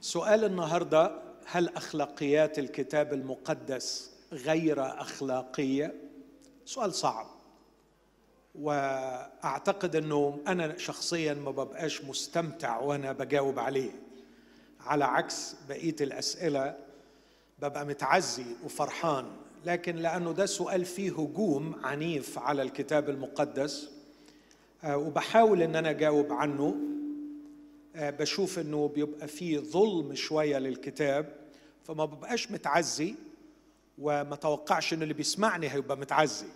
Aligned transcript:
سؤال 0.00 0.44
النهارده 0.44 1.12
هل 1.46 1.68
أخلاقيات 1.68 2.58
الكتاب 2.58 3.12
المقدس 3.12 4.10
غير 4.32 5.00
أخلاقية؟ 5.00 5.94
سؤال 6.64 6.94
صعب. 6.94 7.26
وأعتقد 8.54 9.96
إنه 9.96 10.38
أنا 10.46 10.78
شخصيا 10.78 11.34
ما 11.34 11.50
ببقاش 11.50 12.04
مستمتع 12.04 12.80
وأنا 12.80 13.12
بجاوب 13.12 13.58
عليه. 13.58 13.90
على 14.80 15.04
عكس 15.04 15.54
بقية 15.68 15.96
الأسئلة 16.00 16.76
ببقى 17.58 17.86
متعزي 17.86 18.46
وفرحان. 18.64 19.26
لكن 19.64 19.96
لأنه 19.96 20.32
ده 20.32 20.46
سؤال 20.46 20.84
فيه 20.84 21.10
هجوم 21.10 21.80
عنيف 21.84 22.38
على 22.38 22.62
الكتاب 22.62 23.08
المقدس 23.10 23.90
آه، 24.84 24.96
وبحاول 24.96 25.62
إن 25.62 25.76
أنا 25.76 25.90
أجاوب 25.90 26.32
عنه. 26.32 26.76
بشوف 27.94 28.58
إنه 28.58 28.88
بيبقى 28.88 29.28
فيه 29.28 29.58
ظلم 29.58 30.14
شوية 30.14 30.58
للكتاب 30.58 31.34
فما 31.84 32.04
ببقاش 32.04 32.50
متعزي 32.50 33.14
وما 33.98 34.36
توقعش 34.36 34.92
إن 34.92 35.02
اللي 35.02 35.14
بيسمعني 35.14 35.68
هيبقى 35.68 35.96
متعزي. 35.96 36.46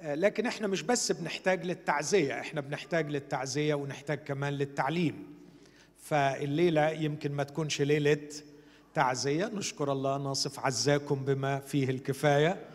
آه، 0.00 0.14
لكن 0.14 0.46
إحنا 0.46 0.66
مش 0.66 0.82
بس 0.82 1.12
بنحتاج 1.12 1.64
للتعزية 1.66 2.40
إحنا 2.40 2.60
بنحتاج 2.60 3.10
للتعزية 3.10 3.74
ونحتاج 3.74 4.18
كمان 4.18 4.52
للتعليم. 4.52 5.34
فالليلة 5.98 6.90
يمكن 6.90 7.32
ما 7.32 7.42
تكونش 7.42 7.82
ليلة 7.82 8.28
تعزية. 8.94 9.46
نشكر 9.46 9.92
الله 9.92 10.18
ناصف 10.18 10.58
عزاكم 10.60 11.24
بما 11.24 11.58
فيه 11.60 11.90
الكفاية 11.90 12.66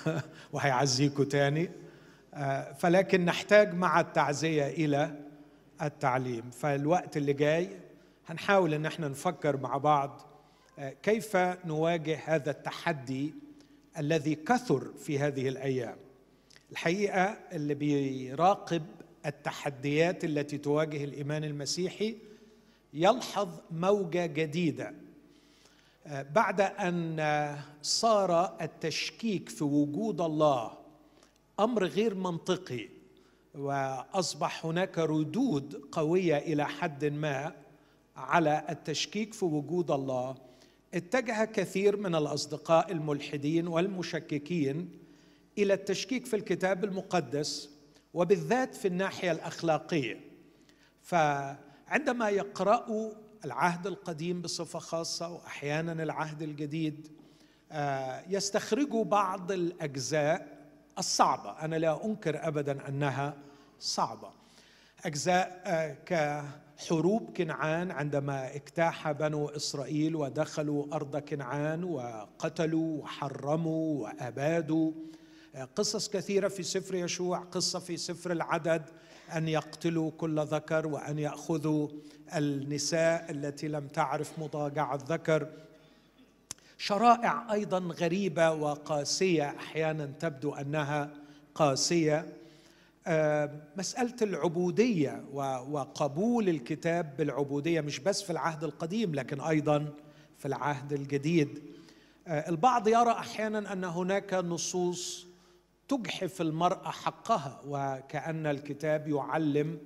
وهيعزيكم 0.52 1.24
تاني. 1.24 1.70
آه، 2.34 2.72
فلكن 2.72 3.24
نحتاج 3.24 3.74
مع 3.74 4.00
التعزية 4.00 4.66
إلى 4.66 5.23
التعليم. 5.82 6.50
فالوقت 6.50 7.16
اللي 7.16 7.32
جاي 7.32 7.68
هنحاول 8.26 8.74
إن 8.74 8.86
إحنا 8.86 9.08
نفكر 9.08 9.56
مع 9.56 9.76
بعض 9.76 10.20
آه، 10.78 10.94
كيف 11.02 11.36
نواجه 11.64 12.20
هذا 12.24 12.50
التحدي 12.50 13.34
الذي 13.98 14.34
كثر 14.34 14.92
في 14.98 15.18
هذه 15.18 15.48
الأيام. 15.48 15.96
الحقيقة 16.72 17.38
اللي 17.52 17.74
بيراقب 17.74 18.82
التحديات 19.26 20.24
التي 20.24 20.58
تواجه 20.58 21.04
الإيمان 21.04 21.44
المسيحي 21.44 22.16
يلحظ 22.94 23.48
موجة 23.70 24.26
جديدة. 24.26 24.92
آه، 26.06 26.22
بعد 26.22 26.60
أن 26.60 27.56
صار 27.82 28.56
التشكيك 28.60 29.48
في 29.48 29.64
وجود 29.64 30.20
الله 30.20 30.72
أمر 31.60 31.84
غير 31.84 32.14
منطقي 32.14 32.88
وأصبح 33.54 34.66
هناك 34.66 34.98
ردود 34.98 35.82
قوية 35.92 36.38
إلى 36.38 36.66
حد 36.66 37.04
ما 37.04 37.52
على 38.16 38.64
التشكيك 38.70 39.34
في 39.34 39.44
وجود 39.44 39.90
الله. 39.90 40.34
اتجه 40.94 41.44
كثير 41.44 41.96
من 41.96 42.14
الأصدقاء 42.14 42.92
الملحدين 42.92 43.68
والمشككين 43.68 44.90
إلى 45.58 45.74
التشكيك 45.74 46.26
في 46.26 46.36
الكتاب 46.36 46.84
المقدس 46.84 47.70
وبالذات 48.14 48.74
في 48.74 48.88
الناحية 48.88 49.32
الأخلاقية. 49.32 50.20
فعندما 51.02 52.28
يقرأوا 52.28 53.10
العهد 53.44 53.86
القديم 53.86 54.42
بصفة 54.42 54.78
خاصة 54.78 55.28
واحيانا 55.32 56.02
العهد 56.02 56.42
الجديد 56.42 57.08
آه، 57.72 58.24
يستخرجوا 58.28 59.04
بعض 59.04 59.52
الأجزاء 59.52 60.53
الصعبة. 60.98 61.50
أنا 61.50 61.76
لا 61.76 62.04
أنكر 62.04 62.48
ابدا 62.48 62.88
أنها 62.88 63.34
صعبة. 63.80 64.28
أجزاء 65.04 65.62
آه، 65.66 65.96
كحروب 66.06 67.30
كنعان 67.36 67.90
عندما 67.90 68.54
اجتاح 68.54 69.12
بنو 69.12 69.48
إسرائيل 69.48 70.16
ودخلوا 70.16 70.86
أرض 70.92 71.16
كنعان 71.16 71.84
وقتلوا 71.84 73.02
وحرموا 73.02 74.02
وأبادوا. 74.02 74.92
آه، 75.54 75.68
قصص 75.76 76.08
كثيرة 76.08 76.48
في 76.48 76.62
سفر 76.62 76.94
يشوع 76.94 77.38
قصة 77.38 77.78
في 77.78 77.96
سفر 77.96 78.32
العدد 78.32 78.82
أن 79.36 79.48
يقتلوا 79.48 80.10
كل 80.10 80.40
ذكر 80.40 80.86
وأن 80.86 81.18
يأخذوا 81.18 81.88
النساء 82.36 83.30
التي 83.30 83.68
لم 83.68 83.88
تعرف 83.88 84.38
مضاجع 84.38 84.94
الذكر. 84.94 85.48
شرائع 86.84 87.52
أيضا 87.52 87.78
غريبة 87.78 88.50
وقاسية 88.50 89.48
أحيانا 89.48 90.06
تبدو 90.06 90.54
أنها 90.54 91.10
قاسية. 91.54 92.26
آه، 93.06 93.50
مسألة 93.76 94.14
العبودية 94.22 95.24
وقبول 95.70 96.48
الكتاب 96.48 97.16
بالعبودية 97.16 97.80
مش 97.80 97.98
بس 97.98 98.22
في 98.22 98.30
العهد 98.30 98.64
القديم 98.64 99.14
لكن 99.14 99.40
أيضا 99.40 99.92
في 100.38 100.48
العهد 100.48 100.92
الجديد. 100.92 101.62
آه، 102.26 102.48
البعض 102.48 102.88
يرى 102.88 103.10
أحيانا 103.10 103.72
أن 103.72 103.84
هناك 103.84 104.34
نصوص 104.34 105.26
تجحف 105.88 106.40
المرأة 106.40 106.90
حقها 106.90 107.60
وكأن 107.66 108.46
الكتاب 108.46 109.08
يعلم 109.08 109.78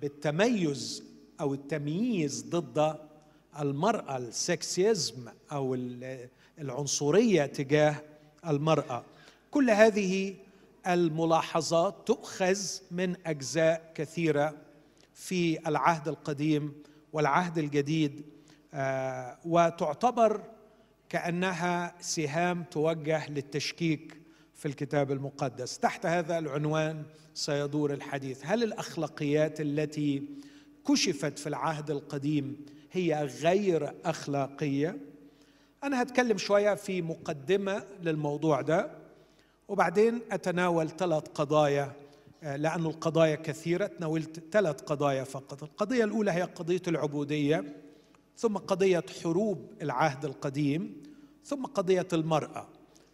بالتميز 0.00 1.04
أو 1.40 1.54
التمييز 1.54 2.44
ضد 2.48 2.96
المرأة 3.60 4.16
السكسيزم 4.16 5.28
أو 5.52 5.76
العنصرية 6.58 7.46
تجاه 7.46 7.96
المرأة. 8.46 9.04
كل 9.50 9.70
هذه 9.70 10.34
الملاحظات 10.86 11.94
تؤخذ 12.06 12.58
من 12.90 13.16
أجزاء 13.26 13.92
كثيرة 13.94 14.54
في 15.14 15.68
العهد 15.68 16.08
القديم 16.08 16.72
والعهد 17.12 17.58
الجديد 17.58 18.22
آه، 18.74 19.38
وتعتبر 19.44 20.40
كأنها 21.08 21.94
سهام 22.00 22.64
توجه 22.70 23.30
للتشكيك 23.30 24.16
في 24.54 24.68
الكتاب 24.68 25.12
المقدس. 25.12 25.78
تحت 25.78 26.06
هذا 26.06 26.38
العنوان 26.38 27.02
سيدور 27.34 27.92
الحديث 27.92 28.40
هل 28.44 28.62
الأخلاقيات 28.62 29.60
التي 29.60 30.22
كشفت 30.88 31.38
في 31.38 31.46
العهد 31.46 31.90
القديم 31.90 32.56
هي 32.94 33.24
غير 33.42 33.94
أخلاقية. 34.04 34.98
أنا 35.84 36.02
هتكلم 36.02 36.38
شوية 36.38 36.74
في 36.74 37.02
مقدمة 37.02 37.84
للموضوع 38.02 38.60
ده 38.60 38.90
وبعدين 39.68 40.20
أتناول 40.32 40.88
ثلاث 40.90 41.22
قضايا 41.34 41.92
آه، 42.42 42.56
لأن 42.56 42.86
القضايا 42.86 43.36
كثيرة 43.36 43.86
تناولت 43.86 44.42
ثلاث 44.52 44.80
قضايا 44.80 45.24
فقط. 45.24 45.62
القضية 45.62 46.04
الأولى 46.04 46.30
هي 46.30 46.42
قضية 46.42 46.82
العبودية 46.88 47.76
ثم 48.36 48.56
قضية 48.56 49.04
حروب 49.22 49.70
العهد 49.82 50.24
القديم 50.24 51.02
ثم 51.44 51.64
قضية 51.64 52.08
المرأة. 52.12 52.68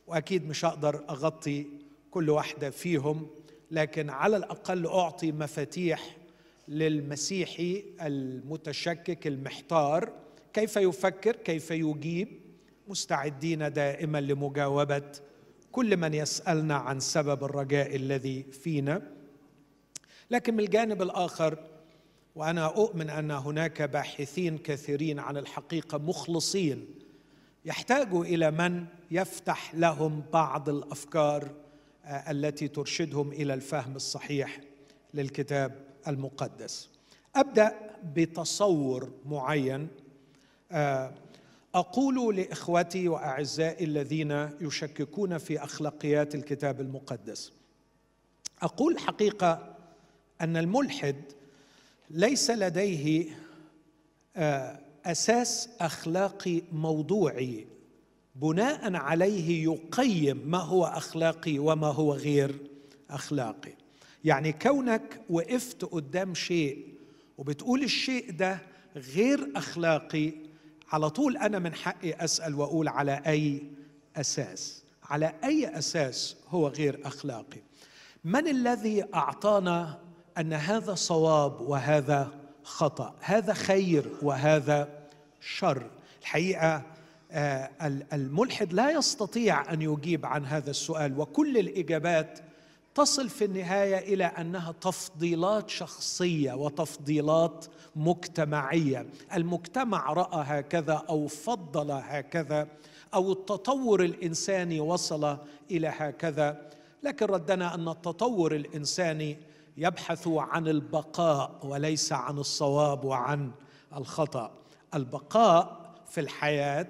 وأكيد 0.06 0.48
مش 0.48 0.64
هقدر 0.64 1.04
أغطي 1.10 1.66
كل 2.10 2.30
واحدة 2.30 2.70
فيهم 2.70 3.26
لكن 3.70 4.10
على 4.10 4.36
الأقل 4.36 4.86
أعطي 4.86 5.32
مفاتيح 5.32 6.16
للمسيحي 6.68 7.84
المتشكك 8.02 9.26
المحتار. 9.26 10.12
كيف 10.52 10.76
يفكر؟ 10.76 11.36
كيف 11.36 11.70
يجيب؟ 11.70 12.28
مستعدين 12.88 13.72
دائما 13.72 14.20
لمجاوبة 14.20 15.12
كل 15.72 15.96
من 15.96 16.14
يسألنا 16.14 16.74
عن 16.74 17.00
سبب 17.00 17.44
الرجاء 17.44 17.96
الذي 17.96 18.42
فينا. 18.42 19.02
لكن 20.30 20.54
من 20.54 20.60
الجانب 20.60 21.02
الآخر 21.02 21.58
وأنا 22.34 22.66
أؤمن 22.66 23.10
أن 23.10 23.30
هناك 23.30 23.82
باحثين 23.82 24.58
كثيرين 24.58 25.18
عن 25.18 25.36
الحقيقة 25.36 25.98
مخلصين 25.98 26.86
يحتاجوا 27.64 28.24
إلى 28.24 28.50
من 28.50 28.86
يفتح 29.10 29.74
لهم 29.74 30.22
بعض 30.32 30.68
الأفكار 30.68 31.50
آه، 32.04 32.30
التي 32.30 32.68
ترشدهم 32.68 33.32
إلى 33.32 33.54
الفهم 33.54 33.96
الصحيح 33.96 34.60
للكتاب. 35.14 35.89
المقدس. 36.08 36.88
أبدأ 37.36 37.74
بتصور 38.14 39.12
معين. 39.26 39.88
آه، 40.72 41.12
أقول 41.74 42.36
لإخوتي 42.36 43.08
وأعزائي 43.08 43.84
الذين 43.84 44.50
يشككون 44.60 45.38
في 45.38 45.64
أخلاقيات 45.64 46.34
الكتاب 46.34 46.80
المقدس. 46.80 47.52
أقول 48.62 48.98
حقيقة 48.98 49.76
أن 50.40 50.56
الملحد 50.56 51.16
ليس 52.10 52.50
لديه 52.50 53.26
آه، 54.36 54.80
أساس 55.04 55.68
أخلاقي 55.80 56.62
موضوعي. 56.72 57.66
بناء 58.34 58.94
عليه 58.94 59.64
يقيم 59.64 60.50
ما 60.50 60.58
هو 60.58 60.84
أخلاقي 60.84 61.58
وما 61.58 61.86
هو 61.86 62.12
غير 62.12 62.58
أخلاقي. 63.10 63.72
يعني 64.24 64.52
كونك 64.52 65.20
وقفت 65.30 65.84
قدام 65.84 66.34
شيء 66.34 66.94
وبتقول 67.38 67.82
الشيء 67.82 68.30
ده 68.30 68.58
غير 68.96 69.48
أخلاقي 69.56 70.32
على 70.92 71.10
طول 71.10 71.36
أنا 71.36 71.58
من 71.58 71.74
حقي 71.74 72.12
أسأل 72.12 72.54
وأقول 72.54 72.88
على 72.88 73.22
أي 73.26 73.62
أساس؟ 74.16 74.82
على 75.04 75.34
أي 75.44 75.78
أساس 75.78 76.36
هو 76.48 76.68
غير 76.68 77.00
أخلاقي؟ 77.04 77.60
من 78.24 78.48
الذي 78.48 79.04
أعطانا 79.14 79.98
أن 80.38 80.52
هذا 80.52 80.94
صواب 80.94 81.60
وهذا 81.60 82.32
خطأ 82.62 83.14
هذا 83.20 83.52
خير 83.54 84.10
وهذا 84.22 84.88
شر؟ 85.40 85.90
الحقيقة 86.20 86.82
آه، 87.32 87.70
الملحد 88.12 88.72
لا 88.72 88.90
يستطيع 88.90 89.72
أن 89.72 89.82
يجيب 89.82 90.26
عن 90.26 90.46
هذا 90.46 90.70
السؤال 90.70 91.20
وكل 91.20 91.58
الإجابات 91.58 92.40
تصل 93.00 93.28
في 93.28 93.44
النهاية 93.44 94.14
إلى 94.14 94.24
أنها 94.24 94.72
تفضيلات 94.72 95.70
شخصية 95.70 96.52
وتفضيلات 96.52 97.66
مجتمعية. 97.96 99.06
المجتمع 99.34 100.12
رأى 100.12 100.44
هكذا 100.46 101.02
أو 101.08 101.26
فضل 101.26 101.90
هكذا 101.90 102.68
أو 103.14 103.32
التطور 103.32 104.04
الإنساني 104.04 104.80
وصل 104.80 105.38
إلى 105.70 105.88
هكذا. 105.96 106.70
لكن 107.02 107.26
ردنا 107.26 107.74
أن 107.74 107.88
التطور 107.88 108.54
الإنساني 108.54 109.38
يبحث 109.76 110.28
عن 110.28 110.68
البقاء 110.68 111.50
وليس 111.62 112.12
عن 112.12 112.38
الصواب 112.38 113.04
وعن 113.04 113.50
الخطأ. 113.96 114.52
البقاء 114.94 115.80
في 116.08 116.20
الحياة 116.20 116.88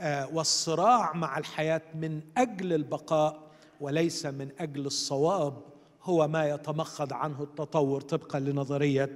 آه، 0.00 0.28
والصراع 0.32 1.12
مع 1.12 1.38
الحياة 1.38 1.82
من 1.94 2.20
أجل 2.36 2.72
البقاء 2.72 3.43
وليس 3.80 4.26
من 4.26 4.48
أجل 4.58 4.86
الصواب 4.86 5.62
هو 6.02 6.28
ما 6.28 6.48
يتمخض 6.48 7.12
عنه 7.12 7.42
التطور 7.42 8.00
طبقا 8.00 8.40
لنظرية 8.40 9.14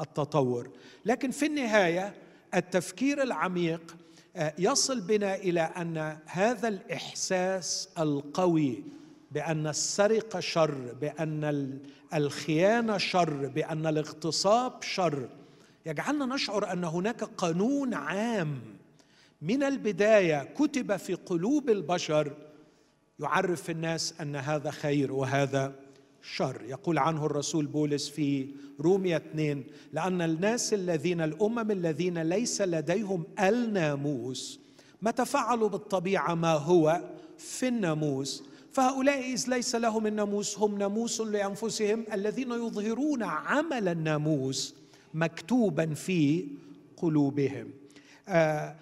التطور. 0.00 0.70
لكن 1.04 1.30
في 1.30 1.46
النهاية 1.46 2.14
التفكير 2.54 3.22
العميق 3.22 3.96
آه، 4.36 4.54
يصل 4.58 5.00
بنا 5.00 5.34
إلى 5.34 5.60
أن 5.60 6.18
هذا 6.26 6.68
الإحساس 6.68 7.88
القوي 7.98 8.84
بأن 9.32 9.66
السرقه 9.66 10.40
شر 10.40 10.94
بأن 11.00 11.78
الخيانة 12.14 12.98
شر 12.98 13.46
بأن 13.46 13.86
الاغتصاب 13.86 14.82
شر 14.82 15.28
يجعلنا 15.86 16.26
نشعر 16.26 16.72
أن 16.72 16.84
هناك 16.84 17.24
قانون 17.24 17.94
عام. 17.94 18.60
من 19.42 19.62
البداية 19.62 20.42
كتب 20.42 20.96
في 20.96 21.14
قلوب 21.14 21.70
البشر 21.70 22.32
يعرف 23.20 23.70
الناس 23.70 24.14
أن 24.20 24.36
هذا 24.36 24.70
خير 24.70 25.12
وهذا 25.12 25.74
شر. 26.22 26.62
يقول 26.68 26.98
عنه 26.98 27.26
الرسول 27.26 27.66
بولس 27.66 28.08
في 28.08 28.48
رومية 28.80 29.16
2 29.16 29.64
لأن 29.92 30.22
الناس 30.22 30.74
الذين 30.74 31.20
الأمم 31.20 31.70
الذين 31.70 32.22
ليس 32.22 32.62
لديهم 32.62 33.24
الناموس 33.40 34.60
متى 35.02 35.24
فعلوا 35.24 35.68
بالطبيعة 35.68 36.34
ما 36.34 36.52
هو 36.52 37.00
في 37.38 37.68
الناموس. 37.68 38.44
فهؤلاء 38.72 39.32
إذ 39.32 39.44
ليس 39.48 39.74
لهم 39.74 40.06
الناموس 40.06 40.58
هم 40.58 40.78
ناموس 40.78 41.20
لأنفسهم 41.20 42.04
الذين 42.12 42.50
يظهرون 42.50 43.22
عمل 43.22 43.88
الناموس 43.88 44.74
مكتوبا 45.14 45.94
في 45.94 46.48
قلوبهم. 46.96 47.70
آه 48.28 48.74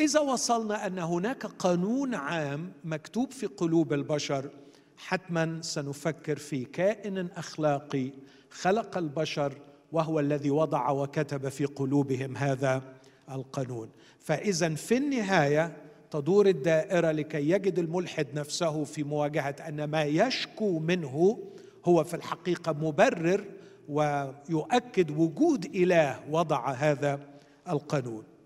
إذا 0.00 0.20
وصلنا 0.20 0.86
أن 0.86 0.98
هناك 0.98 1.46
قانون 1.46 2.14
عام 2.14 2.72
مكتوب 2.84 3.32
في 3.32 3.46
قلوب 3.46 3.92
البشر 3.92 4.50
حتما 4.96 5.62
سنفكر 5.62 6.36
في 6.36 6.64
كائن 6.64 7.28
أخلاقي 7.36 8.10
خلق 8.50 8.98
البشر 8.98 9.52
وهو 9.92 10.20
الذي 10.20 10.50
وضع 10.50 10.90
وكتب 10.90 11.48
في 11.48 11.64
قلوبهم 11.64 12.36
هذا 12.36 12.82
القانون. 13.30 13.90
فاذا 14.20 14.74
في 14.74 14.96
النهاية 14.96 15.76
تدور 16.10 16.46
الدائرة 16.46 17.10
لكي 17.10 17.50
يجد 17.50 17.78
الملحد 17.78 18.26
نفسه 18.34 18.84
في 18.84 19.02
مواجهة 19.02 19.56
أن 19.68 19.84
ما 19.84 20.02
يشكو 20.02 20.78
منه 20.78 21.38
هو 21.84 22.04
في 22.04 22.14
الحقيقة 22.14 22.72
مبرر 22.72 23.44
ويؤكد 23.88 25.10
وجود 25.10 25.64
إله 25.64 26.20
وضع 26.30 26.70
هذا 26.70 27.20
القانون. 27.68 28.37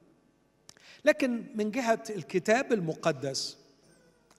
لكن 1.04 1.44
من 1.54 1.70
جهة 1.70 2.02
الكتاب 2.10 2.72
المقدس 2.72 3.62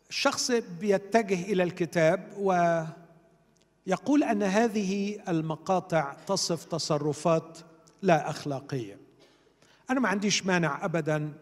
الشخص 0.09 0.51
بيتجه 0.51 1.43
إلى 1.43 1.63
الكتاب 1.63 2.33
ويقول 2.37 4.23
أن 4.23 4.43
هذه 4.43 5.19
المقاطع 5.27 6.13
تصف 6.27 6.63
تصرفات 6.65 7.57
لا 8.01 8.29
أخلاقية. 8.29 8.97
أنا 9.89 9.99
ما 9.99 10.09
عنديش 10.09 10.45
مانع 10.45 10.85
ابدا 10.85 11.33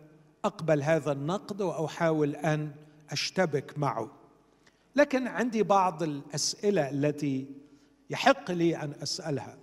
أقبل 0.46 0.84
هذا 0.84 1.12
النقد 1.12 1.62
وأحاول 1.62 2.36
أن 2.36 2.72
أشتبك 3.10 3.78
معه. 3.78 4.12
لكن 4.96 5.28
عندي 5.28 5.64
بعض 5.64 6.04
الأسئلة 6.04 6.90
التي 6.90 7.46
يحق 8.10 8.52
لي 8.52 8.78
أن 8.78 8.94
أسألها. 9.04 9.58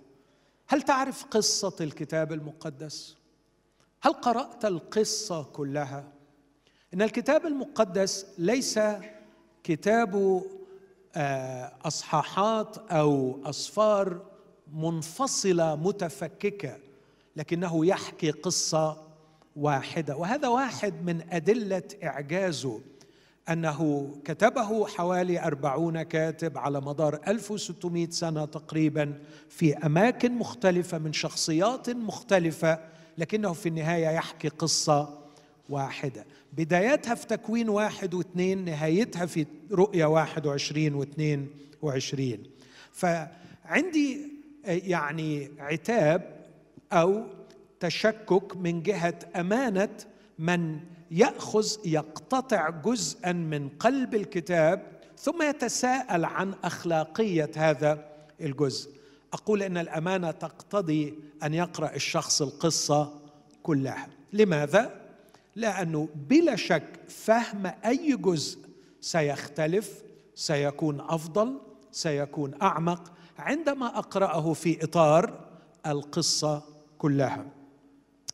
هل 0.67 0.81
تعرف 0.81 1.25
قصة 1.25 1.75
الكتاب 1.81 2.33
المقدس؟ 2.33 3.18
هل 4.01 4.13
قرأت 4.13 4.65
القصة 4.65 5.43
كلها؟ 5.43 6.03
إن 6.93 7.01
الكتاب 7.01 7.45
المقدس 7.45 8.25
ليس 8.37 8.79
كتاب 9.63 10.43
آه، 11.15 11.71
أصحاحات 11.85 12.77
أو 12.77 13.39
أصفار 13.45 14.21
منفصلة 14.73 15.75
متفككة 15.75 16.77
لكنه 17.35 17.85
يحكي 17.85 18.31
قصة 18.31 18.97
واحدة. 19.55 20.17
وهذا 20.17 20.47
واحد 20.47 20.93
من 21.03 21.21
أدلة 21.31 21.83
اعجازه 22.03 22.81
أنه 23.49 24.09
كتبه 24.25 24.87
حوالي 24.87 25.43
أربعون 25.43 26.01
كاتب 26.01 26.57
على 26.57 26.81
مدار 26.81 27.19
1600 27.27 28.09
سنة 28.09 28.45
تقريبا 28.45 29.13
في 29.49 29.77
أماكن 29.77 30.31
مختلفة 30.31 30.97
من 30.97 31.13
شخصيات 31.13 31.89
مختلفة 31.89 32.79
لكنه 33.19 33.53
في 33.53 33.69
النهاية 33.69 34.07
يحكي 34.07 34.47
قصة 34.47 35.19
واحدة. 35.69 36.25
بدايتها 36.53 37.15
في 37.15 37.27
تكوين 37.27 37.69
واحد 37.69 38.13
واثنين 38.13 38.65
نهايتها 38.65 39.25
في 39.25 39.45
رؤيا 39.71 40.05
واحد 40.05 40.45
وعشرين 40.45 40.95
واثنين 40.95 41.49
وعشرين. 41.81 42.43
فعندي 42.91 44.17
يعني 44.65 45.51
عتاب 45.59 46.45
أو 46.93 47.23
تشكك 47.79 48.57
من 48.57 48.83
جهة 48.83 49.19
أمانة 49.35 49.97
من 50.39 50.79
يأخذ 51.11 51.67
يقتطع 51.85 52.69
جزءا 52.69 53.31
من 53.31 53.69
قلب 53.69 54.15
الكتاب 54.15 54.81
ثم 55.17 55.41
يتساءل 55.41 56.25
عن 56.25 56.53
أخلاقية 56.63 57.51
هذا 57.55 58.05
الجزء. 58.41 58.98
أقول 59.33 59.63
إن 59.63 59.77
الأمانة 59.77 60.31
تقتضي 60.31 61.19
أن 61.43 61.53
يقرأ 61.53 61.95
الشخص 61.95 62.41
القصة 62.41 63.13
كلها. 63.63 64.07
لماذا؟ 64.33 65.01
لأنه 65.55 66.09
بلا 66.15 66.55
شك 66.55 66.99
فهم 67.09 67.71
أي 67.85 68.15
جزء 68.15 68.59
سيختلف 69.01 70.03
سيكون 70.35 71.01
أفضل 71.01 71.59
سيكون 71.91 72.61
أعمق 72.61 73.11
عندما 73.37 73.97
أقرأه 73.97 74.53
في 74.53 74.83
إطار 74.83 75.39
القصة 75.85 76.63
كلها. 76.97 77.45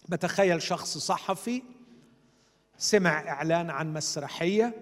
بتخيل 0.09 0.61
شخص 0.61 0.97
صحفي 0.97 1.61
سمع 2.77 3.19
إعلان 3.29 3.69
عن 3.69 3.93
مسرحية 3.93 4.73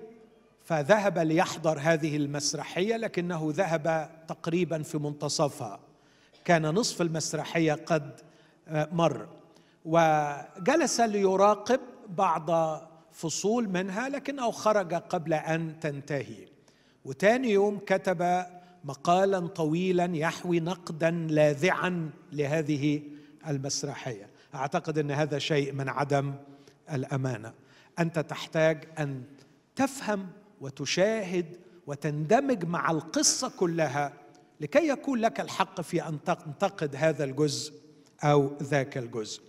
فذهب 0.64 1.18
ليحضر 1.18 1.80
هذه 1.80 2.18
المسرحية 2.18 2.98
لكنه 2.98 3.52
ذهب 3.56 4.10
تقريبا 4.28 4.84
في 4.84 4.98
منتصفها. 4.98 5.80
كان 6.46 6.66
نصف 6.66 7.02
المسرحية 7.02 7.74
قد 7.74 8.20
مر. 8.72 9.28
وجلس 9.86 11.00
ليراقب 11.00 11.80
بعض 12.10 12.50
فصول 13.12 13.70
منها 13.70 14.10
لكنه 14.10 14.52
خرج 14.52 14.94
قبل 14.94 15.34
أن 15.34 15.80
تنتهي. 15.80 16.48
وتاني 17.06 17.50
يوم 17.52 17.80
كتب 17.86 18.46
مقالا 18.84 19.48
طويلا 19.48 20.10
يحوي 20.18 20.60
نقدا 20.60 21.12
لاذعا 21.12 22.10
لهذه 22.32 23.02
المسرحية. 23.48 24.30
أعتقد 24.56 24.98
إن 24.98 25.12
هذا 25.12 25.40
شيء 25.40 25.74
من 25.74 25.90
عدم 25.90 26.34
الأمانة. 26.92 27.54
أنت 28.00 28.20
تحتاج 28.20 28.84
أن 29.00 29.24
تفهم 29.76 30.28
وتشاهد 30.62 31.46
وتندمج 31.88 32.66
مع 32.66 32.92
القصة 32.92 33.52
كلها 33.60 34.14
لكي 34.64 34.88
يكون 34.88 35.20
لك 35.20 35.40
الحق 35.40 35.82
في 35.82 36.08
أن 36.08 36.24
تنتقد 36.24 36.96
هذا 36.96 37.24
الجزء 37.24 37.74
أو 38.24 38.52
ذاك 38.64 38.98
الجزء. 38.98 39.42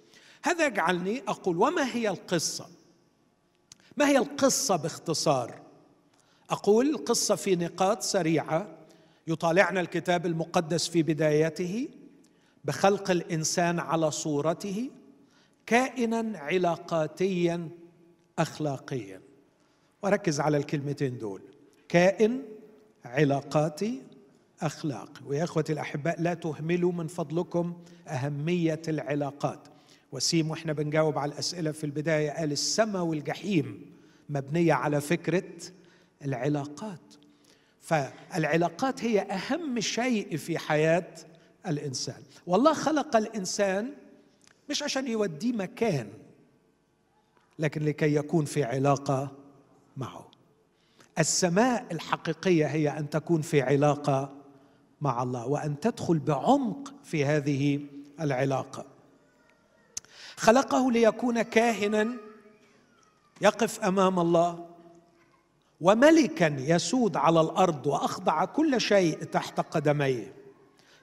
هذا 0.42 0.66
يجعلني 0.66 1.22
أقول 1.28 1.56
وما 1.56 1.94
هي 1.94 2.08
القصة؟ 2.08 2.66
ما 3.96 4.08
هي 4.08 4.18
القصة 4.18 4.76
باختصار؟ 4.76 5.60
أقول 6.50 6.90
القصة 6.90 7.34
في 7.34 7.56
نقاط 7.56 8.02
سريعة. 8.02 8.68
يطالعنا 9.26 9.80
الكتاب 9.80 10.26
المقدس 10.26 10.88
في 10.88 11.02
بدايته 11.02 11.88
بخلق 12.64 13.10
الإنسان 13.10 13.80
على 13.80 14.10
صورته 14.10 14.90
كائنا 15.66 16.38
علاقاتيا 16.38 17.68
اخلاقيا. 18.38 19.20
وركز 20.02 20.40
على 20.40 20.56
الكلمتين 20.56 21.18
دول. 21.18 21.42
كائن 21.88 22.42
علاقاتي 23.04 24.02
اخلاقي 24.66 25.20
ويا 25.26 25.44
اخوتي 25.44 25.72
الأحباء 25.72 26.22
لا 26.22 26.34
تهملوا 26.34 26.92
من 26.92 27.06
فضلكم 27.06 27.76
أهمية 28.08 28.82
العلاقات. 28.88 29.60
وسيم 30.12 30.50
وإحنا 30.50 30.72
بنجاوب 30.72 31.18
على 31.18 31.32
الأسئلة 31.32 31.72
في 31.72 31.84
البداية 31.84 32.30
قال 32.30 32.52
السماء 32.52 33.02
والجحيم 33.02 33.92
مبنية 34.28 34.72
على 34.72 35.00
فكرة 35.00 35.52
العلاقات. 36.24 37.14
فالعلاقات 37.80 39.04
هي 39.04 39.20
أهم 39.20 39.80
شيء 39.80 40.36
في 40.36 40.58
حياة 40.58 41.14
الإنسان. 41.66 42.22
والله 42.46 42.72
خلق 42.74 43.16
الإنسان 43.16 43.90
مش 44.70 44.82
عشان 44.82 45.06
يوديه 45.06 45.52
مكان 45.52 46.08
لكن 47.58 47.84
لكي 47.84 48.14
يكون 48.14 48.44
في 48.44 48.64
علاقة 48.64 49.32
معه. 49.96 50.30
السماء 51.18 51.86
الحقيقية 51.92 52.66
هي 52.66 52.88
أن 52.88 53.10
تكون 53.10 53.42
في 53.42 53.62
علاقة 53.62 54.43
مع 55.04 55.22
الله 55.22 55.46
وأن 55.46 55.80
تدخل 55.80 56.18
بعمق 56.18 56.94
في 57.04 57.24
هذه 57.24 57.80
العلاقة. 58.20 58.84
خلقه 60.36 60.92
ليكون 60.92 61.42
كاهنا 61.42 62.16
يقف 63.40 63.80
أمام 63.80 64.18
الله 64.18 64.66
وملكا 65.80 66.56
يسود 66.58 67.16
على 67.16 67.40
الأرض 67.40 67.86
وأخضع 67.86 68.44
كل 68.44 68.80
شيء 68.80 69.24
تحت 69.24 69.60
قدميه. 69.60 70.34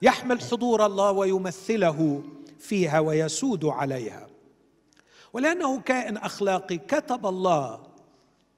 يحمل 0.02 0.42
حضور 0.42 0.86
الله 0.86 1.12
ويمثله 1.12 2.24
فيها 2.60 3.00
ويسود 3.00 3.66
عليها. 3.66 4.28
ولأنه 5.34 5.80
كائن 5.80 6.18
أخلاقي 6.18 6.78
كتب 6.78 7.26
الله 7.26 7.80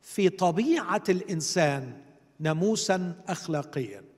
في 0.01 0.29
طبيعة 0.29 1.03
الإنسان 1.09 2.01
ناموسا 2.39 3.15
اخلاقيا. 3.27 4.12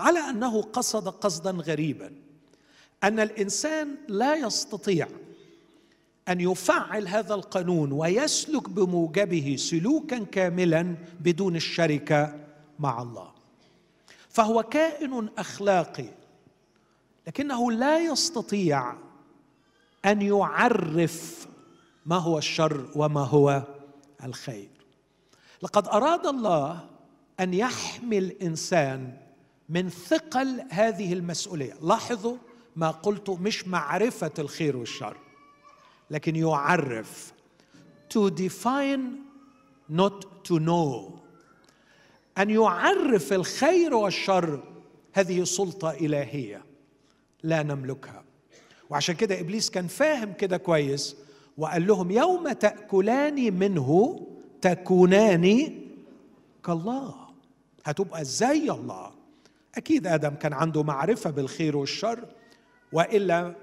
على 0.00 0.18
أنه 0.18 0.62
قصد 0.62 1.08
قصدا 1.08 1.50
غريبا. 1.50 2.12
أن 3.04 3.20
الإنسان 3.20 3.96
لا 4.08 4.34
يستطيع 4.34 5.08
أن 6.28 6.40
يفعل 6.40 7.08
هذا 7.08 7.34
القانون 7.34 7.92
ويسلك 7.92 8.68
بموجبه 8.68 9.56
سلوكا 9.58 10.18
كاملا 10.18 10.96
بدون 11.20 11.56
الشركة 11.56 12.34
مع 12.78 13.02
الله. 13.02 13.32
فهو 14.28 14.62
كائن 14.62 15.28
أخلاقي 15.38 16.08
لكنه 17.26 17.72
لا 17.72 17.98
يستطيع 17.98 18.94
أن 20.04 20.22
يعرف 20.22 21.48
ما 22.06 22.16
هو 22.16 22.38
الشر 22.38 22.90
وما 22.94 23.24
هو 23.24 23.62
الخير. 24.24 24.68
لقد 25.62 25.88
أراد 25.88 26.26
الله 26.26 26.88
أن 27.40 27.54
يحمي 27.54 28.18
الإنسان 28.18 29.16
من 29.70 29.88
ثقل 29.88 30.62
هذه 30.70 31.12
المسؤولية. 31.12 31.74
لاحظوا 31.82 32.36
ما 32.76 32.90
قلت 32.90 33.30
مش 33.30 33.68
معرفة 33.68 34.32
الخير 34.38 34.76
والشر 34.76 35.16
لكن 36.10 36.36
يعرف. 36.36 37.32
To 38.14 38.30
define 38.30 39.00
not 39.92 40.24
to 40.48 40.58
know. 40.58 41.12
أن 42.38 42.50
يعرف 42.50 43.32
الخير 43.32 43.94
والشر 43.94 44.62
هذه 45.12 45.44
سلطة 45.44 45.90
إلهية 45.90 46.64
لا 47.42 47.62
نملكها. 47.62 48.24
وعشان 48.90 49.14
كده 49.14 49.40
إبليس 49.40 49.70
كان 49.70 49.86
فاهم 49.86 50.32
كده 50.32 50.56
كويس 50.56 51.16
وقال 51.58 51.86
لهم 51.86 52.10
يوم 52.10 52.52
تاكلان 52.52 53.58
منه 53.58 54.20
تكونان 54.60 55.74
كالله. 56.64 57.14
هتبقى 57.84 58.24
زي 58.24 58.70
الله. 58.70 59.19
أكيد 59.76 60.06
آدم 60.06 60.34
كان 60.34 60.52
عنده 60.52 60.82
معرفة 60.82 61.30
بالخير 61.30 61.76
والشر 61.76 62.24
وإلا 62.92 63.54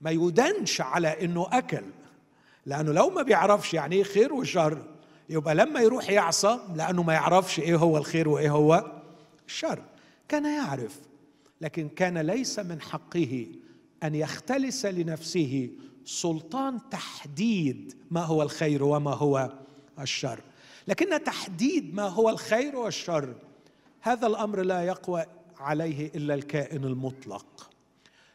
ما 0.00 0.10
يدنش 0.10 0.80
على 0.80 1.24
إنه 1.24 1.46
أكل 1.52 1.84
لأنه 2.66 2.92
لو 2.92 3.10
ما 3.10 3.22
بيعرفش 3.22 3.74
يعني 3.74 3.96
إيه 3.96 4.02
خير 4.02 4.32
وشر 4.32 4.82
يبقى 5.28 5.54
لما 5.54 5.80
يروح 5.80 6.10
يعصى 6.10 6.58
لأنه 6.74 7.02
ما 7.02 7.12
يعرفش 7.12 7.58
إيه 7.58 7.76
هو 7.76 7.96
الخير 7.98 8.28
وإيه 8.28 8.50
هو 8.50 8.92
الشر. 9.46 9.82
كان 10.28 10.44
يعرف 10.44 11.00
لكن 11.60 11.88
كان 11.88 12.18
ليس 12.18 12.58
من 12.58 12.80
حقه 12.80 13.46
أن 14.02 14.14
يختلس 14.14 14.86
لنفسه 14.86 15.70
سلطان 16.04 16.78
تحديد 16.90 17.94
ما 18.10 18.20
هو 18.20 18.42
الخير 18.42 18.84
وما 18.84 19.14
هو 19.14 19.52
الشر. 20.00 20.40
لكن 20.88 21.24
تحديد 21.24 21.94
ما 21.94 22.08
هو 22.08 22.28
الخير 22.30 22.76
والشر 22.76 23.34
هذا 24.00 24.26
الأمر 24.26 24.62
لا 24.62 24.82
يقوى 24.82 25.24
عليه 25.62 26.10
إلا 26.14 26.34
الكائن 26.34 26.84
المطلق. 26.84 27.70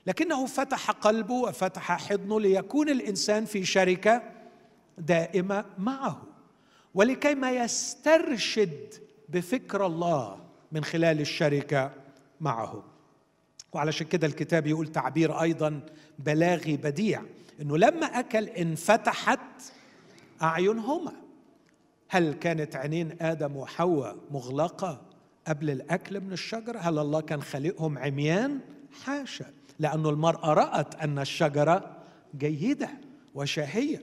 لكنه 0.08 0.46
فتح 0.46 0.92
قلبه 0.92 1.34
وفتح 1.34 2.10
حضنه 2.10 2.40
ليكون 2.40 2.90
الإنسان 2.90 3.46
في 3.46 3.66
شركة 3.66 4.24
دائمة 4.98 5.66
معه. 5.78 6.22
ولكي 6.94 7.36
ما 7.36 7.52
يسترشد 7.52 8.94
بفكر 9.30 9.86
الله 9.86 10.40
من 10.72 10.84
خلال 10.84 11.22
الشركة 11.22 11.92
معه. 12.42 12.84
وعلشان 13.74 14.08
كده 14.08 14.28
الكتاب 14.28 14.68
يقول 14.68 14.88
تعبير 14.88 15.42
أيضا 15.42 15.80
بلاغي 16.20 16.78
بديع 16.78 17.22
إنه 17.62 17.78
لما 17.78 18.06
أكل 18.06 18.50
انفتحت 18.50 19.40
أعينهما 20.42 21.14
هل 22.10 22.34
كانت 22.34 22.76
عينين 22.76 23.18
آدم 23.22 23.56
وحواء 23.56 24.18
مغلقة؟ 24.32 25.02
قبل 25.48 25.70
الأكل 25.70 26.20
من 26.20 26.34
الشجرة. 26.34 26.80
هل 26.80 27.00
الله 27.00 27.22
كان 27.22 27.42
خالقهم 27.42 27.98
عميان؟ 27.98 28.60
حاشا. 29.04 29.46
لأن 29.80 30.06
المرأة 30.06 30.54
رأت 30.54 30.96
أن 30.96 31.20
الشجرة 31.20 31.98
جيدة 32.38 32.90
وشهية. 33.36 34.02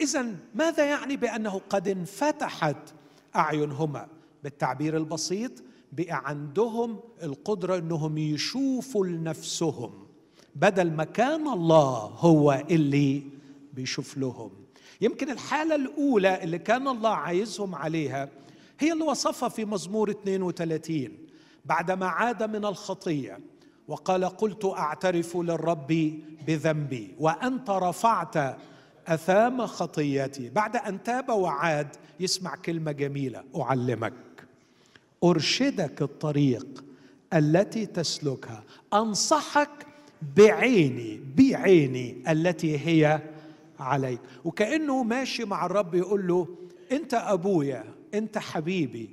إذا 0.00 0.26
ماذا 0.54 0.84
يعني 0.84 1.16
بأنه 1.16 1.60
قد 1.70 1.88
انفتحت 1.88 2.76
أعينهما؟ 3.36 4.06
بالتعبير 4.44 4.96
البسيط 4.96 5.52
بقى 5.92 6.22
عندهم 6.28 7.00
القدرة 7.22 7.76
أنهم 7.78 8.18
يشوفوا 8.18 9.06
لنفسهم. 9.06 10.06
بدل 10.56 10.90
ما 10.90 11.04
كان 11.04 11.48
الله 11.48 11.96
هو 11.98 12.64
اللي 12.70 13.22
بيشوف 13.72 14.18
لهم. 14.18 14.50
يمكن 15.00 15.30
الحالة 15.30 15.74
الأولى 15.74 16.42
اللي 16.42 16.58
كان 16.58 16.88
الله 16.88 17.10
عايزهم 17.10 17.74
عليها 17.74 18.28
هي 18.78 18.92
اللي 18.92 19.04
وصفها 19.04 19.48
في 19.48 19.64
مزمور 19.64 20.10
32 20.10 21.08
بعدما 21.64 22.06
عاد 22.06 22.42
من 22.42 22.64
الخطية 22.64 23.38
وقال 23.88 24.24
قلت 24.24 24.64
أعترف 24.64 25.36
للرب 25.36 26.12
بذنبي 26.46 27.14
وأنت 27.18 27.70
رفعت 27.70 28.56
أثام 29.06 29.66
خطيتي. 29.66 30.48
بعد 30.50 30.76
أن 30.76 31.02
تاب 31.02 31.28
وعاد 31.28 31.88
يسمع 32.20 32.54
كلمة 32.56 32.92
جميلة 32.92 33.44
أعلمك. 33.56 34.12
أرشدك 35.24 36.02
الطريق 36.02 36.84
التي 37.32 37.86
تسلكها. 37.86 38.62
أنصحك 38.94 39.86
بعيني 40.36 41.20
بعيني 41.36 42.24
التي 42.28 42.78
هي 42.78 43.20
عليك. 43.80 44.20
وكأنه 44.44 45.02
ماشي 45.02 45.44
مع 45.44 45.66
الرب 45.66 45.94
يقول 45.94 46.26
له 46.26 46.48
أنت 46.92 47.14
أبويا. 47.14 47.84
انت 48.16 48.38
حبيبي 48.38 49.10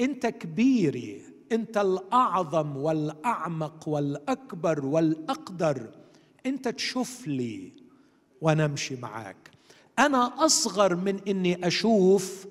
انت 0.00 0.26
كبيري 0.26 1.22
انت 1.52 1.76
الأعظم 1.76 2.76
والأعمق 2.76 3.88
والأكبر 3.88 4.86
والأقدر 4.86 5.90
انت 6.46 6.68
تشوف 6.68 7.26
لي 7.26 7.72
وأنا 8.40 8.64
أمشي 8.64 8.96
معاك. 8.96 9.50
أنا 9.98 10.46
أصغر 10.46 10.96
من 10.96 11.20
إني 11.28 11.66
أشوف 11.66 12.46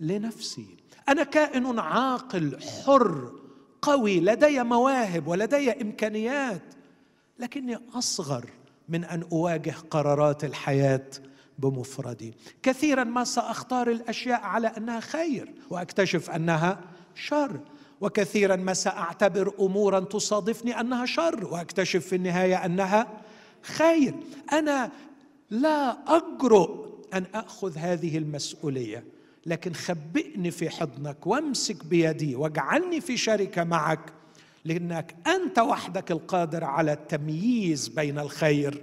لنفسي. 0.00 0.66
أنا 1.08 1.22
كائن 1.22 1.78
عاقل 1.78 2.58
حر 2.62 3.32
قوي 3.82 4.20
لدي 4.20 4.62
مواهب 4.62 5.26
ولدي 5.26 5.82
إمكانيات 5.82 6.62
لكني 7.38 7.78
أصغر 7.94 8.50
من 8.88 9.04
أن 9.04 9.24
أواجه 9.32 9.74
قرارات 9.90 10.44
الحياة 10.44 11.10
بمفردي. 11.58 12.34
كثيرا 12.62 13.04
ما 13.04 13.24
سأختار 13.24 13.90
الأشياء 13.90 14.40
على 14.40 14.66
أنها 14.66 15.00
خير 15.00 15.52
وأكتشف 15.70 16.30
أنها 16.30 16.80
شر. 17.14 17.60
وكثيرا 18.00 18.56
ما 18.56 18.74
سأعتبر 18.74 19.52
امورا 19.60 20.00
تصادفني 20.00 20.80
أنها 20.80 21.06
شر 21.06 21.44
وأكتشف 21.44 22.06
في 22.06 22.16
النهاية 22.16 22.64
أنها 22.64 23.06
خير. 23.62 24.14
أنا 24.52 24.90
لا 25.50 25.96
أجرؤ 26.16 26.86
أن 27.14 27.24
أخذ 27.34 27.78
هذه 27.78 28.18
المسؤولية 28.18 29.04
لكن 29.46 29.72
خبئني 29.72 30.50
في 30.50 30.70
حضنك 30.70 31.26
وامسك 31.26 31.86
بيدي 31.86 32.36
واجعلني 32.36 33.00
في 33.00 33.16
شركه 33.16 33.64
معك 33.64 34.12
لأنك 34.64 35.14
أنت 35.26 35.58
وحدك 35.58 36.10
القادر 36.10 36.64
على 36.64 36.92
التمييز 36.92 37.88
بين 37.88 38.18
الخير 38.18 38.82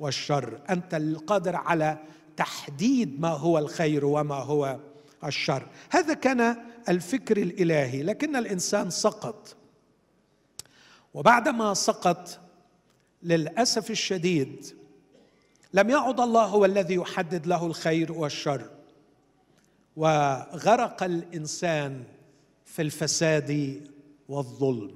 والشر. 0.00 0.60
أنت 0.70 0.94
القادر 0.94 1.56
على 1.56 1.98
تحديد 2.36 3.20
ما 3.20 3.28
هو 3.28 3.58
الخير 3.58 4.04
وما 4.04 4.34
هو 4.34 4.78
الشر. 5.24 5.66
هذا 5.90 6.14
كان 6.14 6.56
الفكر 6.88 7.36
الإلهي 7.36 8.02
لكن 8.02 8.36
الإنسان 8.36 8.90
سقط. 8.90 9.56
وبعدما 11.14 11.74
سقط 11.74 12.38
للأسف 13.22 13.90
الشديد 13.90 14.76
لم 15.72 15.90
يعد 15.90 16.20
الله 16.20 16.44
هو 16.44 16.64
الذي 16.64 16.94
يحدد 16.94 17.46
له 17.46 17.66
الخير 17.66 18.12
والشر. 18.12 18.70
وغرق 19.96 21.02
الإنسان 21.02 22.04
في 22.64 22.82
الفساد 22.82 23.80
والظلم. 24.28 24.94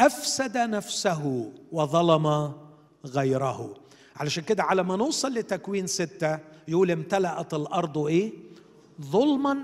أفسد 0.00 0.56
نفسه 0.56 1.52
وظلم 1.72 2.52
غيره. 3.04 3.87
علشان 4.18 4.44
كده 4.44 4.62
على 4.62 4.82
ما 4.82 4.96
نوصل 4.96 5.34
لتكوين 5.34 5.86
ستة 5.86 6.38
يقول 6.68 6.90
امتلأت 6.90 7.54
الأرض 7.54 7.98
إيه؟ 7.98 8.32
ظلما 9.02 9.58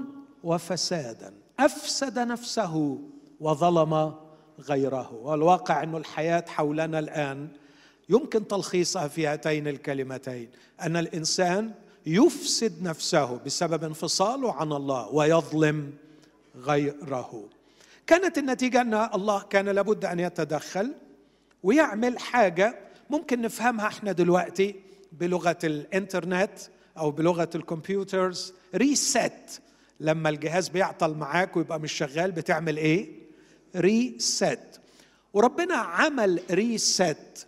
وفسادا. 0.45 1.35
أفسد 1.61 2.19
نفسه 2.19 2.99
وظلم 3.41 4.15
غيره. 4.61 5.15
والواقع 5.15 5.83
أن 5.83 5.97
الحياة 5.97 6.45
حولنا 6.49 6.99
الآن 6.99 7.49
يمكن 8.09 8.49
تلخيصها 8.49 9.09
في 9.09 9.27
هاتين 9.27 9.69
الكلمتين. 9.69 10.49
أن 10.83 10.97
الإنسان 10.97 11.73
يفسد 12.07 12.83
نفسه 12.83 13.41
بسبب 13.47 13.85
انفصاله 13.85 14.53
عن 14.53 14.73
الله 14.73 15.09
ويظلم 15.09 15.93
غيره. 16.57 17.49
كانت 18.07 18.39
النتيجة 18.39 18.81
أن 18.81 18.95
الله 18.95 19.43
كان 19.43 19.69
لابد 19.69 20.05
أن 20.05 20.21
يتدخل 20.21 20.95
ويعمل 21.63 22.19
حاجة 22.19 22.84
ممكن 23.11 23.41
نفهمها 23.41 23.87
إحنا 23.87 24.13
دلوقتي 24.13 24.75
بلغة 25.13 25.59
الانترنت 25.65 26.59
أو 26.99 27.11
بلغة 27.11 27.51
ال 27.55 27.64
computers. 27.64 28.53
reset 28.75 29.61
لما 30.01 30.29
الجهاز 30.29 30.69
بيعطل 30.69 31.15
معاك 31.15 31.57
ويبقى 31.57 31.81
مش 31.81 31.93
شغال 31.93 32.33
بتعمل 32.33 32.77
إيه؟ 32.77 33.09
reset 33.77 34.81
وربنا 35.35 35.75
عمل 35.75 36.43
reset 36.51 37.47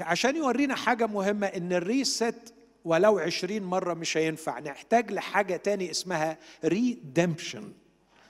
عشان 0.00 0.36
يورينا 0.36 0.74
حاجة 0.74 1.06
مهمة 1.06 1.46
إن 1.46 1.72
ال 1.72 1.86
reset 1.86 2.54
ولو 2.84 3.18
عشرين 3.18 3.62
مرة 3.62 3.94
مش 3.94 4.16
هينفع. 4.16 4.58
نحتاج 4.60 5.12
لحاجة 5.12 5.56
تاني 5.56 5.90
اسمها 5.90 6.38
redemption 6.64 7.72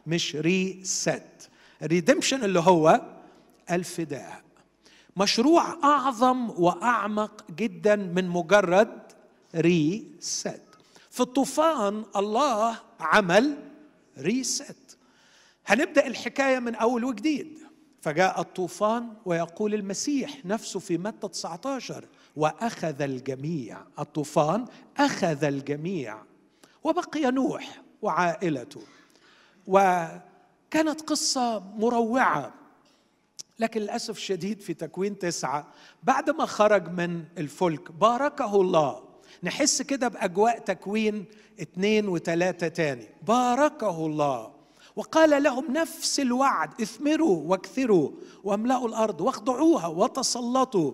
مش 0.07 0.37
reset 0.37 1.23
redemption 1.83 2.45
اللي 2.45 2.61
هو 2.61 3.01
الفداء. 3.71 4.43
مشروع 5.17 5.79
أعظم 5.85 6.51
وأعمق 6.51 7.45
جدا 7.51 7.97
من 7.97 8.29
مجرد 8.29 9.03
reset 9.55 10.63
في 11.11 11.21
الطوفان 11.21 12.05
الله 12.17 12.77
عمل 13.01 13.59
reset 14.19 14.77
هنبدأ 15.67 16.07
الحكاية 16.07 16.59
من 16.59 16.75
أول 16.75 17.05
وجديد. 17.05 17.59
فجاء 18.01 18.41
الطوفان 18.41 19.13
ويقول 19.25 19.75
المسيح 19.75 20.47
نفسه 20.47 20.81
في 20.81 20.99
متى 20.99 21.29
19 21.29 22.05
وأخذ 22.37 23.03
الجميع. 23.03 23.79
الطوفان 23.99 24.65
أخذ 24.97 25.45
الجميع. 25.45 26.23
وبقي 26.85 27.31
نوح 27.31 27.83
وعائلته. 28.03 28.81
وكانت 29.67 31.01
قصة 31.07 31.59
مروعة. 31.59 32.55
لكن 33.59 33.81
للأسف 33.81 34.17
الشديد 34.17 34.61
في 34.61 34.75
تكوين 34.75 35.19
تسعة 35.19 35.67
بعد 36.03 36.31
ما 36.31 36.47
خرج 36.47 36.89
من 36.89 37.25
الفلك 37.39 37.93
باركه 37.93 38.61
الله. 38.61 39.03
نحس 39.43 39.83
كده 39.83 40.09
بأجواء 40.09 40.59
تكوين 40.59 41.25
اثنين 41.63 42.09
وثلاثه 42.09 42.69
تاني. 42.69 43.09
باركه 43.23 44.07
الله. 44.07 44.53
وقال 44.97 45.43
لهم 45.43 45.73
نفس 45.73 46.21
الوعد 46.21 46.81
اثمروا 46.81 47.43
واكثروا 47.51 48.11
واملأوا 48.45 48.89
الأرض 48.89 49.21
واخضعوها 49.21 49.87
وتسلطوا. 49.87 50.93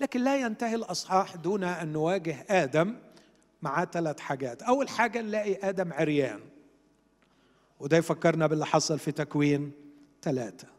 لكن 0.00 0.20
لا 0.20 0.36
ينتهي 0.36 0.74
الأصحاح 0.74 1.36
دون 1.36 1.64
أن 1.64 1.92
نواجه 1.92 2.46
آدم 2.48 2.96
مع 3.62 3.84
ثلاث 3.84 4.20
حاجات. 4.20 4.62
أول 4.62 4.88
حاجة 4.88 5.20
نلاقي 5.20 5.68
آدم 5.68 5.92
عريان. 5.92 6.40
وده 7.80 7.96
يفكرنا 7.96 8.46
باللي 8.46 8.66
حصل 8.66 8.98
في 8.98 9.12
تكوين 9.12 9.72
ثلاثة 10.22 10.77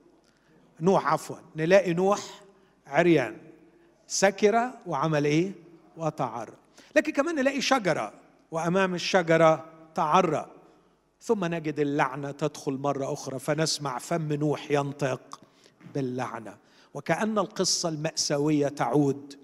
نوح 0.81 1.13
عفوا 1.13 1.35
نلاقي 1.55 1.93
نوح 1.93 2.41
عريان 2.87 3.37
سكر 4.07 4.71
وعمل 4.87 5.25
إيه؟ 5.25 5.51
وتعرى. 5.97 6.53
لكن 6.95 7.11
كمان 7.11 7.35
نلاقي 7.35 7.61
شجرة 7.61 8.13
وأمام 8.51 8.95
الشجرة 8.95 9.65
تعرى. 9.95 10.45
ثم 11.21 11.45
نجد 11.45 11.79
اللعنة 11.79 12.31
تدخل 12.31 12.73
مرة 12.73 13.13
أخرى 13.13 13.39
فنسمع 13.39 13.97
فم 13.97 14.33
نوح 14.33 14.71
ينطق 14.71 15.39
باللعنة. 15.95 16.57
وكأن 16.93 17.39
القصة 17.39 17.89
المأساوية 17.89 18.67
تعود 18.67 19.37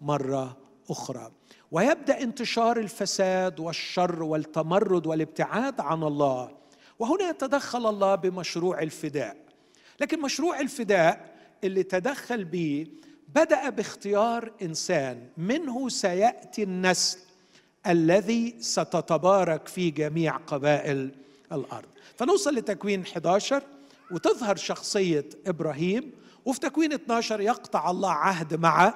مرة 0.00 0.56
أخرى. 0.90 1.30
ويبدأ 1.72 2.22
انتشار 2.22 2.78
الفساد 2.78 3.60
والشر 3.60 4.22
والتمرد 4.22 5.06
والابتعاد 5.06 5.80
عن 5.80 6.02
الله. 6.02 6.50
وهنا 6.98 7.28
يتدخل 7.28 7.86
الله 7.86 8.14
بمشروع 8.14 8.82
الفداء. 8.82 9.36
لكن 10.00 10.20
مشروع 10.20 10.60
الفداء 10.60 11.34
اللي 11.64 11.82
تدخل 11.82 12.44
به 12.44 12.86
بدأ 13.28 13.68
باختيار 13.70 14.52
إنسان 14.62 15.28
منه 15.36 15.88
سيأتي 15.88 16.62
النسل 16.62 17.18
الذي 17.86 18.56
ستتبارك 18.60 19.68
في 19.68 19.90
جميع 19.90 20.36
قبائل 20.36 21.10
الأرض. 21.52 21.88
فنوصل 22.16 22.54
لتكوين 22.54 23.00
11 23.02 23.62
وتظهر 24.10 24.56
شخصية 24.56 25.28
إبراهيم 25.46 26.12
وفي 26.44 26.60
تكوين 26.60 26.92
12 26.92 27.40
يقطع 27.40 27.90
الله 27.90 28.10
عهد 28.10 28.54
مع 28.54 28.94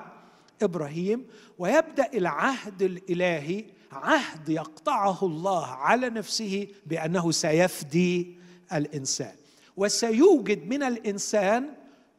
إبراهيم 0.63 1.27
ويبدأ 1.59 2.11
العهد 2.15 2.83
الإلهي 2.83 3.65
عهد 3.93 4.49
يقطعه 4.49 5.19
الله 5.27 5.67
على 5.67 6.11
نفسه 6.11 6.69
بأنه 6.87 7.31
سيفدي 7.31 8.39
الإنسان. 8.73 9.44
وسيوجد 9.77 10.69
من 10.69 10.83
الإنسان 10.83 11.71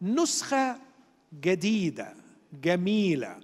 نسخة 0.01 0.75
جديدة 1.41 2.13
جميلة 2.63 3.37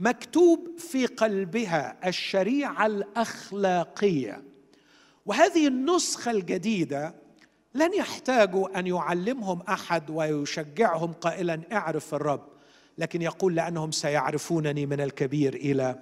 مكتوب 0.00 0.78
في 0.78 1.06
قلبها 1.06 2.08
الشريعة 2.08 2.86
الأخلاقية. 2.86 4.42
وهذه 5.26 5.66
النسخة 5.66 6.30
الجديدة 6.30 7.14
لن 7.74 7.94
يحتاجوا 7.94 8.78
أن 8.78 8.86
يعلمهم 8.86 9.62
أحد 9.68 10.10
ويشجعهم 10.10 11.12
قائلا 11.12 11.60
اعرف 11.72 12.14
الرب 12.14 12.48
لكن 12.98 13.22
يقول 13.22 13.54
لأنهم 13.54 13.90
سيعرفونني 13.90 14.86
من 14.86 15.00
الكبير 15.00 15.54
إلى 15.54 15.98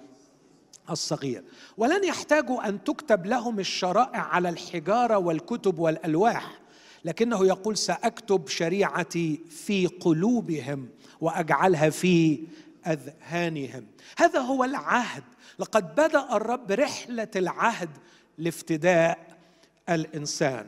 الصغير. 0.89 1.43
ولن 1.77 2.03
يحتاجوا 2.03 2.67
أن 2.67 2.83
تكتب 2.83 3.25
لهم 3.25 3.59
الشرائع 3.59 4.19
على 4.19 4.49
الحجارة 4.49 5.17
والكتب 5.17 5.79
والألواح. 5.79 6.62
لكنه 7.05 7.45
يقول 7.45 7.77
سأكتب 7.77 8.47
شريعتي 8.47 9.41
في 9.49 9.87
قلوبهم 9.87 10.89
وأجعلها 11.21 11.89
في 11.89 12.43
أذهانهم. 12.87 13.87
هذا 14.17 14.39
هو 14.39 14.63
العهد. 14.63 15.23
لقد 15.59 15.95
بدأ 15.95 16.35
الرب 16.35 16.71
رحلة 16.71 17.27
العهد 17.35 17.89
لافتداء 18.37 19.37
الإنسان. 19.89 20.67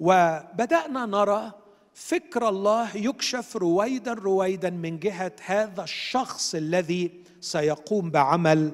وبدأنا 0.00 1.06
نرى 1.06 1.52
فكر 1.94 2.48
الله 2.48 2.96
يكشف 2.96 3.56
رويدا 3.56 4.12
رويدا 4.12 4.70
من 4.70 4.98
جهة 4.98 5.32
هذا 5.44 5.82
الشخص 5.82 6.54
الذي 6.54 7.10
سيقوم 7.40 8.10
بعمل 8.10 8.72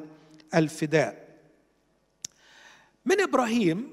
الفداء. 0.54 1.24
من 3.06 3.20
إبراهيم 3.20 3.92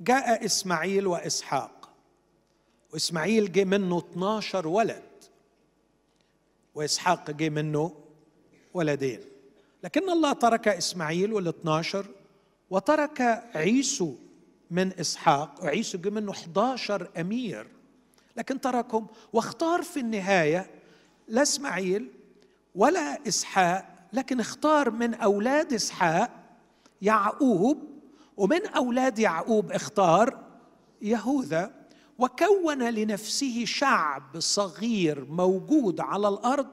جاء 0.00 0.44
إسماعيل 0.44 1.06
وإسحاق. 1.06 1.81
وإسماعيل 2.92 3.52
جه 3.52 3.64
منه 3.64 3.98
12 3.98 4.68
ولد 4.68 5.02
وإسحاق 6.74 7.30
جه 7.30 7.48
منه 7.48 7.92
ولدين. 8.74 9.20
لكن 9.84 10.10
الله 10.10 10.32
ترك 10.32 10.68
إسماعيل 10.68 11.32
وال 11.32 11.48
12 11.48 12.06
وترك 12.70 13.20
عيسو 13.54 14.14
من 14.70 14.92
إسحاق 15.00 15.54
وعيسو 15.62 15.98
جه 15.98 16.10
منه 16.10 16.32
11 16.32 17.08
أمير. 17.20 17.66
لكن 18.36 18.60
تركهم 18.60 19.06
واختار 19.32 19.82
في 19.82 20.00
النهاية 20.00 20.70
لا 21.28 21.42
إسماعيل 21.42 22.08
ولا 22.74 23.28
إسحاق 23.28 24.08
لكن 24.12 24.40
اختار 24.40 24.90
من 24.90 25.14
أولاد 25.14 25.72
إسحاق 25.72 26.30
يعقوب 27.02 27.78
ومن 28.36 28.66
أولاد 28.66 29.18
يعقوب 29.18 29.72
اختار 29.72 30.38
يهوذا. 31.02 31.81
وكون 32.22 32.82
لنفسه 32.90 33.64
شعب 33.64 34.40
صغير 34.40 35.24
موجود 35.24 36.00
على 36.00 36.28
الأرض 36.28 36.66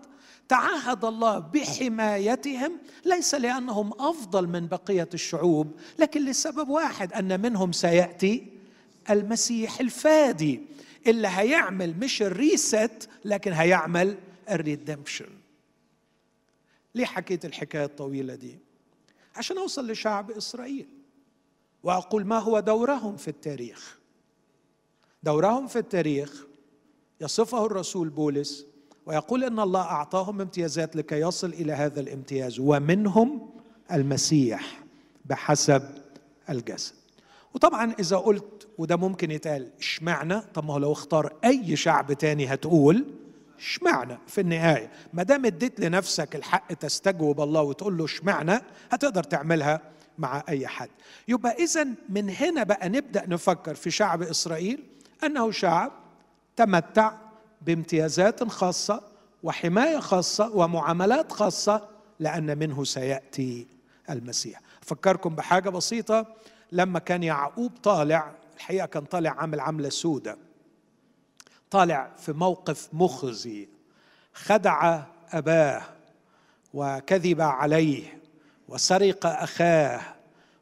تعهد 0.50 1.06
الله 1.06 1.40
بحمايتهم. 1.40 2.78
ليس 3.06 3.36
لأنهم 3.36 3.94
أفضل 4.00 4.48
من 4.48 4.68
بقية 4.68 5.10
الشعوب 5.14 5.72
لكن 6.00 6.26
لسبب 6.26 6.70
واحد 6.70 7.14
أن 7.14 7.42
منهم 7.42 7.72
سيأتي 7.72 8.48
المسيح 9.10 9.80
الفادي. 9.80 10.62
اللي 11.08 11.28
هيعمل 11.28 12.00
مش 12.00 12.22
ال 12.22 12.39
rest 12.39 13.10
لكن 13.26 13.54
هيعمل 13.54 14.18
ال 14.50 14.57
redemption. 14.57 15.30
ليه 16.96 17.06
حكيت 17.06 17.46
الحكاية 17.46 17.86
الطويلة 17.86 18.36
دي؟ 18.36 18.60
عشان 19.36 19.58
أوصل 19.58 19.92
لشعب 19.92 20.32
إسرائيل 20.32 20.88
وأقول 21.84 22.26
ما 22.26 22.40
هو 22.40 22.60
دورهم 22.60 23.18
في 23.18 23.28
التاريخ. 23.28 23.99
دورهم 25.24 25.68
في 25.68 25.80
التاريخ 25.80 26.46
يصفه 27.22 27.66
الرسول 27.66 28.10
بولس 28.10 28.66
ويقول 29.06 29.44
إن 29.44 29.60
الله 29.60 29.82
أعطاهم 29.82 30.42
امتيازات 30.42 30.96
لكي 30.96 31.16
يصل 31.20 31.48
إلى 31.50 31.74
هذا 31.74 32.00
الامتياز 32.00 32.60
ومنهم 32.60 33.50
المسيح 33.92 34.84
بحسب 35.26 35.84
الجسد. 36.50 36.94
وطبعا 37.54 37.94
إذا 38.00 38.18
قلت 38.18 38.68
وده 38.78 38.96
ممكن 38.96 39.32
يتقال 39.32 39.70
إشمعنى؟ 39.80 40.42
طب 40.54 40.66
ما 40.66 40.74
هو 40.74 40.78
لو 40.78 40.92
اختار 40.92 41.34
أي 41.46 41.76
شعب 41.76 42.14
تاني 42.14 42.54
هتقول 42.54 43.06
إشمعنى 43.60 44.18
في 44.28 44.42
النهاية؟ 44.42 44.92
ما 45.14 45.24
دام 45.24 45.46
اديت 45.46 45.80
لنفسك 45.80 46.36
الحق 46.36 46.74
تستجوب 46.74 47.42
الله 47.42 47.62
وتقول 47.62 47.98
له 47.98 48.06
إشمعنى 48.06 48.62
هتقدر 48.92 49.24
تعملها 49.24 49.82
مع 50.18 50.44
أي 50.50 50.68
حد. 50.68 50.90
يبقى 51.28 51.52
اذا 51.64 51.88
من 52.10 52.30
هنا 52.30 52.64
بقى 52.64 52.90
نبدأ 52.90 53.26
نفكر 53.28 53.76
في 53.76 53.92
شعب 53.92 54.22
إسرائيل 54.22 54.84
أنه 55.24 55.52
شعب 55.52 55.92
تمتع 56.56 57.12
بامتيازات 57.62 58.44
خاصة 58.44 59.02
وحماية 59.44 60.00
خاصة 60.00 60.56
ومعاملات 60.56 61.32
خاصة 61.32 61.90
لأن 62.20 62.58
منه 62.58 62.84
سيأتي 62.84 63.68
المسيح. 64.10 64.62
أفكركم 64.84 65.36
بحاجة 65.36 65.70
بسيطة 65.70 66.26
لما 66.72 67.00
كان 67.00 67.24
يعقوب 67.24 67.72
طالع 67.84 68.32
الحقيقة 68.56 68.86
كان 68.86 69.06
طالع 69.06 69.32
عامل 69.32 69.60
عملة 69.60 69.90
سودة. 69.90 70.38
طالع 71.72 72.12
في 72.18 72.32
موقف 72.34 72.90
مخزي. 72.94 73.70
خدع 74.34 75.02
أباه 75.32 75.82
وكذب 76.74 77.42
عليه 77.42 78.20
وسرق 78.68 79.26
أخاه 79.26 80.02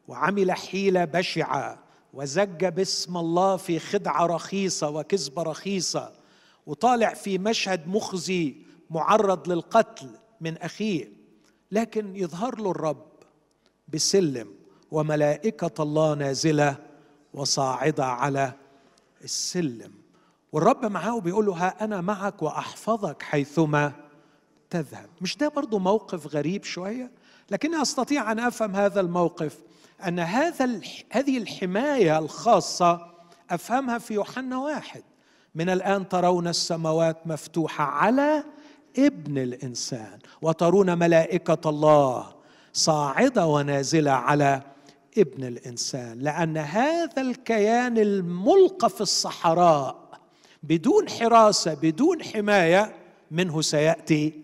وعمل 0.08 0.52
حيلة 0.52 1.06
بشعة. 1.06 1.80
وزج 2.17 2.65
باسم 2.65 3.17
الله 3.17 3.58
في 3.58 3.80
خدعة 3.80 4.25
رخيصة 4.25 4.89
وكذبه 4.89 5.43
رخيصة 5.43 6.12
وطالع 6.65 7.13
في 7.13 7.38
مشهد 7.38 7.88
مخزي 7.88 8.56
معرض 8.89 9.49
للقتل 9.49 10.10
من 10.41 10.58
أخيه. 10.58 11.12
لكن 11.71 12.15
يظهر 12.15 12.60
له 12.60 12.71
الرب 12.71 13.06
بسلم 13.88 14.47
وملائكة 14.91 15.84
الله 15.84 16.13
نازلة 16.13 16.75
وصاعدة 17.34 18.06
على 18.06 18.53
السلم. 19.23 19.91
والرب 20.51 20.86
معاه 20.86 21.15
وبيقول 21.15 21.45
له 21.45 21.53
ها 21.53 21.84
أنا 21.84 22.01
معك 22.01 22.41
وأحفظك 22.41 23.23
حيثما 23.23 23.93
تذهب. 24.69 25.10
مش 25.21 25.38
ده 25.38 25.47
برضو 25.47 25.80
موقف 25.80 26.36
غريب 26.36 26.63
شوية؟ 26.63 27.12
لكني 27.51 27.82
أستطيع 27.82 28.32
أن 28.32 28.39
أفهم 28.39 28.75
هذا 28.75 28.99
الموقف. 28.99 29.66
أن 30.08 30.20
هذا 30.20 30.82
هذه 31.10 31.38
الحماية 31.38 32.20
الخاصة 32.20 33.14
أفهمها 33.50 33.98
في 33.98 34.14
يوحنا 34.14 34.58
واحد. 34.58 35.04
من 35.56 35.70
الآن 35.70 36.10
ترون 36.10 36.48
السماوات 36.48 37.28
مفتوحة 37.28 37.84
على 37.84 38.44
ابن 38.98 39.38
الإنسان 39.38 40.20
وترون 40.42 40.98
ملائكة 40.98 41.70
الله 41.70 42.36
صاعدة 42.74 43.46
ونازلة 43.46 44.12
على 44.12 44.62
ابن 45.18 45.44
الإنسان 45.44 46.20
لأن 46.20 46.58
هذا 46.58 47.22
الكيان 47.22 47.98
الملقى 47.98 48.90
في 48.90 49.02
الصحراء 49.02 50.20
بدون 50.64 51.10
حراسة 51.10 51.74
بدون 51.74 52.24
حماية 52.24 52.96
منه 53.32 53.62
سيأتي 53.62 54.42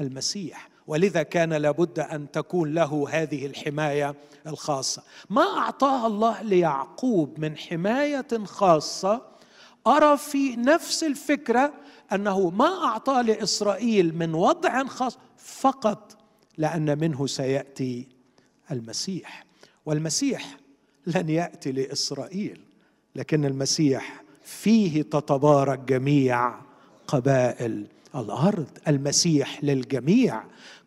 المسيح. 0.00 0.68
ولذا 0.86 1.22
كان 1.22 1.52
لابد 1.52 1.98
أن 1.98 2.30
تكون 2.30 2.74
له 2.74 3.06
هذه 3.10 3.46
الحماية 3.46 4.14
الخاصة. 4.46 5.02
ما 5.30 5.42
اعطاها 5.42 6.06
الله 6.06 6.42
ليعقوب 6.42 7.40
من 7.40 7.56
حماية 7.56 8.44
خاصة؟ 8.44 9.22
أرى 9.86 10.16
في 10.16 10.56
نفس 10.56 11.04
الفكرة 11.04 11.72
أنه 12.12 12.50
ما 12.50 12.84
أعطى 12.84 13.22
لإسرائيل 13.22 14.14
من 14.14 14.34
وضع 14.34 14.84
خاص 14.84 15.18
فقط 15.38 16.16
لأن 16.58 16.98
منه 16.98 17.26
سيأتي 17.26 18.08
المسيح. 18.70 19.44
والمسيح 19.86 20.56
لن 21.06 21.28
يأتي 21.28 21.72
لإسرائيل 21.72 22.60
لكن 23.16 23.44
المسيح 23.44 24.22
فيه 24.44 25.02
تتبارك 25.02 25.78
جميع 25.78 26.54
قبائل 27.06 27.86
الأرض. 28.14 28.66
المسيح 28.88 29.64
للجميع. 29.64 30.42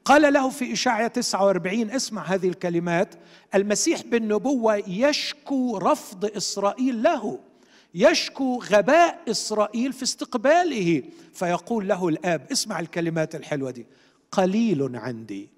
قال 0.07 0.33
له 0.33 0.49
في 0.49 0.73
إشاعية 0.73 1.07
49 1.07 1.91
اسمع 1.91 2.23
هذه 2.23 2.47
الكلمات 2.47 3.15
المسيح 3.55 4.01
بالنبوة 4.01 4.75
يشكو 4.75 5.77
رفض 5.77 6.25
إسرائيل 6.25 7.03
له 7.03 7.39
يشكو 7.95 8.63
غباء 8.63 9.19
إسرائيل 9.31 9.93
في 9.93 10.03
استقباله 10.03 11.03
فيقول 11.33 11.87
له 11.87 12.07
الآب 12.07 12.47
اسمع 12.51 12.79
الكلمات 12.79 13.35
الحلوة 13.35 13.71
دي 13.71 13.85
قليل 14.31 14.95
عندي 14.95 15.49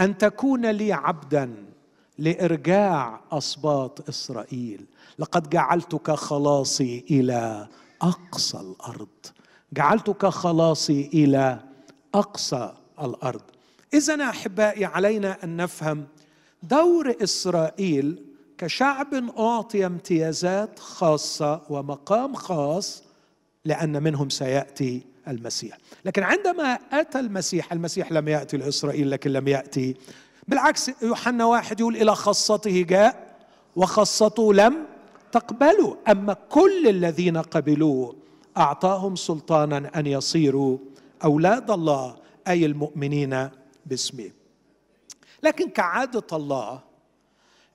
أن 0.00 0.18
تكون 0.18 0.66
لي 0.66 0.92
عبدا 0.92 1.54
لإرجاع 2.18 3.20
أسباط 3.32 4.08
إسرائيل. 4.08 4.86
لقد 5.18 5.50
جعلتك 5.50 6.10
خلاصي 6.10 7.04
إلى 7.10 7.68
أقصى 8.02 8.58
الأرض. 8.60 9.08
جعلتك 9.72 10.26
خلاصي 10.26 11.10
إلى 11.14 11.60
أقصى 12.14 12.72
الأرض. 13.02 13.53
اذا 13.94 14.22
أحبائي 14.22 14.84
علينا 14.84 15.44
أن 15.44 15.56
نفهم 15.56 16.06
دور 16.62 17.14
إسرائيل 17.22 18.22
كشعب 18.58 19.14
أعطي 19.38 19.86
امتيازات 19.86 20.78
خاصة 20.78 21.62
ومقام 21.70 22.34
خاص 22.34 23.02
لأن 23.64 24.02
منهم 24.02 24.28
سيأتي 24.28 25.02
المسيح. 25.28 25.78
لكن 26.04 26.22
عندما 26.22 26.78
أتى 26.92 27.20
المسيح 27.20 27.72
المسيح 27.72 28.12
لم 28.12 28.28
يأتي 28.28 28.56
لإسرائيل 28.56 29.10
لكن 29.10 29.30
لم 29.30 29.48
يأتي. 29.48 29.96
بالعكس 30.48 30.90
يوحنا 31.02 31.44
واحد 31.44 31.80
يقول 31.80 31.96
إلى 31.96 32.14
خاصته 32.14 32.82
جاء 32.82 33.36
وخاصته 33.76 34.54
لم 34.54 34.86
تقبلوا 35.32 35.96
أما 36.08 36.32
كل 36.32 36.88
الذين 36.88 37.36
قبلوه 37.36 38.16
أعطاهم 38.56 39.16
سلطانا 39.16 39.90
أن 39.96 40.06
يصيروا 40.06 40.78
أولاد 41.24 41.70
الله 41.70 42.16
أي 42.48 42.66
المؤمنين 42.66 43.48
باسمه 43.86 44.30
لكن 45.42 45.70
كعادة 45.70 46.26
الله 46.32 46.82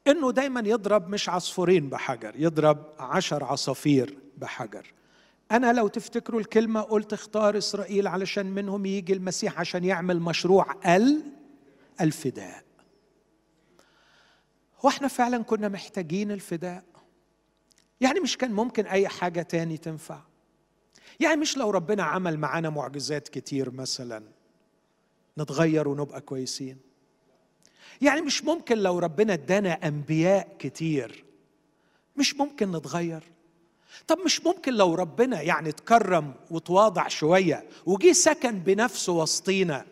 إنه 0.08 0.32
دايما 0.32 0.64
يضرب 0.66 1.10
مش 1.10 1.30
عصفورين 1.30 1.90
بحجر 1.90 2.34
يضرب 2.36 2.86
عشر 3.00 3.44
عصافير 3.44 4.18
بحجر. 4.38 4.94
أنا 5.52 5.74
لو 5.74 5.88
تفتكروا 5.88 6.40
الكلمة 6.40 6.82
قلت 6.82 7.14
اختار 7.14 7.58
إسرائيل 7.58 8.08
علشان 8.08 8.46
منهم 8.46 8.86
يجي 8.86 9.14
المسيح 9.14 9.60
عشان 9.60 9.84
يعمل 9.84 10.20
مشروع 10.20 10.96
ال 10.96 11.24
الفداء. 12.02 12.64
وإحنا 14.84 15.08
فعلا 15.08 15.44
كنا 15.44 15.68
محتاجين 15.68 16.32
الفداء. 16.32 16.84
يعني 18.02 18.20
مش 18.20 18.38
كان 18.38 18.52
ممكن 18.52 18.86
أي 18.86 19.08
حاجة 19.08 19.42
تاني 19.42 19.78
تنفع. 19.78 20.22
يعني 21.20 21.42
مش 21.42 21.58
لو 21.58 21.70
ربنا 21.70 22.04
عمل 22.04 22.38
معانا 22.38 22.70
معجزات 22.70 23.28
كتير 23.28 23.72
مثلا. 23.72 24.24
نتغير 25.40 25.88
ونبقى 25.88 26.22
كويسين. 26.22 26.78
يعني 28.02 28.22
مش 28.22 28.44
ممكن 28.44 28.78
لو 28.78 29.00
ربنا 29.00 29.34
ادانا 29.34 29.88
أنبياء 29.88 30.56
كتير 30.60 31.26
مش 32.18 32.36
ممكن 32.36 32.72
نتغير. 32.72 33.24
طب 34.08 34.18
مش 34.26 34.46
ممكن 34.46 34.74
لو 34.74 34.96
ربنا 34.96 35.42
يعني 35.42 35.72
تكرم 35.72 36.34
وتواضع 36.52 37.08
شوية 37.08 37.64
وجي 37.86 38.14
سكن 38.14 38.60
بنفسه 38.60 39.14
وسطينا 39.14 39.86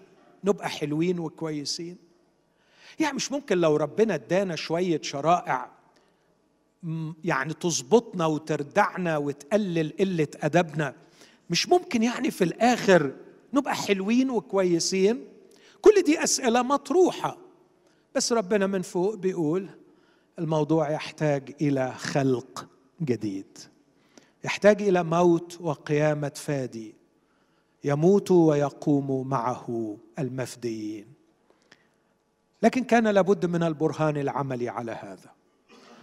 نبقى 0.44 0.70
حلوين 0.70 1.20
وكويسين؟ 1.20 1.98
يعني 3.00 3.16
مش 3.16 3.32
ممكن 3.32 3.58
لو 3.58 3.76
ربنا 3.76 4.16
ادانا 4.16 4.56
شوية 4.56 5.02
شرائع 5.02 5.70
يعني 7.24 7.54
تظبطنا 7.54 8.26
وتردعنا 8.26 9.18
وتقلل 9.18 9.94
قلة 10.00 10.28
أدبنا 10.42 10.96
مش 11.50 11.70
ممكن 11.70 12.04
يعني 12.04 12.32
في 12.32 12.44
الآخر 12.44 13.14
نبقى 13.54 13.76
حلوين 13.76 14.30
وكويسين؟ 14.30 15.26
كل 15.82 16.02
دي 16.02 16.24
أسئلة 16.24 16.62
مطروحة. 16.62 17.38
بس 18.16 18.34
ربنا 18.34 18.68
من 18.68 18.82
فوق 18.82 19.16
بيقول 19.16 19.70
الموضوع 20.40 20.90
يحتاج 20.90 21.56
إلى 21.62 21.94
خلق 21.94 22.68
جديد. 23.02 23.58
يحتاج 24.44 24.82
إلى 24.82 25.04
موت 25.04 25.58
وقيامة 25.62 26.32
فادي. 26.36 26.96
يموت 27.84 28.32
ويقوم 28.32 29.28
معه 29.28 29.98
المفديين. 30.20 31.06
لكن 32.64 32.84
كان 32.84 33.08
لابد 33.08 33.46
من 33.46 33.64
البرهان 33.64 34.18
العملي 34.18 34.70
على 34.70 34.92
هذا. 34.92 35.32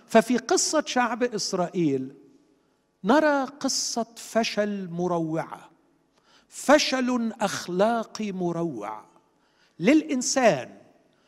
ففي 0.06 0.38
قصة 0.38 0.84
شعب 0.86 1.22
إسرائيل 1.22 2.14
نرى 3.04 3.44
قصة 3.44 4.06
فشل 4.16 4.88
مروعة. 4.90 5.70
فشل 6.48 7.32
أخلاقي 7.40 8.32
مروع 8.32 9.13
للإنسان 9.78 10.70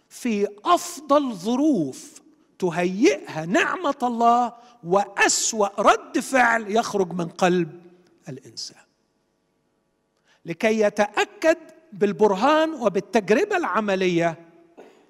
في 0.08 0.48
أفضل 0.64 1.34
ظروف 1.34 2.20
تهيئها 2.58 3.44
نعمة 3.44 3.98
الله 4.02 4.52
وأسوأ 4.84 5.80
رد 5.80 6.18
فعل 6.18 6.70
يخرج 6.70 7.12
من 7.12 7.28
قلب 7.28 7.80
الإنسان. 8.28 8.82
لكي 10.46 10.80
يتأكد 10.80 11.56
بالبرهان 11.92 12.74
وبالتجربة 12.74 13.56
العملية 13.56 14.38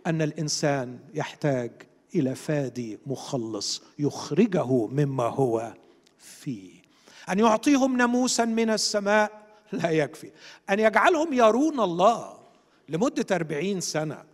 أن 0.06 0.22
الإنسان 0.22 0.98
يحتاج 1.14 1.70
إلى 2.14 2.34
فادي 2.34 2.98
مخلص 3.06 3.82
يخرجه 3.98 4.86
مما 4.86 5.24
هو 5.24 5.74
فيه. 6.18 6.82
أن 7.28 7.38
يعطيهم 7.38 7.96
ناموسا 7.96 8.44
من 8.44 8.70
السماء 8.70 9.46
لا 9.72 9.90
يكفي. 9.90 10.30
أن 10.70 10.80
يجعلهم 10.80 11.32
يرون 11.32 11.80
الله. 11.80 12.35
لمدة 12.88 13.36
أربعين 13.36 13.80
سنة 13.80 14.24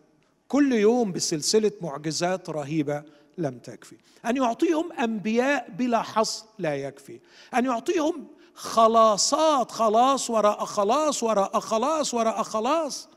كل 0.49 0.73
يوم 0.73 1.13
بسلسلة 1.13 1.73
معجزات 1.81 2.51
رهيبة 2.51 3.03
لم 3.39 3.59
تكفي. 3.59 3.97
أن 4.27 4.37
يعطيهم 4.37 4.93
أنبياء 4.93 5.71
بلا 5.71 6.03
حصر 6.03 6.47
لا 6.59 6.77
يكفي. 6.77 7.21
أن 7.55 7.65
يعطيهم 7.65 8.27
خلاصات 8.55 9.71
خلاص 9.71 10.31
وراء 10.31 10.65
خلاص 10.65 11.23
وراء 11.23 11.61
خلاص 11.61 12.15
وراء 12.15 12.43
خلاص. 12.43 13.09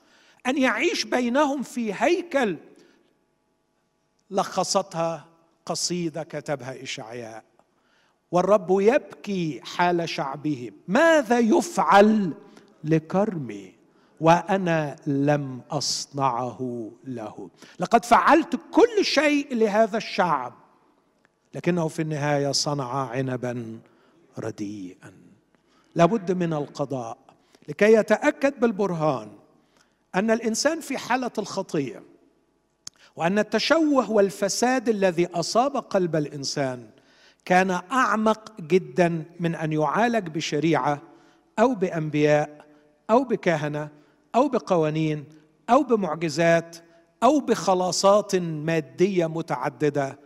أن 0.47 0.57
يعيش 0.57 1.03
بينهم 1.03 1.63
في 1.63 1.93
هيكل. 1.93 2.57
لخصتها 4.31 5.27
قصيدة 5.65 6.23
كتبها 6.23 6.83
إشعياء. 6.83 7.43
والرب 8.31 8.81
يبكي 8.81 9.61
حال 9.63 10.09
شعبه 10.09 10.71
ماذا 10.87 11.39
يفعل 11.39 12.33
لكرمي 12.83 13.74
وأنا 14.21 14.95
لم 15.07 15.61
أصنعه 15.71 16.91
له. 17.05 17.49
لقد 17.79 18.05
فعلت 18.05 18.59
كل 18.71 19.05
شيء 19.05 19.55
لهذا 19.55 19.97
الشعب 19.97 20.53
لكنه 21.53 21.87
في 21.87 22.01
النهاية 22.01 22.51
صنع 22.51 23.09
عنبا 23.09 23.79
رديئا. 24.39 25.13
لابد 25.95 26.31
من 26.31 26.53
القضاء. 26.53 27.17
لكي 27.69 27.93
يتأكد 27.93 28.59
بالبرهان 28.59 29.31
أن 30.15 30.31
الإنسان 30.31 30.79
في 30.79 30.97
حالة 30.97 31.31
الخطيه 31.37 32.03
وأن 33.15 33.39
التشوه 33.39 34.11
والفساد 34.11 34.89
الذي 34.89 35.27
أصاب 35.27 35.77
قلب 35.77 36.15
الإنسان 36.15 36.89
كان 37.45 37.71
أعمق 37.91 38.61
جدا 38.61 39.23
من 39.39 39.55
أن 39.55 39.73
يعالج 39.73 40.27
بشريعة 40.27 41.01
أو 41.59 41.75
بأنبياء 41.75 42.65
أو 43.09 43.23
بكهنه 43.23 43.89
أو 44.35 44.47
بقوانين 44.47 45.23
أو 45.69 45.83
بمعجزات 45.83 46.77
أو 47.23 47.39
بخلاصات 47.39 48.35
مادية 48.35 49.27
متعددة 49.27 50.19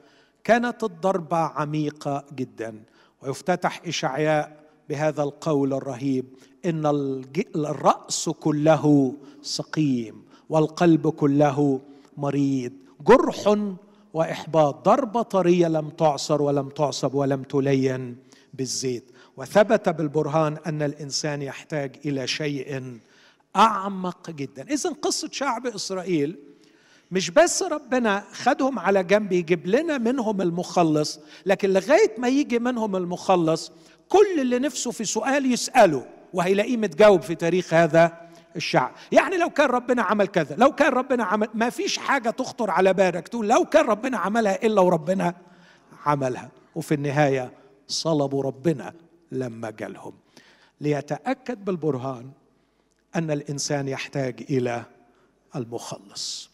كانت 0.43 0.83
الضربة 0.83 1.37
عميقة 1.37 2.25
جدا. 2.35 2.83
ويفتتح 3.21 3.81
إشعياء 3.87 4.59
بهذا 4.89 5.23
القول 5.23 5.73
الرهيب 5.73 6.25
إن 6.65 6.85
الرأس 7.55 8.29
كله 8.29 9.13
سقيم 9.41 10.23
والقلب 10.49 11.09
كله 11.09 11.79
مريض 12.17 12.71
جرح 13.07 13.55
وإحباط. 14.13 14.85
ضربة 14.85 15.21
طرية 15.21 15.67
لم 15.67 15.89
تعصر 15.89 16.41
ولم 16.41 16.69
تعصب 16.69 17.13
ولم 17.13 17.43
تلين 17.43 18.17
بالزيت. 18.53 19.03
وثبت 19.37 19.89
بالبرهان 19.89 20.57
أن 20.67 20.81
الإنسان 20.81 21.41
يحتاج 21.41 21.95
إلى 22.05 22.27
شيء 22.27 22.99
أعمق 23.55 24.29
جدا. 24.29 24.63
اذا 24.69 24.89
قصة 24.89 25.29
شعب 25.31 25.67
إسرائيل 25.67 26.37
مش 27.11 27.29
بس 27.29 27.63
ربنا 27.63 28.23
خدهم 28.31 28.79
على 28.79 29.03
جنب 29.03 29.31
يجيب 29.31 29.67
لنا 29.67 29.97
منهم 29.97 30.41
المخلص 30.41 31.19
لكن 31.45 31.69
لغاية 31.69 32.15
ما 32.17 32.27
يجي 32.27 32.59
منهم 32.59 32.95
المخلص 32.95 33.71
كل 34.09 34.41
اللي 34.41 34.59
نفسه 34.59 34.91
في 34.91 35.05
سؤال 35.05 35.51
يسأله 35.53 36.05
وهيلاقيه 36.33 36.77
متجاوب 36.77 37.21
في 37.21 37.35
تاريخ 37.35 37.73
هذا 37.73 38.29
الشعب. 38.55 38.91
يعني 39.11 39.37
لو 39.37 39.49
كان 39.49 39.69
ربنا 39.69 40.01
عمل 40.01 40.27
كذا 40.27 40.55
لو 40.55 40.71
كان 40.75 40.93
ربنا 40.93 41.23
عمل 41.23 41.47
ما 41.53 41.69
فيش 41.69 41.97
حاجة 41.97 42.29
تخطر 42.29 42.71
على 42.71 42.93
بالك 42.93 43.27
تقول 43.27 43.47
لو 43.47 43.65
كان 43.65 43.85
ربنا 43.85 44.17
عملها 44.17 44.65
إلا 44.65 44.81
وربنا 44.81 45.33
عملها. 46.05 46.51
وفي 46.75 46.93
النهاية 46.93 47.51
صلبوا 47.87 48.43
ربنا 48.43 48.93
لما 49.31 49.69
جالهم. 49.69 50.13
ليتأكد 50.81 51.65
بالبرهان 51.65 52.31
أن 53.15 53.31
الإنسان 53.31 53.87
يحتاج 53.87 54.45
إلى 54.49 54.83
المخلص. 55.55 56.49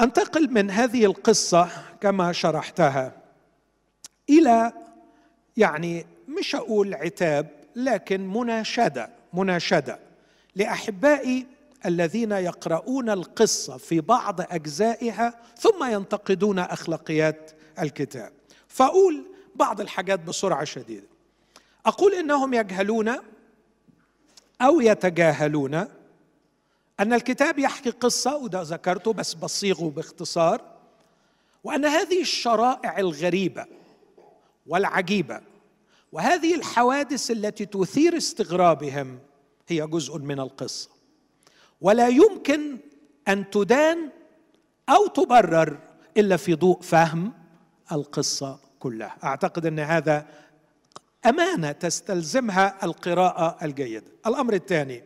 أنتقل 0.00 0.50
من 0.50 0.70
هذه 0.70 1.04
القصة 1.04 1.68
كما 2.00 2.32
شرحتها 2.32 3.12
إلى 4.30 4.72
يعني 5.56 6.06
مش 6.28 6.54
أقول 6.54 6.94
عتاب 6.94 7.48
لكن 7.76 8.28
مناشدة 8.28 9.10
مناشدة 9.32 9.98
لأحبائي 10.56 11.46
الذين 11.86 12.32
يقرؤون 12.32 13.10
القصة 13.10 13.76
في 13.76 14.00
بعض 14.00 14.40
أجزائها 14.40 15.34
ثم 15.58 15.84
ينتقدون 15.92 16.58
أخلاقيات 16.58 17.50
الكتاب. 17.78 18.32
فأقول 18.68 19.24
بعض 19.54 19.80
الحاجات 19.80 20.20
بسرعة 20.20 20.64
شديدة. 20.64 21.06
أقول 21.86 22.14
إنهم 22.14 22.54
يجهلون 22.54 23.12
أو 24.60 24.80
يتجاهلون. 24.80 25.74
أن 27.00 27.12
الكتاب 27.12 27.58
يحكي 27.58 27.90
قصة 27.90 28.36
وده 28.36 28.62
ذكرته 28.62 29.12
بس 29.12 29.34
بصيغه 29.34 29.90
باختصار 29.90 30.62
وأن 31.64 31.84
هذه 31.84 32.20
الشرائع 32.20 32.98
الغريبة 32.98 33.66
والعجيبة 34.66 35.40
وهذه 36.12 36.54
الحوادث 36.54 37.30
التي 37.30 37.66
تثير 37.66 38.16
استغرابهم 38.16 39.18
هي 39.68 39.86
جزء 39.86 40.18
من 40.18 40.40
القصة. 40.40 40.90
ولا 41.80 42.08
يمكن 42.08 42.78
أن 43.28 43.50
تدان 43.50 44.10
أو 44.88 45.06
تبرر 45.06 45.78
إلا 46.16 46.36
في 46.36 46.54
ضوء 46.54 46.80
فهم 46.80 47.32
القصة 47.92 48.58
كلها. 48.78 49.16
أعتقد 49.24 49.66
أن 49.66 49.78
هذا 49.78 50.26
أمانة 51.26 51.72
تستلزمها 51.72 52.84
القراءة 52.84 53.64
الجيده 53.64 54.12
الأمر 54.26 54.54
الثاني 54.54 55.02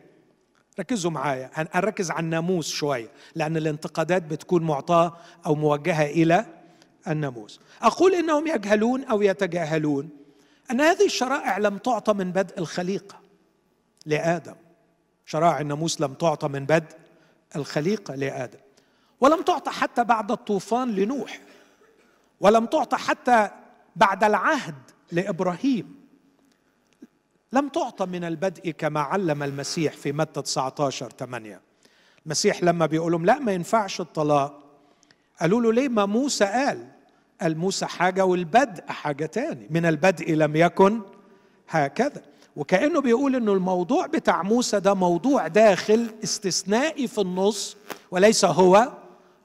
ركزوا 0.79 1.11
معايا 1.11 1.51
هنركز 1.53 2.11
على 2.11 2.23
الناموس 2.23 2.67
شوية 2.67 3.09
لأن 3.35 3.57
الانتقادات 3.57 4.23
بتكون 4.23 4.63
معطاة 4.63 5.17
أو 5.45 5.55
موجهة 5.55 6.05
إلى 6.05 6.45
الناموس. 7.07 7.59
أقول 7.81 8.15
إنهم 8.15 8.47
يجهلون 8.47 9.03
أو 9.03 9.21
يتجاهلون 9.21 10.09
أن 10.71 10.81
هذه 10.81 11.05
الشرائع 11.05 11.57
لم 11.57 11.77
تعطى 11.77 12.13
من 12.13 12.31
بدء 12.31 12.59
الخليقة 12.59 13.19
لآدم. 14.05 14.55
شرائع 15.25 15.59
الناموس 15.59 16.01
لم 16.01 16.13
تعطى 16.13 16.47
من 16.47 16.65
بدء 16.65 16.95
الخليقة 17.55 18.15
لآدم. 18.15 18.59
ولم 19.21 19.41
تعطى 19.41 19.71
حتى 19.71 20.03
بعد 20.03 20.31
الطوفان 20.31 20.91
لنوح. 20.91 21.39
ولم 22.39 22.65
تعطى 22.65 22.97
حتى 22.97 23.49
بعد 23.95 24.23
العهد 24.23 24.75
لإبراهيم. 25.11 26.02
لم 27.53 27.69
تعطى 27.69 28.05
من 28.05 28.23
البدء 28.23 28.71
كما 28.71 28.99
علم 28.99 29.43
المسيح 29.43 29.93
في 29.93 30.11
متى 30.11 30.41
19 30.41 31.09
8 31.19 31.61
المسيح 32.25 32.63
لما 32.63 32.85
بيقول 32.85 33.11
لهم 33.11 33.25
لا 33.25 33.39
ما 33.39 33.51
ينفعش 33.51 34.01
الطلاق. 34.01 34.59
قالوا 35.41 35.61
له 35.61 35.73
ليه؟ 35.73 35.89
ما 35.89 36.05
موسى 36.05 36.45
قال. 36.45 36.87
قال 37.41 37.57
موسى 37.57 37.85
حاجة 37.85 38.25
والبدء 38.25 38.83
حاجة 38.87 39.25
تاني. 39.25 39.67
من 39.69 39.85
البدء 39.85 40.33
لم 40.33 40.55
يكن 40.55 41.01
هكذا. 41.69 42.21
وكأنه 42.55 43.01
بيقول 43.01 43.35
إنه 43.35 43.53
الموضوع 43.53 44.05
بتاع 44.05 44.43
موسى 44.43 44.79
ده 44.79 44.93
موضوع 44.93 45.47
داخل 45.47 46.07
استثنائي 46.23 47.07
في 47.07 47.21
النص 47.21 47.77
وليس 48.11 48.45
هو 48.45 48.91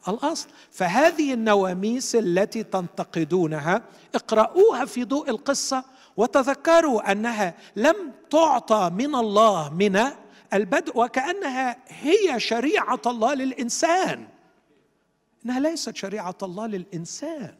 الأصل. 0.08 0.48
فهذه 0.70 1.34
النواميس 1.34 2.14
التي 2.16 2.62
تنتقدونها 2.62 3.82
اقرأوها 4.14 4.84
في 4.84 5.04
ضوء 5.04 5.30
القصة 5.30 5.84
وتذكروا 6.18 7.12
أنها 7.12 7.54
لم 7.76 8.12
تعطى 8.30 8.90
من 8.94 9.14
الله 9.14 9.70
من 9.74 10.00
البدء 10.52 10.98
وكأنها 10.98 11.76
هي 11.88 12.40
شريعة 12.40 13.00
الله 13.06 13.34
للإنسان. 13.34 14.28
إنها 15.44 15.60
ليست 15.60 15.96
شريعة 15.96 16.36
الله 16.42 16.66
للإنسان. 16.66 17.54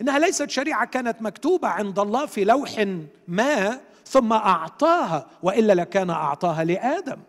إنها 0.00 0.18
ليست 0.18 0.50
شريعة 0.50 0.86
كانت 0.86 1.22
مكتوبة 1.22 1.68
عند 1.68 1.98
الله 1.98 2.26
في 2.26 2.44
لوح 2.44 2.86
ما 3.28 3.80
ثم 4.06 4.32
أعطاها 4.32 5.26
وإلا 5.42 5.72
لكان 5.72 6.10
أعطاها 6.10 6.64
لآدم 6.64 7.20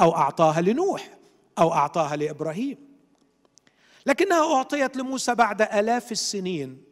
أو 0.00 0.16
أعطاها 0.16 0.60
لنوح 0.60 1.08
أو 1.58 1.72
أعطاها 1.72 2.16
لإبراهيم. 2.16 2.78
لكنها 4.06 4.56
أعطيت 4.56 4.96
لموسى 4.96 5.34
بعد 5.34 5.62
آلاف 5.62 6.12
السنين. 6.12 6.89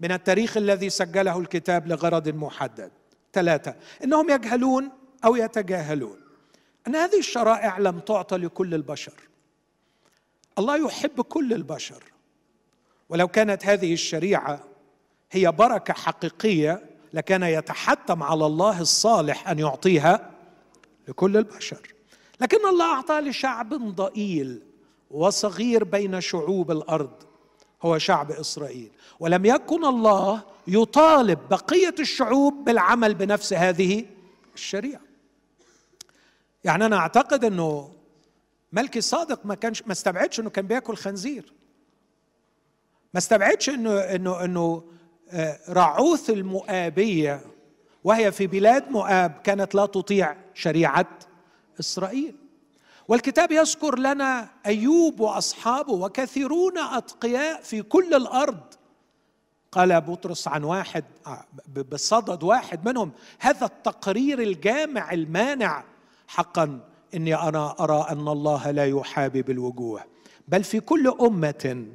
من 0.00 0.12
التاريخ 0.12 0.56
الذي 0.56 0.90
سجله 0.90 1.38
الكتاب 1.38 1.86
لغرض 1.86 2.28
محدد. 2.28 2.90
ثلاثة 3.32 3.74
إنهم 4.04 4.30
يجهلون 4.30 4.90
أو 5.24 5.36
يتجاهلون. 5.36 6.20
أن 6.86 6.96
هذه 6.96 7.18
الشرائع 7.18 7.78
لم 7.78 7.98
تعطى 7.98 8.36
لكل 8.36 8.74
البشر. 8.74 9.12
الله 10.58 10.86
يحب 10.86 11.20
كل 11.20 11.52
البشر. 11.52 12.04
ولو 13.08 13.28
كانت 13.28 13.66
هذه 13.66 13.92
الشريعة 13.92 14.64
هي 15.30 15.52
بركة 15.52 15.94
حقيقية 15.94 16.82
لكان 17.12 17.42
يتحتم 17.42 18.22
على 18.22 18.46
الله 18.46 18.80
الصالح 18.80 19.48
أن 19.48 19.58
يعطيها 19.58 20.30
لكل 21.08 21.36
البشر. 21.36 21.94
لكن 22.40 22.66
الله 22.68 22.94
أعطى 22.94 23.20
لشعب 23.20 23.74
ضئيل 23.74 24.62
وصغير 25.10 25.84
بين 25.84 26.20
شعوب 26.20 26.70
الأرض. 26.70 27.27
هو 27.82 27.98
شعب 27.98 28.30
إسرائيل. 28.30 28.90
ولم 29.20 29.44
يكن 29.44 29.84
الله 29.84 30.42
يطالب 30.66 31.38
بقية 31.50 31.94
الشعوب 31.98 32.64
بالعمل 32.64 33.14
بنفس 33.14 33.52
هذه 33.52 34.04
الشريعة. 34.54 35.00
يعني 36.64 36.86
أنا 36.86 36.96
أعتقد 36.96 37.44
إنه 37.44 37.90
ملكي 38.72 39.00
صادق 39.00 39.46
ما 39.46 39.54
كانش 39.54 39.82
ما 39.82 39.92
استبعدش 39.92 40.40
إنه 40.40 40.50
كان 40.50 40.66
بياكل 40.66 40.96
خنزير. 40.96 41.52
ما 43.14 43.18
استبعدش 43.18 43.68
انه 43.68 44.00
انه 44.00 44.44
إنه 44.44 44.84
آه، 45.30 45.58
رعوث 45.68 46.30
المؤابية 46.30 47.40
وهي 48.04 48.32
في 48.32 48.46
بلاد 48.46 48.90
مؤاب 48.90 49.40
كانت 49.44 49.74
لا 49.74 49.86
تطيع 49.86 50.36
شريعة 50.54 51.06
إسرائيل. 51.80 52.36
والكتاب 53.08 53.52
يذكر 53.52 53.98
لنا 53.98 54.48
أيوب 54.66 55.20
وأصحابه 55.20 55.92
وكثيرون 55.92 56.78
أتقياء 56.78 57.62
في 57.62 57.82
كل 57.82 58.14
الأرض. 58.14 58.60
قال 59.72 60.00
بطرس 60.00 60.48
عن 60.48 60.64
واحد 60.64 61.04
آه، 61.26 61.44
بصدد 61.92 62.42
واحد 62.42 62.88
منهم 62.88 63.12
هذا 63.38 63.66
التقرير 63.66 64.42
الجامع 64.42 65.12
المانع. 65.12 65.84
حقا 66.28 66.80
إني 67.14 67.34
أنا 67.34 67.74
أرى 67.80 68.06
أن 68.10 68.28
الله 68.28 68.70
لا 68.70 68.86
يحابي 68.86 69.42
بالوجوه 69.42 70.04
بل 70.48 70.64
في 70.64 70.80
كل 70.80 71.14
أمة 71.20 71.86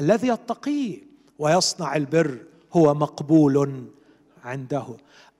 الذي 0.00 0.28
يتقيه 0.28 0.98
ويصنع 1.38 1.96
البر 1.96 2.38
هو 2.72 2.94
مقبول 2.94 3.84
عنده. 4.44 4.86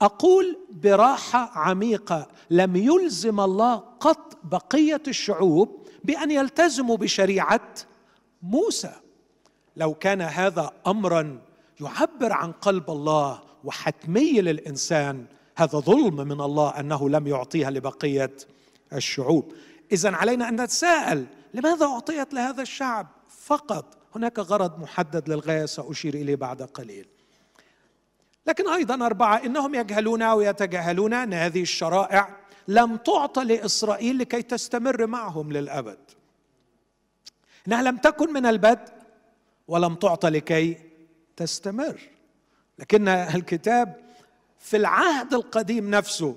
أقول 0.01 0.57
براحة 0.71 1.51
عميقة 1.55 2.27
لم 2.49 2.75
يلزم 2.75 3.39
الله 3.39 3.90
قط 4.01 4.37
بقية 4.43 5.01
الشعوب 5.07 5.87
بأن 6.03 6.31
يلتزموا 6.31 6.97
بشريعة 6.97 7.73
موسى. 8.41 8.93
لو 9.75 9.93
كان 9.93 10.21
هذا 10.21 10.71
امرا 10.87 11.41
يعبر 11.81 12.33
عن 12.33 12.51
قلب 12.51 12.89
الله 12.89 13.41
وحتمي 13.63 14.41
للإنسان 14.41 15.25
هذا 15.57 15.79
ظلم 15.79 16.15
من 16.15 16.41
الله 16.41 16.79
أنه 16.79 17.09
لم 17.09 17.27
يعطيها 17.27 17.71
لبقية 17.71 18.31
الشعوب. 18.93 19.53
اذا 19.91 20.15
علينا 20.15 20.49
أن 20.49 20.61
نتساءل 20.61 21.25
لماذا 21.53 21.85
أعطيت 21.85 22.33
لهذا 22.33 22.61
الشعب 22.61 23.07
فقط؟ 23.29 23.97
هناك 24.15 24.39
غرض 24.39 24.79
محدد 24.79 25.29
للغاية 25.29 25.65
سأشير 25.65 26.13
إليه 26.13 26.35
بعد 26.35 26.61
قليل. 26.61 27.07
لكن 28.47 28.69
أيضا 28.69 29.05
أربعة 29.05 29.35
إنهم 29.45 29.75
يجهلون 29.75 30.23
ويتجاهلون 30.23 31.13
ان 31.13 31.33
هذه 31.33 31.61
الشرائع 31.61 32.40
لم 32.67 32.97
تعطى 32.97 33.43
لإسرائيل 33.43 34.17
لكي 34.17 34.41
تستمر 34.41 35.07
معهم 35.07 35.51
للأبد. 35.51 35.97
إنها 37.67 37.81
لم 37.81 37.97
تكن 37.97 38.33
من 38.33 38.45
البدء 38.45 38.93
ولم 39.67 39.95
تعطى 39.95 40.29
لكي 40.29 40.77
تستمر. 41.35 42.01
لكن 42.79 43.07
الكتاب 43.07 43.95
في 44.59 44.77
العهد 44.77 45.33
القديم 45.33 45.89
نفسه 45.89 46.35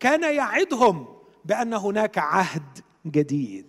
كان 0.00 0.34
يعدهم 0.34 1.06
بأن 1.44 1.74
هناك 1.74 2.18
عهد 2.18 2.78
جديد. 3.06 3.66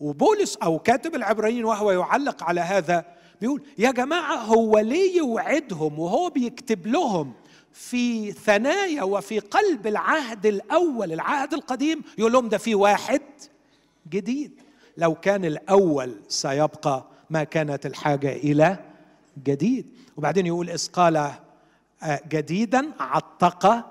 وبولس 0.00 0.56
أو 0.56 0.78
كاتب 0.78 1.14
العبرانيين 1.14 1.64
وهو 1.64 1.90
يعلق 1.90 2.42
على 2.44 2.60
هذا 2.60 3.04
بيقول 3.40 3.62
يا 3.78 3.90
جماعة 3.90 4.36
هو 4.36 4.78
ليه 4.78 5.16
يوعدهم 5.16 5.98
وهو 5.98 6.30
بيكتب 6.30 6.86
لهم 6.86 7.32
في 7.72 8.32
ثنايا 8.32 9.02
وفي 9.02 9.38
قلب 9.38 9.86
العهد 9.86 10.46
الأول 10.46 11.12
العهد 11.12 11.54
القديم 11.54 12.02
يقول 12.18 12.32
لهم 12.32 12.48
ده 12.48 12.58
في 12.58 12.74
واحد 12.74 13.22
جديد. 14.10 14.60
لو 14.96 15.14
كان 15.14 15.44
الأول 15.44 16.14
سيبقى 16.28 17.04
ما 17.30 17.44
كانت 17.44 17.86
الحاجة 17.86 18.32
إلى 18.32 18.78
جديد. 19.44 19.86
وبعدين 20.16 20.46
يقول 20.46 20.70
إذ 20.70 20.88
قال 20.88 21.16
آه، 22.02 22.20
جديدا 22.28 22.92
عتق 23.00 23.86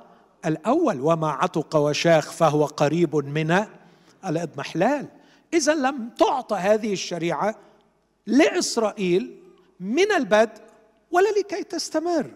الأول 0.46 1.02
وما 1.02 1.30
عتق 1.32 1.76
وشاخ 1.76 2.32
فهو 2.32 2.65
قريب 2.65 3.15
من 3.15 3.65
الإضمحلال. 4.26 5.06
إذا 5.54 5.74
لم 5.76 6.10
تعطى 6.10 6.56
هذه 6.56 6.94
الشريعة 6.94 7.56
لإسرائيل 8.28 9.36
من 9.80 10.12
البدء 10.12 10.62
ولا 11.12 11.30
لكي 11.39 11.63
تستمر. 11.63 12.32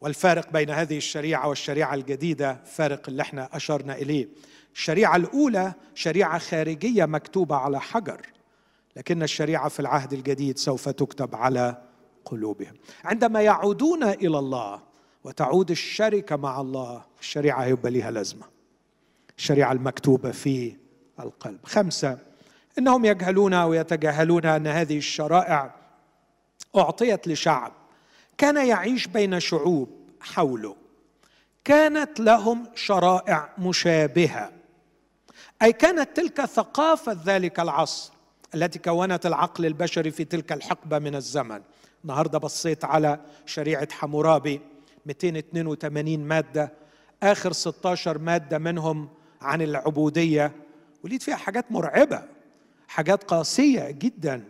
والفارق 0.00 0.52
بين 0.52 0.70
هذه 0.70 0.96
الشريعة 0.96 1.48
والشريعة 1.48 1.94
الجديدة 1.94 2.58
فارق 2.64 3.08
اللي 3.08 3.22
إحنا 3.22 3.48
أشرنا 3.52 3.94
إليه. 3.94 4.28
الشريعة 4.74 5.16
الأولى 5.16 5.72
شريعة 5.94 6.38
خارجية 6.38 7.04
مكتوبة 7.04 7.56
على 7.56 7.80
حجر 7.80 8.20
لكن 8.96 9.22
الشريعة 9.22 9.68
في 9.68 9.80
العهد 9.80 10.12
الجديد 10.12 10.58
سوف 10.58 10.88
تكتب 10.88 11.34
على 11.34 11.82
قلوبهم. 12.24 12.74
عندما 13.04 13.42
يعودون 13.42 14.02
إلى 14.04 14.38
الله 14.38 14.82
وتعود 15.24 15.70
الشركة 15.70 16.36
مع 16.36 16.60
الله 16.60 17.04
الشريعة 17.20 17.62
هيبقى 17.62 17.90
لها 17.90 18.10
لازمة. 18.10 18.46
الشريعة 19.38 19.72
المكتوبة 19.72 20.30
في 20.30 20.76
القلب. 21.20 21.58
خمسة 21.64 22.18
إنهم 22.78 23.04
يجهلون 23.04 23.54
ويتجاهلون 23.54 24.46
أن 24.46 24.66
هذه 24.66 24.98
الشرائع 24.98 25.74
أعطيت 26.76 27.28
لشعب 27.28 27.72
كان 28.40 28.66
يعيش 28.66 29.06
بين 29.06 29.40
شعوب 29.40 29.88
حوله. 30.20 30.76
كانت 31.64 32.20
لهم 32.20 32.66
شرائع 32.74 33.52
مشابهة. 33.58 34.52
أي 35.62 35.72
كانت 35.72 36.16
تلك 36.16 36.44
ثقافة 36.44 37.16
ذلك 37.24 37.60
العصر 37.60 38.12
التي 38.54 38.78
كونت 38.78 39.26
العقل 39.26 39.66
البشري 39.66 40.10
في 40.10 40.24
تلك 40.24 40.52
الحقبة 40.52 40.98
من 40.98 41.14
الزمن. 41.14 41.60
النهارده 42.04 42.38
بصيت 42.38 42.84
على 42.84 43.20
شريعة 43.46 43.88
حمورابي 43.92 44.60
282 45.06 46.18
مادة 46.18 46.72
آخر 47.22 47.52
16 47.52 48.18
مادة 48.18 48.58
منهم 48.58 49.08
عن 49.40 49.62
العبودية 49.62 50.52
وليت 51.04 51.22
فيها 51.22 51.36
حاجات 51.36 51.72
مرعبة 51.72 52.22
حاجات 52.88 53.24
قاسية 53.24 53.90
جدا. 53.90 54.44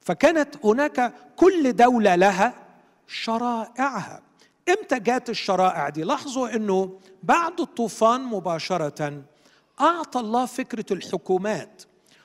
فكانت 0.00 0.54
هناك 0.64 1.12
كل 1.36 1.72
دولة 1.72 2.14
لها 2.14 2.65
شرائعها. 3.06 4.22
إمتى 4.68 4.98
جات 4.98 5.30
الشرائع 5.30 5.88
دي؟ 5.88 6.02
لاحظوا 6.02 6.56
إنه 6.56 6.98
بعد 7.22 7.60
الطوفان 7.60 8.20
مباشرة 8.24 9.22
أعطى 9.80 10.20
الله 10.20 10.46
فكرة 10.46 10.84
الحكومات. 10.90 11.82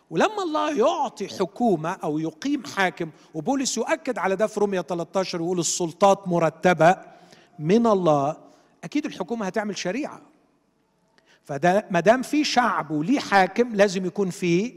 ولما 0.09 0.43
الله 0.43 0.77
يعطي 0.77 1.27
حكومة 1.27 1.89
أو 1.89 2.19
يقيم 2.19 2.63
حاكم 2.65 3.09
وبولس 3.33 3.77
يؤكد 3.77 4.17
على 4.17 4.35
ده 4.35 4.47
في 4.47 4.59
رومية 4.59 4.81
13 4.81 5.39
يقول 5.39 5.59
السلطات 5.59 6.27
مرتبة 6.27 6.95
من 7.59 7.87
الله 7.87 8.37
أكيد 8.83 9.05
الحكومة 9.05 9.45
هتعمل 9.45 9.77
شريعة. 9.77 10.21
فده 11.43 11.79
دام 11.79 12.21
في 12.21 12.43
شعب 12.43 12.91
وليه 12.91 13.19
حاكم 13.19 13.75
لازم 13.75 14.05
يكون 14.05 14.29
فيه 14.29 14.73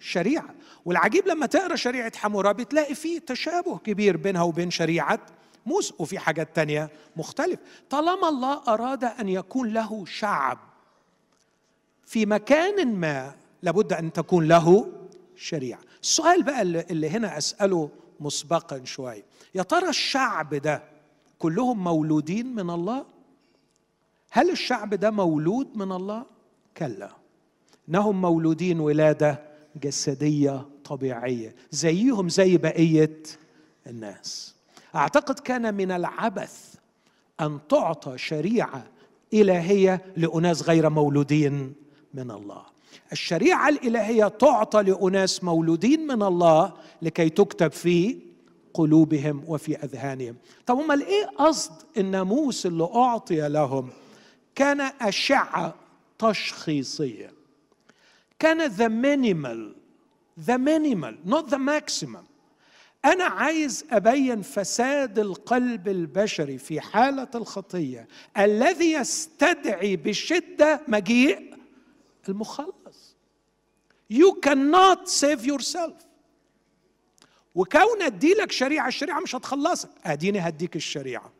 شريعة. 0.00 0.54
والعجيب 0.84 1.28
لما 1.28 1.46
تقرأ 1.46 1.76
شريعة 1.76 2.16
حمورابي 2.16 2.64
تلاقي 2.64 2.94
فيه 2.94 3.18
تشابه 3.18 3.78
كبير 3.78 4.16
بينها 4.16 4.42
وبين 4.42 4.70
شريعة 4.70 5.20
موسى 5.66 5.94
وفي 5.98 6.18
حاجات 6.18 6.56
تانية 6.56 6.90
مختلف. 7.16 7.58
طالما 7.90 8.28
الله 8.28 8.62
أراد 8.68 9.04
أن 9.04 9.28
يكون 9.28 9.72
له 9.72 10.04
شعب 10.04 10.58
في 12.06 12.26
مكان 12.26 12.94
ما 12.96 13.34
لابد 13.62 13.92
أن 13.92 14.12
تكون 14.12 14.48
له 14.48 14.92
شريعة. 15.36 15.80
السؤال 16.02 16.42
بقى 16.42 16.62
اللي 16.62 17.10
هنا 17.10 17.38
أسأله 17.38 17.90
مسبقا 18.20 18.84
شوية 18.84 19.24
يا 19.54 19.62
ترى 19.62 19.88
الشعب 19.88 20.54
ده 20.54 20.82
كلهم 21.38 21.84
مولودين 21.84 22.54
من 22.54 22.70
الله؟ 22.70 23.06
هل 24.30 24.50
الشعب 24.50 24.94
ده 24.94 25.10
مولود 25.10 25.76
من 25.76 25.92
الله؟ 25.92 26.26
كلا. 26.76 27.10
انهم 27.88 28.20
مولودين 28.20 28.80
ولادة 28.80 29.42
جسدية 29.82 30.68
طبيعية 30.84 31.54
زيهم 31.70 32.28
زي 32.28 32.56
بقية 32.56 33.22
الناس. 33.86 34.53
أعتقد 34.96 35.38
كان 35.38 35.74
من 35.74 35.90
العبث 35.92 36.74
أن 37.40 37.58
تعطى 37.68 38.18
شريعة 38.18 38.86
إلهية 39.34 40.04
لأناس 40.16 40.62
غير 40.62 40.90
مولودين 40.90 41.74
من 42.14 42.30
الله. 42.30 42.62
الشريعة 43.12 43.68
الإلهية 43.68 44.28
تعطى 44.28 44.82
لأناس 44.82 45.44
مولودين 45.44 46.06
من 46.06 46.22
الله 46.22 46.72
لكي 47.02 47.28
تكتب 47.28 47.72
في 47.72 48.18
قلوبهم 48.74 49.44
وفي 49.46 49.76
أذهانهم. 49.76 50.36
طب 50.66 50.78
أمال 50.78 51.06
إيه 51.06 51.26
قصد 51.26 51.72
الناموس 51.96 52.66
اللي 52.66 52.88
أعطي 52.94 53.48
لهم 53.48 53.90
كان 54.54 54.80
أشعة 54.80 55.74
تشخيصية؟ 56.18 57.32
كان 58.38 59.74
the 60.36 60.58
minimal 60.58 60.81
the 60.81 60.91
minimal 60.91 61.14
not 61.24 61.48
the 61.48 61.58
maximum. 61.58 62.26
أنا 63.04 63.24
عايز 63.24 63.84
أبين 63.90 64.42
فساد 64.42 65.18
القلب 65.18 65.88
البشري 65.88 66.58
في 66.58 66.80
حالة 66.80 67.28
الخطية 67.34 68.08
الذي 68.38 68.92
يستدعي 68.92 69.96
بشدة 69.96 70.80
مجيء 70.88 71.54
المخلص. 72.28 73.16
You 74.12 74.40
cannot 74.46 75.08
save 75.08 75.44
yourself. 75.46 76.04
وكون 77.54 78.02
ادي 78.02 78.32
لك 78.34 78.52
شريعة 78.52 78.88
الشريعة 78.88 79.20
مش 79.20 79.34
هتخلصك. 79.34 79.90
أديني 80.04 80.38
هديك 80.38 80.76
الشريعة. 80.76 81.32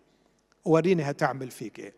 وريني 0.65 1.03
هتعمل 1.03 1.51
فيك 1.51 1.79
إيه. 1.79 1.95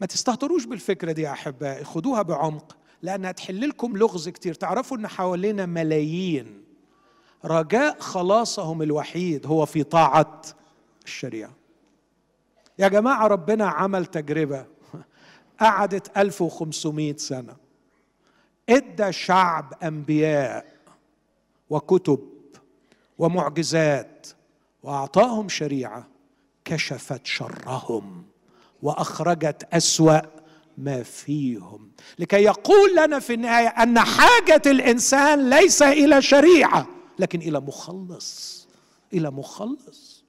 ما 0.00 0.06
تستهتروش 0.06 0.64
بالفكرة 0.64 1.12
دي 1.12 1.22
يا 1.22 1.32
أحبائي. 1.32 1.84
خدوها 1.84 2.22
بعمق 2.22 2.76
لأنها 3.02 3.32
تحل 3.32 3.68
لكم 3.68 3.96
لغز 3.96 4.28
كتير. 4.28 4.54
تعرفوا 4.54 4.96
إن 4.96 5.06
حوالينا 5.06 5.66
ملايين 5.66 6.64
رجاء 7.44 8.00
خلاصهم 8.00 8.82
الوحيد 8.82 9.46
هو 9.46 9.66
في 9.66 9.82
طاعة 9.82 10.42
الشريعة. 11.04 11.52
يا 12.78 12.88
جماعة 12.88 13.26
ربنا 13.26 13.68
عمل 13.68 14.06
تجربة. 14.06 14.66
قعدت 15.60 16.18
1500 16.18 17.16
سنة. 17.16 17.56
إدى 18.68 19.12
شعب 19.12 19.74
أنبياء 19.82 20.66
وكتب 21.70 22.20
ومعجزات 23.18 24.26
وأعطاهم 24.82 25.48
شريعة 25.48 26.08
كشفت 26.64 27.26
شرهم 27.26 28.24
وأخرجت 28.82 29.68
أسوأ 29.72 30.20
ما 30.78 31.02
فيهم. 31.02 31.90
لكي 32.18 32.42
يقول 32.42 32.96
لنا 32.96 33.18
في 33.18 33.34
النهاية 33.34 33.68
أن 33.68 34.00
حاجة 34.00 34.62
الإنسان 34.66 35.50
ليس 35.50 35.82
إلى 35.82 36.22
شريعة. 36.22 36.99
لكن 37.20 37.40
إلى 37.40 37.60
مخلص 37.60 38.66
إلى 39.12 39.30
مخلص. 39.30 40.24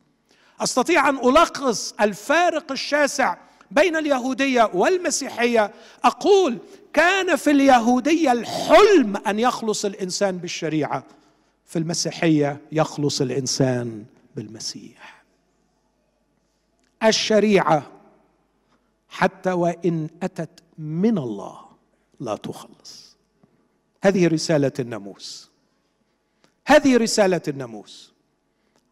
أستطيع 0.59 1.09
أن 1.09 1.17
ألخص 1.17 1.93
الفارق 2.01 2.71
الشاسع 2.71 3.37
بين 3.71 3.95
اليهودية 3.95 4.71
والمسيحية. 4.73 5.73
أقول 6.03 6.57
كان 6.93 7.35
في 7.35 7.51
اليهودية 7.51 8.31
الحلم 8.31 9.17
أن 9.17 9.39
يخلص 9.39 9.85
الإنسان 9.85 10.37
بالشريعة 10.37 11.03
في 11.65 11.79
المسيحية 11.79 12.61
يخلص 12.71 13.21
الإنسان 13.21 14.05
بالمسيح. 14.35 15.23
الشريعة 17.03 17.91
حتى 19.09 19.51
وإن 19.51 20.09
أتت 20.23 20.63
من 20.77 21.17
الله 21.17 21.59
لا 22.19 22.35
تخلص. 22.35 23.17
هذه 24.03 24.27
رسالة 24.27 24.71
الناموس. 24.79 25.50
هذه 26.65 26.97
رسالة 26.97 27.41
الناموس. 27.47 28.13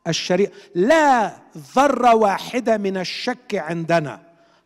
الشريعة 0.07 0.51
لا 0.75 1.37
ذرة 1.75 2.15
واحدة 2.15 2.77
من 2.77 2.97
الشك 2.97 3.55
عندنا 3.55 4.21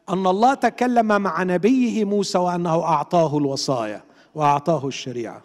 أن 0.10 0.28
الله 0.28 0.54
تكلم 0.54 1.22
مع 1.22 1.43
نبيه 1.43 2.06
موسى 2.06 2.38
وأنه 2.38 2.84
أعطاه 2.84 3.38
الوصايا 3.38 4.04
وأعطاه 4.36 4.88
الشريعة. 4.88 5.43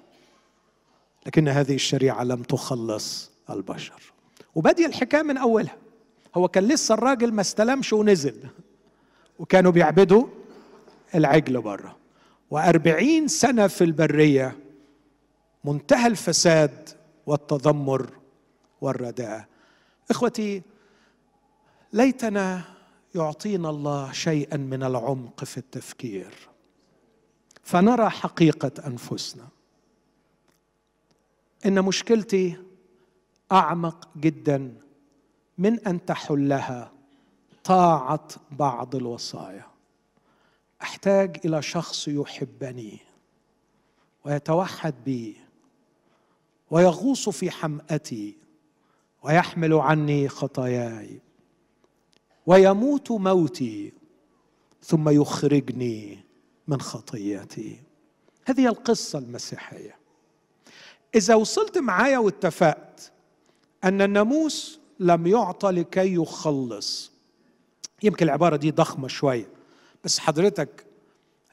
لكن 1.27 1.49
هذه 1.49 1.75
الشريعة 1.75 2.25
لم 2.25 2.43
تخلص 2.43 3.31
البشر. 3.51 4.13
وبدي 4.55 4.87
الحكاية 4.87 5.23
من 5.23 5.37
أولها. 5.37 5.77
هو 6.35 6.49
كان 6.49 6.65
لسه 6.65 6.95
الراجل 6.95 7.33
ما 7.33 7.41
استلمش 7.41 7.93
ونزل. 7.93 8.37
وكانوا 9.39 9.73
بيعبدوا 9.73 10.27
العجل 11.15 11.61
بره. 11.61 11.97
وأربعين 12.51 13.29
سنة 13.29 13.67
في 13.67 13.85
البرية 13.85 14.57
منتهى 15.65 16.07
الفساد 16.07 16.89
والتذمر 17.29 18.11
والرداءة 18.81 19.47
إخوتي 20.11 20.63
ليتنا 21.93 22.63
يعطينا 23.15 23.71
الله 23.71 24.13
شيئا 24.13 24.57
من 24.57 24.83
العمق 24.83 25.45
في 25.45 25.59
التفكير 25.59 26.35
فنرى 27.63 28.11
حقيقة 28.11 28.87
أنفسنا. 28.87 29.49
إن 31.67 31.85
مشكلتي 31.85 32.57
أعمق 33.53 34.09
جدا 34.17 34.75
من 35.59 35.87
أن 35.87 36.05
تحلها 36.05 36.93
طاعة 37.65 38.29
بعض 38.51 38.97
الوصايا. 38.97 39.67
أحتاج 40.83 41.41
إلى 41.45 41.63
شخص 41.63 42.09
يحبني 42.09 42.99
ويتوحد 44.25 44.95
بي 45.05 45.48
ويغوص 46.71 47.29
في 47.29 47.51
حمأتي 47.51 48.37
ويحمل 49.23 49.75
عني 49.75 50.29
خطاياي 50.29 51.21
ويموت 52.47 53.11
موتي 53.11 53.93
ثم 54.83 55.09
يخرجني 55.09 56.19
من 56.69 56.81
خطيتي 56.81 57.81
هذه 58.45 58.67
القصة 58.67 59.19
المسيحية. 59.19 59.97
إذا 61.15 61.35
وصلت 61.35 61.79
معايا 61.79 62.19
واتفقت 62.19 63.13
أن 63.85 64.03
الناموس 64.03 64.79
لم 65.01 65.27
يعطى 65.27 65.71
لكي 65.71 66.15
يخلص 66.15 67.13
يمكن 68.03 68.27
العبارة 68.27 68.57
دي 68.57 68.71
ضخمة 68.71 69.09
شوية 69.09 69.49
بس 70.05 70.19
حضرتك 70.19 70.87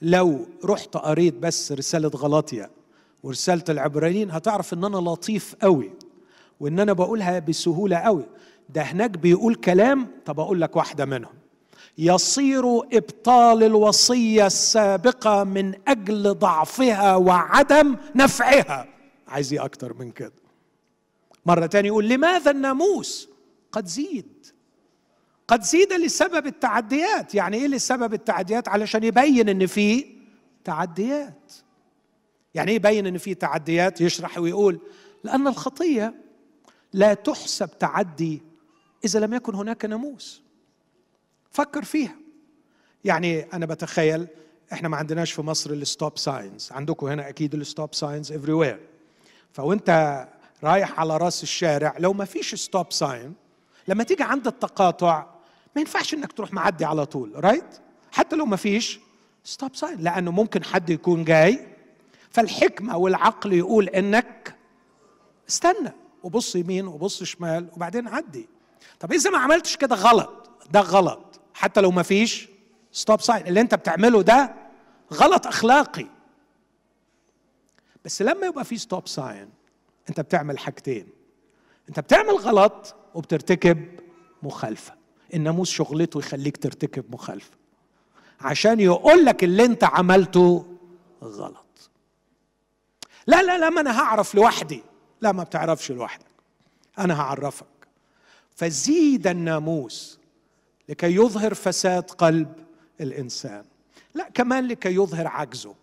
لو 0.01 0.47
رحت 0.65 0.97
قريت 0.97 1.33
بس 1.33 1.71
رسالة 1.71 2.09
غلاطيا 2.09 2.69
ورسالة 3.25 3.63
العبرانيين 3.69 4.31
هتعرف 4.31 4.73
إن 4.73 4.83
أنا 4.83 4.97
لطيف 4.97 5.55
قوي 5.61 5.91
وإن 6.59 6.79
أنا 6.79 6.93
بقولها 6.93 7.39
بسهولة 7.39 7.97
قوي 7.97 8.25
ده 8.69 8.81
هناك 8.81 9.09
بيقول 9.09 9.55
كلام 9.55 10.07
طب 10.25 10.39
أقول 10.39 10.61
لك 10.61 10.75
واحدة 10.75 11.05
منهم. 11.05 11.33
يصير 11.97 12.63
إبطال 12.93 13.63
الوصية 13.63 14.45
السابقة 14.45 15.43
من 15.43 15.73
أجل 15.87 16.33
ضعفها 16.33 17.15
وعدم 17.15 17.95
نفعها. 18.15 18.87
عايز 19.27 19.53
إيه 19.53 19.65
أكتر 19.65 19.93
من 19.93 20.11
كده؟ 20.11 20.33
مرة 21.45 21.65
تانية 21.65 21.87
يقول 21.89 22.09
لماذا 22.09 22.51
الناموس 22.51 23.29
قد 23.71 23.85
زيد؟ 23.85 24.45
قد 25.47 25.61
زيد 25.63 25.93
لسبب 25.93 26.45
التعديات. 26.45 27.35
يعني 27.35 27.57
إيه 27.57 27.67
لسبب 27.67 28.13
التعديات؟ 28.13 28.67
علشان 28.67 29.03
يبين 29.03 29.49
إن 29.49 29.65
في 29.65 30.05
تعديات. 30.63 31.53
يعني 32.55 32.71
إيه 32.71 32.75
يبين 32.75 33.07
إن 33.07 33.17
في 33.17 33.33
تعديات؟ 33.33 34.01
يشرح 34.01 34.37
ويقول 34.37 34.79
لأن 35.23 35.47
الخطية 35.47 36.13
لا 36.93 37.13
تحسب 37.13 37.77
تعدي 37.79 38.41
إذا 39.05 39.19
لم 39.19 39.33
يكن 39.33 39.55
هناك 39.55 39.85
ناموس. 39.85 40.41
فكر 41.51 41.83
فيها. 41.83 42.15
يعني 43.05 43.41
أنا 43.41 43.65
بتخيل 43.65 44.27
إحنا 44.73 44.89
ما 44.89 44.97
عندناش 44.97 45.31
في 45.31 45.41
مصر 45.41 45.71
ال 45.71 45.81
stop 45.81 46.17
signs 46.17 46.71
عندكم 46.71 47.07
هنا 47.07 47.29
أكيد 47.29 47.53
ال 47.55 47.93
stop 47.93 48.31
signs 48.31 48.53
everywhere 48.53 48.79
فوأنت 49.51 50.27
رايح 50.63 50.99
على 50.99 51.17
رأس 51.17 51.43
الشارع 51.43 51.95
لو 51.99 52.13
ما 52.13 52.25
فيش 52.25 52.55
stop 52.55 52.91
sign 52.91 53.33
لما 53.87 54.03
تيجي 54.03 54.23
عند 54.23 54.47
التقاطع 54.47 55.27
ما 55.75 55.81
ينفعش 55.81 56.13
إنك 56.13 56.33
تروح 56.33 56.53
معدي 56.53 56.85
على 56.85 57.05
طول 57.05 57.31
right 57.35 57.79
حتى 58.11 58.35
لو 58.35 58.45
ما 58.45 58.55
فيش 58.55 58.99
stop 59.43 59.75
sign 59.75 59.99
لأنه 60.01 60.31
ممكن 60.31 60.63
حد 60.63 60.89
يكون 60.89 61.23
جاي 61.23 61.74
فالحكمة 62.35 62.97
والعقل 62.97 63.53
يقول 63.53 63.89
إنك 63.89 64.55
استنى 65.49 65.91
وبص 66.23 66.55
يمين 66.55 66.87
وبص 66.87 67.23
شمال 67.23 67.67
وبعدين 67.75 68.07
عدي. 68.07 68.49
طب 68.99 69.13
إذا 69.13 69.29
ما 69.29 69.37
عملتش 69.37 69.77
كده 69.77 69.95
غلط 69.95 70.49
ده 70.71 70.79
غلط. 70.79 71.39
حتى 71.53 71.81
لو 71.81 71.91
ما 71.91 72.03
فيش 72.03 72.49
stop 72.91 73.21
sign 73.21 73.47
اللي 73.47 73.61
أنت 73.61 73.75
بتعمله 73.75 74.21
ده 74.21 74.55
غلط 75.13 75.47
أخلاقي. 75.47 76.07
بس 78.05 78.21
لما 78.21 78.47
يبقى 78.47 78.65
في 78.65 78.77
stop 78.77 79.07
sign 79.07 79.49
أنت 80.09 80.19
بتعمل 80.21 80.59
حاجتين. 80.59 81.07
أنت 81.89 81.99
بتعمل 81.99 82.33
غلط 82.35 82.95
وبترتكب 83.13 83.99
مخالفة. 84.43 84.93
الناموس 85.33 85.69
شغلته 85.69 86.17
يخليك 86.19 86.57
ترتكب 86.57 87.13
مخالفة. 87.13 87.57
عشان 88.41 88.79
يقول 88.79 89.25
لك 89.25 89.43
اللي 89.43 89.65
أنت 89.65 89.83
عملته 89.83 90.65
غلط. 91.23 91.64
لا 93.27 93.41
لا 93.41 93.57
لا 93.57 93.69
ما 93.69 93.81
أنا 93.81 93.99
هعرف 93.99 94.35
لوحدي. 94.35 94.83
لا 95.21 95.31
ما 95.31 95.43
بتعرفش 95.43 95.91
لوحدك. 95.91 96.25
أنا 96.99 97.21
هعرفك. 97.21 97.65
فزيد 98.55 99.27
الناموس 99.27 100.19
لكي 100.89 101.15
يظهر 101.15 101.53
فساد 101.53 102.11
قلب 102.11 102.53
الإنسان. 103.01 103.65
لا 104.13 104.29
كمان 104.29 104.67
لكي 104.67 104.95
يظهر 104.95 105.27
عجزه. 105.27 105.75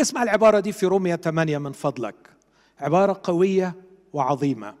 اسمع 0.00 0.22
العبارة 0.22 0.60
دي 0.60 0.72
في 0.72 0.86
رومية 0.86 1.16
8 1.16 1.58
من 1.58 1.72
فضلك. 1.72 2.14
عبارة 2.80 3.20
قوية 3.22 3.74
وعظيمة. 4.12 4.74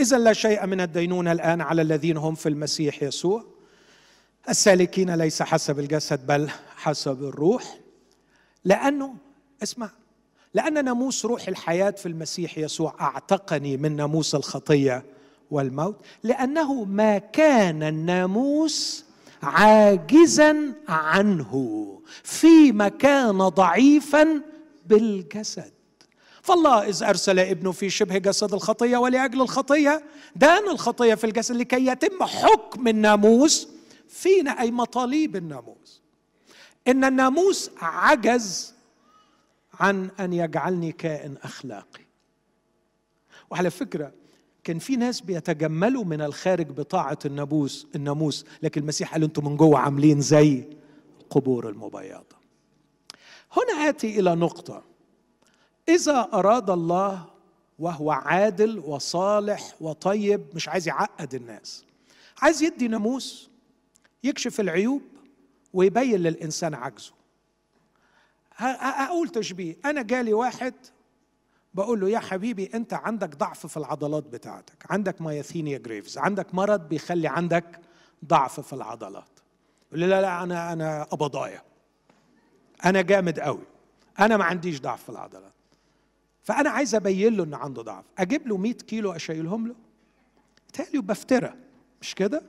إذا 0.00 0.18
لا 0.18 0.32
شيء 0.32 0.66
من 0.66 0.80
الدينونة 0.80 1.32
الآن 1.32 1.60
على 1.60 1.82
الذين 1.82 2.16
هم 2.16 2.34
في 2.34 2.48
المسيح 2.48 3.02
يسوع. 3.02 3.44
السالكين 4.48 5.14
ليس 5.14 5.42
حسب 5.42 5.78
الجسد 5.78 6.26
بل 6.26 6.50
حسب 6.76 7.22
الروح. 7.24 7.78
لأنه 8.64 9.14
اسمع 9.62 9.90
لأن 10.54 10.84
ناموس 10.84 11.24
روح 11.24 11.48
الحياة 11.48 11.90
في 11.90 12.06
المسيح 12.06 12.58
يسوع 12.58 12.94
أعتقني 13.00 13.76
من 13.76 13.96
ناموس 13.96 14.34
الخطية 14.34 15.04
والموت 15.50 15.96
لأنه 16.22 16.84
ما 16.84 17.18
كان 17.18 17.82
الناموس 17.82 19.04
عاجزا 19.42 20.72
عنه 20.88 21.86
فيما 22.22 22.88
كان 22.88 23.38
ضعيفا 23.38 24.42
بالجسد. 24.86 25.72
فالله 26.42 26.88
إذ 26.88 27.02
أرسل 27.02 27.38
ابنه 27.38 27.72
في 27.72 27.90
شبه 27.90 28.18
جسد 28.18 28.54
الخطية 28.54 28.96
ولأجل 28.96 29.40
الخطية 29.40 30.02
دان 30.36 30.68
الخطية 30.68 31.14
في 31.14 31.24
الجسد 31.24 31.56
لكي 31.56 31.86
يتم 31.86 32.24
حكم 32.24 32.88
الناموس 32.88 33.68
فينا 34.08 34.60
أي 34.60 34.70
مطالب 34.70 35.36
الناموس. 35.36 36.00
إن 36.88 37.04
الناموس 37.04 37.70
عجز 37.80 38.74
عن 39.80 40.10
أن 40.20 40.32
يجعلني 40.32 40.92
كائن 40.92 41.36
أخلاقي. 41.42 42.04
وعلى 43.50 43.70
فكرة 43.70 44.12
كان 44.64 44.78
في 44.78 44.96
ناس 44.96 45.20
بيتجملوا 45.20 46.04
من 46.04 46.22
الخارج 46.22 46.66
بطاعة 46.66 47.18
الناموس 47.24 47.86
الناموس 47.94 48.44
لكن 48.62 48.80
المسيح 48.80 49.12
قال 49.12 49.22
أنتم 49.22 49.44
من 49.44 49.56
جوه 49.56 49.78
عاملين 49.78 50.20
زي 50.20 50.64
قبور 51.30 51.68
المبيضة. 51.68 52.40
هنا 53.52 53.88
آتي 53.88 54.20
إلى 54.20 54.34
نقطة. 54.34 54.84
إذا 55.88 56.28
أراد 56.32 56.70
الله 56.70 57.24
وهو 57.78 58.10
عادل 58.10 58.78
وصالح 58.78 59.74
وطيب 59.80 60.46
مش 60.54 60.68
عايز 60.68 60.88
يعقد 60.88 61.34
الناس. 61.34 61.84
عايز 62.42 62.62
يدي 62.62 62.88
ناموس 62.88 63.50
يكشف 64.24 64.60
العيوب 64.60 65.02
ويبين 65.72 66.20
للإنسان 66.20 66.74
عجزه. 66.74 67.12
هقول 68.60 69.28
تشبيه. 69.28 69.76
أنا 69.84 70.02
جالي 70.02 70.32
واحد 70.32 70.74
بقول 71.74 72.00
له 72.00 72.08
يا 72.08 72.18
حبيبي 72.18 72.70
أنت 72.74 72.94
عندك 72.94 73.36
ضعف 73.36 73.66
في 73.66 73.76
العضلات 73.76 74.24
بتاعتك. 74.24 74.84
عندك 74.90 75.22
مايثينيا 75.22 75.78
جريفز 75.78 76.18
عندك 76.18 76.54
مرض 76.54 76.88
بيخلي 76.88 77.28
عندك 77.28 77.80
ضعف 78.24 78.60
في 78.60 78.72
العضلات. 78.72 79.28
يقول 79.88 80.00
لي 80.00 80.06
لا 80.06 80.20
لا 80.20 80.42
أنا 80.42 80.72
أنا 80.72 81.02
قبضايا 81.02 81.62
أنا 82.84 83.00
جامد 83.02 83.40
قوي 83.40 83.64
أنا 84.20 84.36
ما 84.36 84.44
عنديش 84.44 84.80
ضعف 84.80 85.02
في 85.02 85.08
العضلات. 85.08 85.52
فأنا 86.42 86.70
عايز 86.70 86.94
أبين 86.94 87.36
له 87.36 87.44
إن 87.44 87.54
عنده 87.54 87.82
ضعف. 87.82 88.04
أجيب 88.18 88.48
له 88.48 88.56
100 88.56 88.72
كيلو 88.72 89.12
أشيلهم 89.12 89.66
له. 89.68 89.74
تالي 90.72 90.98
بفترة 91.00 91.54
مش 92.02 92.14
كده؟ 92.14 92.42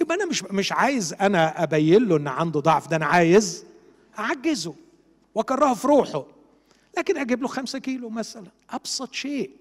يبقى 0.00 0.14
أنا 0.14 0.24
مش 0.26 0.42
مش 0.42 0.72
عايز 0.72 1.12
أنا 1.12 1.62
أبين 1.62 2.08
له 2.08 2.16
إن 2.16 2.28
عنده 2.28 2.60
ضعف. 2.60 2.88
ده 2.88 2.96
أنا 2.96 3.06
عايز 3.06 3.64
أعجزه. 4.18 4.74
واكرهه 5.34 5.74
في 5.74 5.86
روحه. 5.86 6.26
لكن 6.98 7.18
أجيب 7.18 7.42
له 7.42 7.48
خمسة 7.48 7.78
كيلو 7.78 8.10
مثلا. 8.10 8.46
أبسط 8.70 9.12
شيء. 9.12 9.56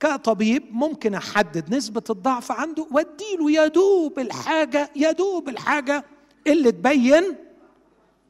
كطبيب 0.00 0.64
ممكن 0.70 1.14
أحدد 1.14 1.74
نسبة 1.74 2.04
الضعف 2.10 2.52
عنده 2.52 2.86
وأديله 2.90 3.64
يدوب 3.64 4.18
الحاجة 4.18 4.90
يدوب 4.96 5.48
الحاجة 5.48 6.04
اللي 6.46 6.72
تبين 6.72 7.36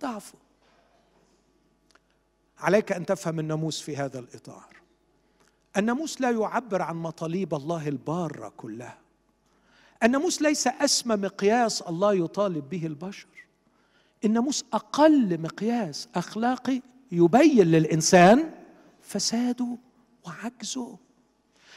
ضعفه. 0.03 0.39
عليك 2.59 2.93
أن 2.93 3.07
تفهم 3.07 3.41
الناموس 3.41 3.81
في 3.81 3.97
هذا 3.97 4.19
الإطار. 4.19 4.77
الناموس 5.77 6.21
لا 6.21 6.31
يعبر 6.31 6.83
عن 6.83 6.97
مطالب 6.97 7.55
الله 7.55 7.89
البارة 7.89 8.53
كلها. 8.57 8.99
الناموس 10.03 10.43
ليس 10.43 10.67
أسمى 10.67 11.17
مقياس 11.17 11.83
الله 11.83 12.15
يطالب 12.15 12.69
به 12.71 12.87
البشر. 12.87 13.29
الناموس 14.25 14.65
أقل 14.73 15.41
مقياس 15.41 16.09
أخلاقي 16.15 16.83
يبين 17.13 17.67
للإنسان 17.67 18.51
فساده 19.03 19.79
وعجزه. 20.27 20.97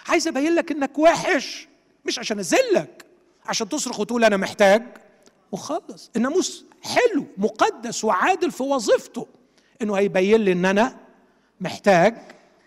عايز 0.07 0.27
أبين 0.27 0.55
لك 0.55 0.71
إنك 0.71 0.99
وحش 0.99 1.67
مش 2.05 2.19
عشان 2.19 2.39
اذلك 2.39 3.05
عشان 3.45 3.69
تصرخ 3.69 3.99
وتقول 3.99 4.23
أنا 4.23 4.37
محتاج. 4.37 4.83
مخلص 5.53 6.11
الناموس 6.15 6.65
حلو 6.81 7.25
مقدس 7.37 8.03
وعادل 8.03 8.51
في 8.51 8.63
وظيفته. 8.63 9.27
إنه 9.81 9.95
هيبين 9.95 10.41
لي 10.41 10.51
إن 10.51 10.65
أنا 10.65 10.97
محتاج. 11.61 12.17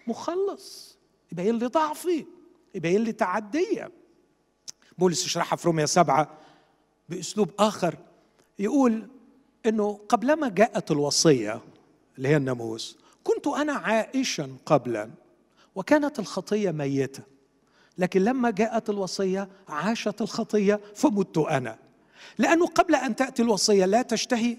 مخلص. 0.07 0.99
يبين 1.33 1.59
لي 1.59 1.67
ضعفي. 1.67 2.27
يبين 2.75 3.05
لي 3.05 3.13
تعدية. 3.13 3.91
بولس 4.99 5.27
يشرحها 5.27 5.57
في 5.57 5.67
روميا 5.67 5.87
سبعة 5.87 6.39
بأسلوب 7.09 7.51
آخر. 7.59 7.99
يقول 8.59 9.09
أنه 9.67 10.01
قبلما 10.09 10.49
جاءت 10.49 10.91
الوصية 10.91 11.61
اللي 12.19 12.29
هي 12.29 12.37
الناموس 12.37 12.97
كنت 13.25 13.47
أنا 13.47 13.73
عائشا 13.73 14.57
قبلا 14.67 15.11
وكانت 15.75 16.19
الخطية 16.19 16.71
ميتة. 16.71 17.23
لكن 17.99 18.25
لما 18.25 18.51
جاءت 18.51 18.91
الوصية 18.91 19.49
عاشت 19.69 20.21
الخطية 20.21 20.81
فمت 20.95 21.39
أنا. 21.39 21.79
لأنه 22.39 22.67
قبل 22.67 22.95
أن 22.95 23.17
تأتي 23.17 23.43
الوصية 23.43 23.85
لا 23.85 24.03
تشتهي. 24.03 24.57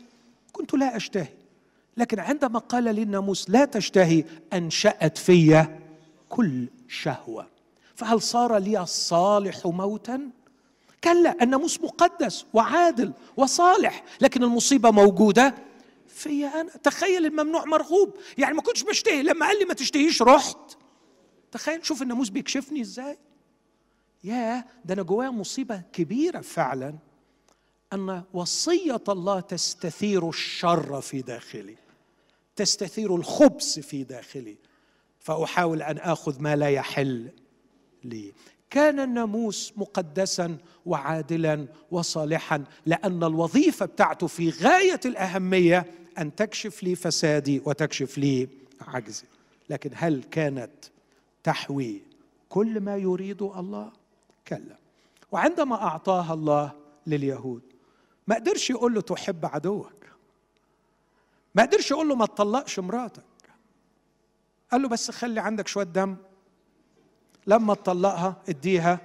كنت 0.53 0.73
لا 0.73 0.95
أشتهي. 0.95 1.27
لكن 1.97 2.19
عندما 2.19 2.59
قال 2.59 2.83
لي 2.95 3.03
الناموس 3.03 3.49
لا 3.49 3.65
تشتهي 3.65 4.23
أنشأت 4.53 5.17
في 5.17 5.65
كل 6.29 6.67
شهوة. 6.87 7.47
فهل 7.95 8.21
صار 8.21 8.57
لي 8.57 8.81
الصالح 8.81 9.65
موتا؟ 9.65 10.29
كلا 11.05 11.43
الناموس 11.43 11.81
مقدس 11.81 12.45
وعادل 12.53 13.13
وصالح 13.37 14.03
لكن 14.21 14.43
المصيبة 14.43 14.91
موجودة 14.91 15.55
في 16.07 16.45
أنا. 16.45 16.69
تخيل 16.69 17.25
الممنوع 17.25 17.65
مرغوب. 17.65 18.15
يعني 18.37 18.53
ما 18.53 18.61
كنتش 18.61 18.83
بشتهي. 18.83 19.23
لما 19.23 19.45
قال 19.45 19.59
لي 19.59 19.65
ما 19.65 19.73
تشتهيش 19.73 20.21
رحت. 20.21 20.77
تخيل 21.51 21.85
شوف 21.85 22.01
الناموس 22.01 22.29
بيكشفني 22.29 22.81
إزاي. 22.81 23.17
يا 24.23 24.65
ده 24.85 24.93
أنا 24.93 25.03
جوايا 25.03 25.29
مصيبة 25.29 25.81
كبيرة 25.93 26.41
فعلا 26.41 26.95
أن 27.93 28.23
وصية 28.33 29.03
الله 29.09 29.39
تستثير 29.39 30.29
الشر 30.29 31.01
في 31.01 31.21
داخلي 31.21 31.75
تستثير 32.55 33.15
الخبث 33.15 33.79
في 33.79 34.03
داخلي 34.03 34.57
فأحاول 35.19 35.81
أن 35.81 35.97
آخذ 35.97 36.41
ما 36.41 36.55
لا 36.55 36.69
يحل 36.69 37.31
لي. 38.03 38.33
كان 38.75 38.99
الناموس 38.99 39.73
مقدسا 39.77 40.57
وعادلا 40.85 41.67
وصالحا 41.91 42.63
لأن 42.85 43.23
الوظيفة 43.23 43.85
بتاعته 43.85 44.27
في 44.27 44.49
غاية 44.49 44.99
الأهمية 45.05 45.85
أن 46.17 46.35
تكشف 46.35 46.83
لي 46.83 46.95
فسادي 46.95 47.61
وتكشف 47.65 48.17
لي 48.17 48.47
عجزي. 48.81 49.23
لكن 49.69 49.89
هل 49.93 50.23
كانت 50.23 50.71
تحوي 51.43 52.01
كل 52.49 52.79
ما 52.79 52.97
يريد 52.97 53.41
الله؟ 53.41 53.91
كلا. 54.47 54.77
وعندما 55.31 55.75
أعطاها 55.75 56.33
الله 56.33 56.71
لليهود 57.07 57.61
ما 58.27 58.35
قدرش 58.35 58.69
يقول 58.69 58.93
له 58.93 59.01
تحب 59.01 59.45
عدوك. 59.45 60.05
ما 61.55 61.63
قدرش 61.63 61.91
يقول 61.91 62.09
له 62.09 62.15
ما 62.15 62.25
تطلقش 62.25 62.79
مراتك. 62.79 63.23
قال 64.71 64.81
له 64.81 64.87
بس 64.87 65.11
خلي 65.11 65.39
عندك 65.39 65.67
شوية 65.67 65.85
دم 65.85 66.15
لما 67.47 67.73
تطلقها 67.73 68.35
اديها 68.49 68.99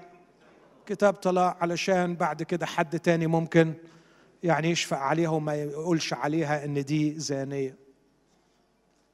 كتاب 0.86 1.14
طلاق 1.14 1.56
علشان 1.60 2.14
بعد 2.14 2.42
كده 2.42 2.66
حد 2.66 3.00
تاني 3.00 3.26
ممكن 3.26 3.74
يعني 4.42 4.70
يشفق 4.70 4.96
عليها 4.96 5.30
وما 5.30 5.54
يقولش 5.54 6.12
عليها 6.12 6.64
إن 6.64 6.84
دي 6.84 7.18
زانية. 7.18 7.76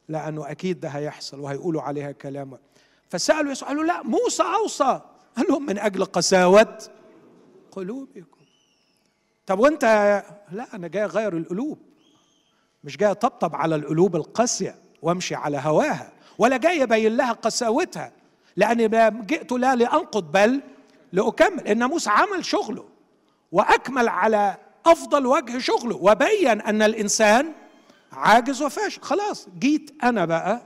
لأنه 0.09 0.51
أكيد 0.51 0.81
ده 0.81 0.89
هيحصل 0.89 1.41
وهيقولوا 1.41 1.83
عليها 1.83 2.13
كلام. 2.13 2.59
فسألوا 3.09 3.53
يسوع 3.53 3.69
قالوا 3.69 3.85
لا 3.85 4.03
موسى 4.03 4.43
أوصى. 4.43 5.01
قال 5.37 5.47
لهم 5.49 5.67
من 5.67 5.79
أجل 5.79 6.05
قساوة 6.05 6.79
قلوبكم. 7.71 8.37
طب 9.47 9.59
وأنت؟ 9.59 9.85
لا 10.53 10.67
أنا 10.75 10.89
جاي 10.89 11.05
أغير 11.05 11.37
القلوب. 11.37 11.79
مش 12.85 12.97
جاي 12.97 13.11
أطبطب 13.11 13.55
على 13.57 13.75
القلوب 13.75 14.17
القاسية 14.17 14.75
وأمشي 15.03 15.35
على 15.35 15.59
هواها 15.59 16.13
ولا 16.39 16.57
جاي 16.57 16.83
أبين 16.83 17.17
لها 17.17 17.33
قساوتها. 17.33 18.13
لأني 18.57 19.11
جئت 19.27 19.53
لا 19.53 19.75
لانقض 19.75 20.33
بل 20.33 20.63
لأكمل. 21.13 21.69
الناموس 21.69 22.09
عمل 22.09 22.45
شغله 22.45 22.85
وأكمل 23.53 24.09
على 24.09 24.57
أفضل 24.87 25.27
وجه 25.27 25.59
شغله 25.59 25.97
وبين 25.97 26.61
أن 26.61 26.83
الإنسان 26.83 27.53
عاجز 28.13 28.63
وفاشل. 28.63 29.03
خلاص 29.03 29.49
جيت 29.59 29.91
أنا 30.05 30.25
بقى 30.25 30.63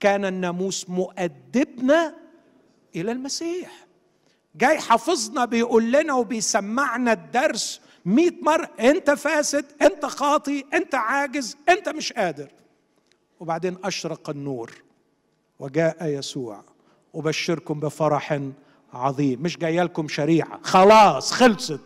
كان 0.00 0.24
الناموس 0.24 0.90
مؤدبنا 0.90 2.14
إلى 2.96 3.12
المسيح. 3.12 3.86
جاي 4.54 4.78
حافظنا 4.78 5.44
بيقول 5.44 5.92
لنا 5.92 6.14
وبيسمعنا 6.14 7.12
الدرس 7.12 7.80
مئة 8.04 8.34
مرة 8.42 8.70
أنت 8.80 9.10
فاسد 9.10 9.64
أنت 9.82 10.06
خاطي 10.06 10.64
أنت 10.74 10.94
عاجز 10.94 11.56
أنت 11.68 11.88
مش 11.88 12.12
قادر. 12.12 12.48
وبعدين 13.40 13.76
أشرق 13.84 14.30
النور 14.30 14.72
وجاء 15.58 16.06
يسوع. 16.06 16.64
أبشركم 17.14 17.80
بفرح 17.80 18.40
عظيم. 18.92 19.42
مش 19.42 19.58
جاية 19.58 19.82
لكم 19.82 20.08
شريعة. 20.08 20.60
خلاص 20.62 21.32
خلصت. 21.32 21.80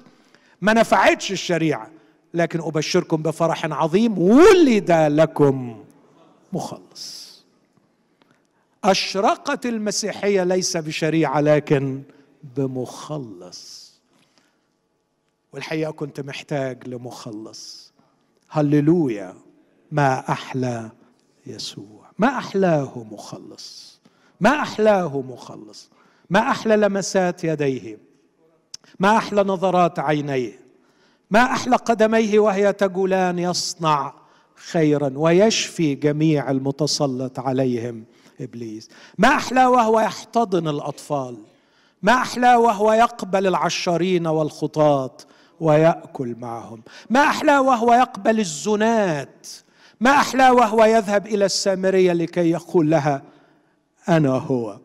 ما 0.60 0.72
نفعتش 0.72 1.32
الشريعة 1.32 1.90
لكن 2.34 2.60
أبشركم 2.60 3.22
بفرح 3.22 3.64
عظيم 3.64 4.18
ولد 4.18 4.90
لكم 4.90 5.84
مخلص. 6.52 7.24
أشرقت 8.84 9.66
المسيحية 9.66 10.44
ليس 10.44 10.76
بشريعة 10.76 11.40
لكن 11.40 12.02
بمخلص. 12.56 13.94
والحقيقة 15.52 15.90
كنت 15.92 16.20
محتاج 16.20 16.88
لمخلص. 16.88 17.92
هللويا 18.48 19.34
ما 19.92 20.32
أحلى 20.32 20.90
يسوع. 21.46 22.10
ما 22.18 22.38
أحلاه 22.38 23.06
مخلص. 23.10 23.93
ما 24.40 24.50
أحلاه 24.50 25.20
مخلص. 25.20 25.90
ما 26.30 26.40
أحلى 26.40 26.76
لمسات 26.76 27.44
يديه. 27.44 27.98
ما 28.98 29.16
أحلى 29.16 29.42
نظرات 29.42 29.98
عينيه. 29.98 30.60
ما 31.30 31.42
أحلى 31.42 31.76
قدميه 31.76 32.38
وهي 32.38 32.72
تقولان 32.72 33.38
يصنع 33.38 34.14
خيرا 34.54 35.12
ويشفي 35.16 35.94
جميع 35.94 36.50
المتسلط 36.50 37.38
عليهم 37.38 38.04
إبليس. 38.40 38.88
ما 39.18 39.28
أحلى 39.28 39.66
وهو 39.66 40.00
يحتضن 40.00 40.68
الأطفال. 40.68 41.36
ما 42.02 42.12
أحلى 42.12 42.54
وهو 42.54 42.92
يقبل 42.92 43.46
العشارين 43.46 44.26
والخطاة 44.26 45.16
ويأكل 45.60 46.36
معهم. 46.40 46.82
ما 47.10 47.20
أحلى 47.20 47.58
وهو 47.58 47.94
يقبل 47.94 48.40
الزنات. 48.40 49.46
ما 50.00 50.10
أحلى 50.10 50.50
وهو 50.50 50.84
يذهب 50.84 51.26
إلى 51.26 51.44
السامرية 51.44 52.12
لكي 52.12 52.50
يقول 52.50 52.90
لها 52.90 53.22
أنا 54.08 54.30
هو. 54.30 54.78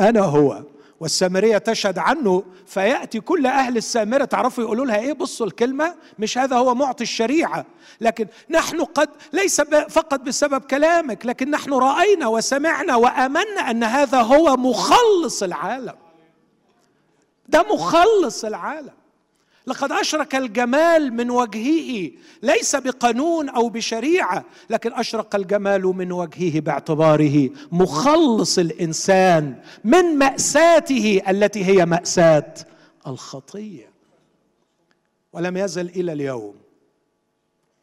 أنا 0.00 0.20
هو. 0.20 0.62
والسامرية 1.00 1.58
تشهد 1.58 1.98
عنه 1.98 2.44
فيأتي 2.66 3.20
كل 3.20 3.46
أهل 3.46 3.76
السامرة 3.76 4.24
تعرفوا 4.24 4.64
يقولوا 4.64 4.86
لها 4.86 4.98
إيه؟ 4.98 5.12
بصوا 5.12 5.46
الكلمة 5.46 5.94
مش 6.18 6.38
هذا 6.38 6.56
هو 6.56 6.74
معطي 6.74 7.04
الشريعة. 7.04 7.66
لكن 8.00 8.26
نحن 8.50 8.84
قد 8.84 9.08
ليس 9.32 9.60
فقط 9.88 10.20
بسبب 10.20 10.60
كلامك 10.60 11.26
لكن 11.26 11.50
نحن 11.50 11.72
رأينا 11.72 12.26
وسمعنا 12.26 12.96
وآمنا 12.96 13.70
أن 13.70 13.84
هذا 13.84 14.20
هو 14.20 14.56
مخلص 14.56 15.42
العالم. 15.42 15.94
ده 17.48 17.62
مخلص 17.62 18.44
العالم. 18.44 18.99
لقد 19.70 19.92
أشرك 19.92 20.34
الجمال 20.34 21.12
من 21.12 21.30
وجهه 21.30 22.10
ليس 22.42 22.76
بقانون 22.76 23.48
أو 23.48 23.68
بشريعة 23.68 24.44
لكن 24.70 24.92
أشرق 24.92 25.36
الجمال 25.36 25.82
من 25.82 26.12
وجهه 26.12 26.60
باعتباره 26.60 27.50
مخلص 27.72 28.58
الإنسان 28.58 29.62
من 29.84 30.18
مأساته 30.18 31.22
التي 31.28 31.64
هي 31.64 31.86
مأساة 31.86 32.54
الخطية. 33.06 33.90
ولم 35.32 35.56
يزل 35.56 35.88
إلى 35.88 36.12
اليوم 36.12 36.54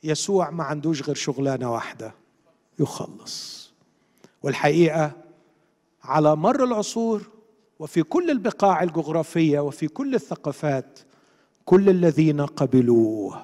يسوع 0.04 0.50
ما 0.50 0.64
عندوش 0.64 1.02
غير 1.04 1.16
شغلانة 1.16 1.74
واحدة 1.74 2.14
يخلص. 2.80 3.72
والحقيقة 4.44 5.12
على 6.04 6.36
مر 6.36 6.64
العصور 6.64 7.30
وفي 7.80 8.04
كل 8.04 8.32
البقاع 8.32 8.84
الجغرافية 8.84 9.60
وفي 9.60 9.88
كل 9.88 10.16
الثقافات 10.16 11.00
كل 11.68 11.90
الذين 11.90 12.42
قبلوه 12.42 13.42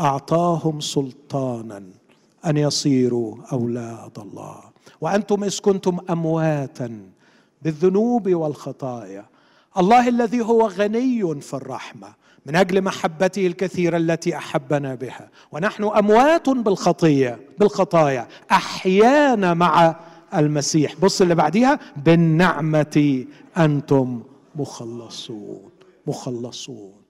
أعطاهم 0.00 0.80
سلطانا 0.80 1.82
أن 2.46 2.56
يصيروا 2.56 3.36
أولاد 3.52 4.18
الله. 4.18 4.60
وأنتم 5.00 5.44
إذ 5.44 5.60
كنتم 5.60 5.98
أمواتا 6.10 7.00
بالذنوب 7.62 8.28
والخطايا. 8.28 9.26
الله 9.78 10.08
الذي 10.08 10.40
هو 10.40 10.66
غني 10.66 11.40
في 11.40 11.54
الرحمة 11.54 12.08
من 12.46 12.56
أجل 12.56 12.82
محبته 12.82 13.46
الكثيرة 13.46 13.96
التي 13.96 14.36
أحبنا 14.36 14.94
بها. 14.94 15.28
ونحن 15.52 15.84
أموات 15.84 16.48
بالخطية 16.48 17.40
بالخطايا. 17.58 18.28
أحيانا 18.52 19.54
مع 19.54 19.96
المسيح. 20.34 20.94
بص 21.02 21.20
اللي 21.20 21.34
بعديها. 21.34 21.78
بالنعمة 21.96 23.24
أنتم 23.58 24.22
مخلصون 24.56 25.70
مخلصون. 26.06 27.03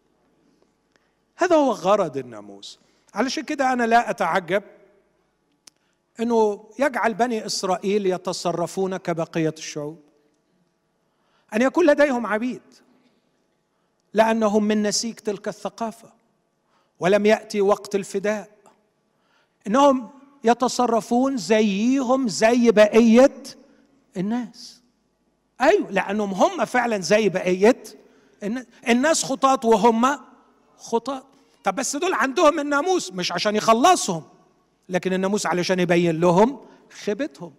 هذا 1.37 1.57
هو 1.57 1.72
غرض 1.72 2.16
الناموس. 2.16 2.78
علشان 3.14 3.45
كده 3.45 3.72
أنا 3.72 3.87
لا 3.87 4.11
أتعجب 4.11 4.62
إنه 6.20 6.64
يجعل 6.78 7.14
بني 7.14 7.47
إسرائيل 7.47 8.07
يتصرفون 8.07 8.97
كبقية 8.97 9.55
الشعوب. 9.59 10.01
أن 11.55 11.62
يكون 11.62 11.87
لديهم 11.87 12.26
عبيد 12.26 12.62
لأنهم 14.14 14.64
من 14.64 14.82
نسيج 14.82 15.14
تلك 15.14 15.49
الثقافة 15.49 16.12
ولم 17.01 17.26
يأتي 17.26 17.61
وقت 17.61 17.95
الفداء. 17.95 18.51
إنهم 19.66 20.11
يتصرفون 20.45 21.37
زيهم 21.37 22.28
زي 22.28 22.70
بقية 22.70 23.43
الناس. 24.16 24.82
أيوه 25.61 25.91
لأنهم 25.91 26.30
هم 26.30 26.64
فعلا 26.64 26.99
زي 26.99 27.28
بقية 27.28 27.82
الناس. 28.89 29.24
خطاة 29.24 29.61
وهم 29.64 30.34
خطاة 30.85 31.22
طب 31.64 31.74
بس 31.74 31.97
دول 31.97 32.14
عندهم 32.14 32.61
الناموس 32.61 33.12
مش 33.12 33.32
عشان 33.32 33.57
يخلصهم 33.57 34.22
لكن 34.89 35.12
الناموس 35.12 35.47
علشان 35.47 35.80
يبين 35.80 36.20
لهم 36.20 36.61
خيبتهم. 37.05 37.55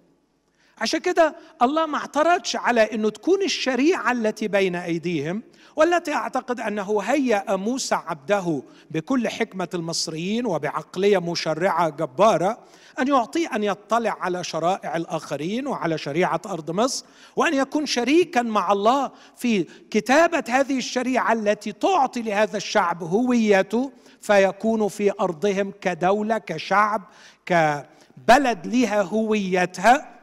عشان 0.78 1.00
كده 1.00 1.36
الله 1.62 1.86
ما 1.86 1.98
اعترضش 1.98 2.56
على 2.56 2.82
إنه 2.82 3.10
تكون 3.10 3.42
الشريعة 3.42 4.12
التي 4.12 4.48
بين 4.48 4.76
أيديهم 4.76 5.44
والتي 5.76 6.14
أعتقد 6.14 6.60
انه 6.60 7.02
هيأ 7.02 7.56
موسى 7.56 7.96
عبده 7.96 8.62
بكل 8.92 9.30
حكمة 9.30 9.68
المصريين 9.74 10.46
وبعقلية 10.46 11.18
مشرعة 11.18 11.90
جبارة 11.90 12.58
أن 13.00 13.08
يعطيه 13.08 13.56
أن 13.56 13.64
يطلع 13.64 14.18
على 14.20 14.44
شرائع 14.44 14.96
الآخرين 14.96 15.68
وعلى 15.68 15.98
شريعة 15.98 16.42
أرض 16.46 16.72
مصر 16.72 17.06
وأن 17.36 17.54
يكون 17.54 17.86
شريكا 17.86 18.42
مع 18.42 18.72
الله 18.72 19.12
في 19.36 19.64
كتابة 19.92 20.44
هذه 20.50 20.78
الشريعة 20.78 21.34
التي 21.34 21.72
تعطي 21.72 22.22
لهذا 22.22 22.58
الشعب 22.58 23.04
هويته 23.04 23.92
فيكون 24.22 24.88
في 24.88 25.12
أرضهم 25.20 25.74
كدولة 25.82 26.38
كشعب 26.38 27.02
كبلد 27.46 28.68
لها 28.68 29.02
هويتها 29.02 30.15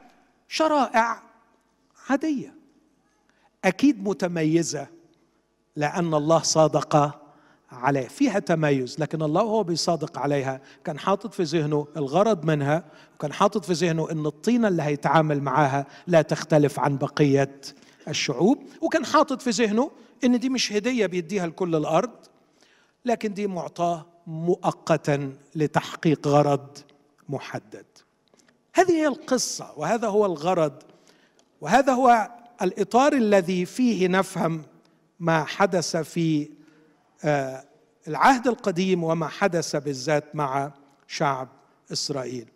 شرائع 0.52 1.22
عادية. 2.08 2.54
أكيد 3.64 4.04
متميزة 4.08 4.86
لأن 5.76 6.14
الله 6.14 6.38
صادق 6.42 7.20
عليه. 7.72 8.08
فيها 8.08 8.38
تميز 8.38 9.00
لكن 9.00 9.22
الله 9.22 9.40
هو 9.42 9.62
بيصادق 9.62 10.18
عليها. 10.18 10.60
كان 10.84 10.98
حاطط 10.98 11.34
في 11.34 11.42
ذهنه 11.42 11.86
الغرض 11.96 12.44
منها 12.44 12.84
وكان 13.14 13.32
حاطط 13.32 13.64
في 13.64 13.72
ذهنه 13.72 14.10
إن 14.10 14.26
الطينة 14.26 14.68
اللي 14.68 14.82
هيتعامل 14.82 15.42
معاها 15.42 15.86
لا 16.06 16.22
تختلف 16.22 16.80
عن 16.80 16.98
بقية 16.98 17.60
الشعوب. 18.08 18.62
وكان 18.80 19.04
حاطط 19.04 19.42
في 19.42 19.50
ذهنه 19.50 19.90
إن 20.24 20.38
دي 20.38 20.48
مش 20.48 20.72
هدية 20.72 21.06
بيديها 21.06 21.46
لكل 21.46 21.74
الأرض 21.74 22.10
لكن 23.04 23.34
دي 23.34 23.46
معطاة 23.46 24.06
مؤقتا 24.26 25.36
لتحقيق 25.54 26.28
غرض 26.28 26.78
محدد. 27.28 27.91
هذه 28.74 28.92
هي 28.92 29.06
القصة 29.06 29.72
وهذا 29.76 30.08
هو 30.08 30.26
الغرض 30.26 30.72
وهذا 31.60 31.92
هو 31.92 32.30
الإطار 32.62 33.12
الذي 33.12 33.64
فيه 33.64 34.08
نفهم 34.08 34.62
ما 35.20 35.44
حدث 35.44 35.96
في 35.96 36.48
آه، 37.24 37.64
العهد 38.08 38.46
القديم 38.46 39.04
وما 39.04 39.28
حدث 39.28 39.76
بالذات 39.76 40.36
مع 40.36 40.70
شعب 41.06 41.48
إسرائيل. 41.92 42.48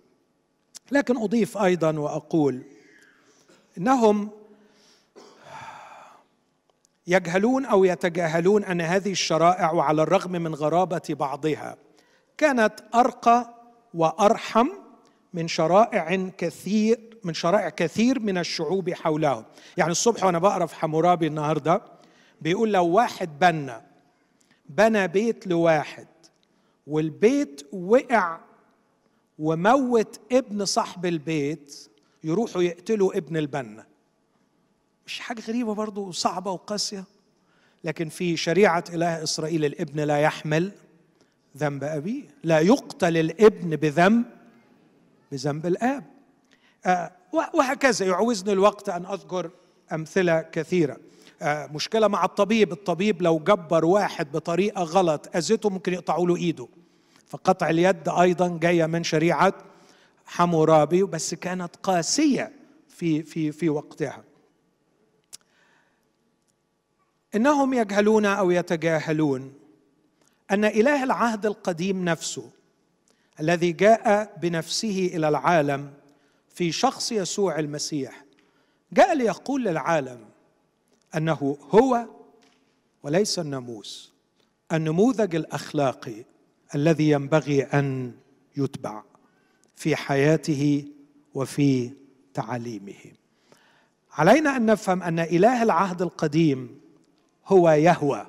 لكن 0.92 1.16
أضيف 1.16 1.58
أيضا 1.58 1.98
وأقول 1.98 2.62
إنهم 3.78 4.30
يجهلون 7.06 7.64
أو 7.64 7.84
يتجاهلون 7.84 8.64
أن 8.64 8.80
هذه 8.80 9.12
الشرائع 9.12 9.72
وعلى 9.72 10.02
الرغم 10.02 10.32
من 10.32 10.54
غرابة 10.54 11.02
بعضها 11.08 11.76
كانت 12.38 12.74
أرقى 12.94 13.54
وأرحم 13.94 14.68
من 15.36 15.48
شرائع 15.48 16.30
كثير 16.38 17.00
من 17.24 17.34
شرائع 17.34 17.68
كثير 17.68 18.20
من 18.20 18.38
الشعوب 18.38 18.90
حولهم. 18.90 19.44
يعني 19.76 19.92
الصبح 19.92 20.24
وأنا 20.24 20.38
بقرأ 20.38 20.66
في 20.66 20.74
حمورابي 20.74 21.26
النهارده 21.26 21.82
بيقول 22.40 22.72
لو 22.72 22.86
واحد 22.86 23.38
بنى 23.38 23.82
بنى 24.68 25.08
بيت 25.08 25.46
لواحد 25.46 26.06
والبيت 26.86 27.62
وقع 27.72 28.38
وموت 29.38 30.20
ابن 30.32 30.64
صاحب 30.64 31.06
البيت 31.06 31.88
يروحوا 32.24 32.62
يقتلوا 32.62 33.16
ابن 33.16 33.36
البنا. 33.36 33.86
مش 35.06 35.20
حاجة 35.20 35.40
غريبة 35.48 35.74
برضو 35.74 36.12
صعبة 36.12 36.50
وقاسية؟ 36.50 37.04
لكن 37.84 38.08
في 38.08 38.36
شريعة 38.36 38.84
إله 38.92 39.22
إسرائيل 39.22 39.64
الابن 39.64 40.00
لا 40.00 40.18
يحمل 40.18 40.72
ذنب 41.56 41.84
أبيه 41.84 42.24
لا 42.44 42.60
يقتل 42.60 43.16
الابن 43.16 43.76
بذنب 43.76 44.24
بذنب 45.32 45.66
الآب. 45.66 46.04
آه 46.86 47.12
وهكذا 47.54 48.06
يعوزني 48.06 48.52
الوقت 48.52 48.88
أن 48.88 49.06
أذكر 49.06 49.50
أمثلة 49.92 50.40
كثيرة. 50.42 50.96
آه، 51.42 51.66
مشكلة 51.66 52.08
مع 52.08 52.24
الطبيب. 52.24 52.72
الطبيب 52.72 53.22
لو 53.22 53.38
جبر 53.38 53.84
واحد 53.84 54.32
بطريقة 54.32 54.82
غلط 54.82 55.36
أذته 55.36 55.70
ممكن 55.70 55.92
يقطعوا 55.92 56.26
له 56.26 56.36
إيده. 56.36 56.68
فقطع 57.26 57.70
اليد 57.70 58.08
أيضا 58.08 58.58
جاية 58.62 58.86
من 58.86 59.04
شريعة 59.04 59.54
حمورابي 60.26 61.02
بس 61.02 61.34
كانت 61.34 61.76
قاسية 61.82 62.52
في 62.88 63.22
في 63.22 63.52
في 63.52 63.68
وقتها. 63.68 64.24
إنهم 67.34 67.74
يجهلون 67.74 68.26
أو 68.26 68.50
يتجاهلون 68.50 69.52
أن 70.50 70.64
إله 70.64 71.04
العهد 71.04 71.46
القديم 71.46 72.04
نفسه 72.04 72.50
الذي 73.40 73.72
جاء 73.72 74.36
بنفسه 74.42 75.10
إلى 75.14 75.28
العالم 75.28 75.92
في 76.48 76.72
شخص 76.72 77.12
يسوع 77.12 77.58
المسيح. 77.58 78.24
جاء 78.92 79.14
ليقول 79.14 79.64
للعالم 79.64 80.18
أنه 81.16 81.58
هو 81.70 82.06
وليس 83.02 83.38
الناموس 83.38 84.12
النموذج 84.72 85.34
الأخلاقي 85.34 86.24
الذي 86.74 87.10
ينبغي 87.10 87.62
أن 87.62 88.12
يتبع 88.56 89.02
في 89.76 89.96
حياته 89.96 90.84
وفي 91.34 91.90
تعاليمه 92.34 92.94
علينا 94.12 94.56
أن 94.56 94.66
نفهم 94.66 95.02
أن 95.02 95.18
إله 95.18 95.62
العهد 95.62 96.02
القديم 96.02 96.80
هو 97.46 97.70
يهوى 97.70 98.26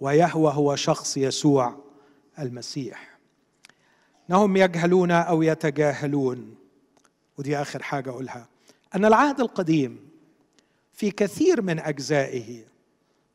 ويهوى 0.00 0.52
هو 0.54 0.76
شخص 0.76 1.16
يسوع 1.16 1.76
المسيح. 2.38 3.17
انهم 4.30 4.56
يجهلون 4.56 5.10
أو 5.10 5.42
يتجاهلون. 5.42 6.54
ودي 7.38 7.56
آخر 7.56 7.82
حاجة 7.82 8.10
أقولها. 8.10 8.46
أن 8.94 9.04
العهد 9.04 9.40
القديم 9.40 10.08
في 10.92 11.10
كثير 11.10 11.62
من 11.62 11.78
أجزائه 11.78 12.64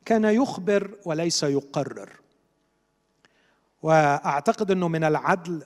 كان 0.04 0.24
يخبر 0.24 0.90
وليس 1.04 1.42
يقرر. 1.42 2.10
وأعتقد 3.82 4.70
إنه 4.70 4.88
من 4.88 5.04
العدل 5.04 5.62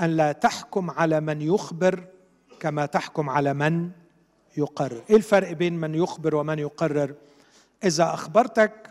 أن 0.00 0.16
لا 0.16 0.32
تحكم 0.32 0.90
على 0.90 1.20
من 1.20 1.42
يخبر 1.42 2.04
كما 2.60 2.86
تحكم 2.86 3.30
على 3.30 3.54
من 3.54 3.90
يقرر. 4.56 5.02
إيه 5.10 5.16
الفرق 5.16 5.52
بين 5.52 5.80
من 5.80 5.94
يخبر 5.94 6.34
ومن 6.34 6.58
يقرر؟ 6.58 7.14
إذا 7.84 8.14
أخبرتك 8.14 8.90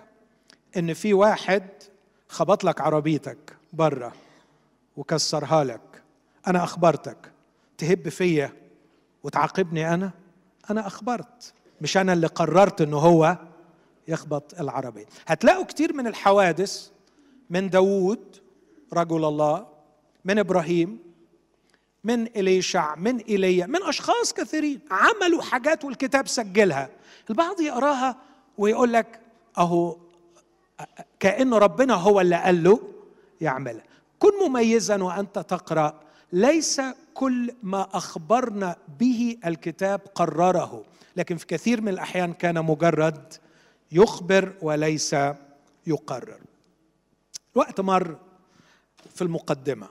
إن 0.78 0.94
في 0.94 1.14
واحد 1.14 1.64
خبط 2.30 2.64
لك 2.64 2.82
عربيتك 2.82 3.38
بره 3.74 4.14
وكسرها 4.98 5.64
لك. 5.64 6.04
أنا 6.48 6.64
أخبرتك. 6.64 7.32
تهب 7.78 8.10
فيا 8.10 8.54
وتعاقبني 9.24 9.94
أنا. 9.94 10.12
أنا 10.70 10.88
أخبرت. 10.88 11.54
مش 11.82 11.98
أنا 11.98 12.14
اللي 12.14 12.28
قررت 12.28 12.82
إنه 12.82 12.98
هو 12.98 13.38
يخبط 14.08 14.60
العربية. 14.60 15.06
هتلاقوا 15.28 15.66
كتير 15.66 15.94
من 15.94 16.08
الحوادث 16.08 16.90
من 17.50 17.70
داوود 17.70 18.38
رجل 18.94 19.26
الله 19.26 19.68
من 20.26 20.40
إبراهيم 20.40 21.00
من 22.04 22.28
إليشع 22.28 22.96
من 22.96 23.18
إيليا 23.18 23.66
من 23.66 23.84
أشخاص 23.84 24.34
كثيرين 24.34 24.80
عملوا 24.92 25.42
حاجات 25.42 25.86
والكتاب 25.86 26.28
سجلها. 26.28 26.90
البعض 27.30 27.62
يقراها 27.62 28.18
ويقول 28.58 28.94
لك 28.94 29.20
أهو 29.58 29.98
كأن 31.20 31.54
ربنا 31.54 31.94
هو 31.94 32.22
اللي 32.22 32.36
قال 32.36 32.64
له 32.64 32.80
يعملها. 33.42 33.84
كن 34.20 34.32
مميزا 34.48 35.04
وأنت 35.04 35.40
تقرأ. 35.40 36.00
ليس 36.34 36.82
كل 37.14 37.54
ما 37.64 37.88
أخبرنا 37.94 38.76
به 39.00 39.38
الكتاب 39.46 40.02
قرره. 40.16 40.84
لكن 41.18 41.38
في 41.38 41.46
كثير 41.46 41.82
من 41.82 41.90
الأحيان 41.90 42.34
كان 42.34 42.66
مجرد 42.66 43.34
يخبر 43.92 44.54
وليس 44.62 45.16
يقرر. 45.88 46.40
الوقت 47.56 47.82
مر 47.82 48.18
في 49.16 49.22
المقدمة. 49.22 49.88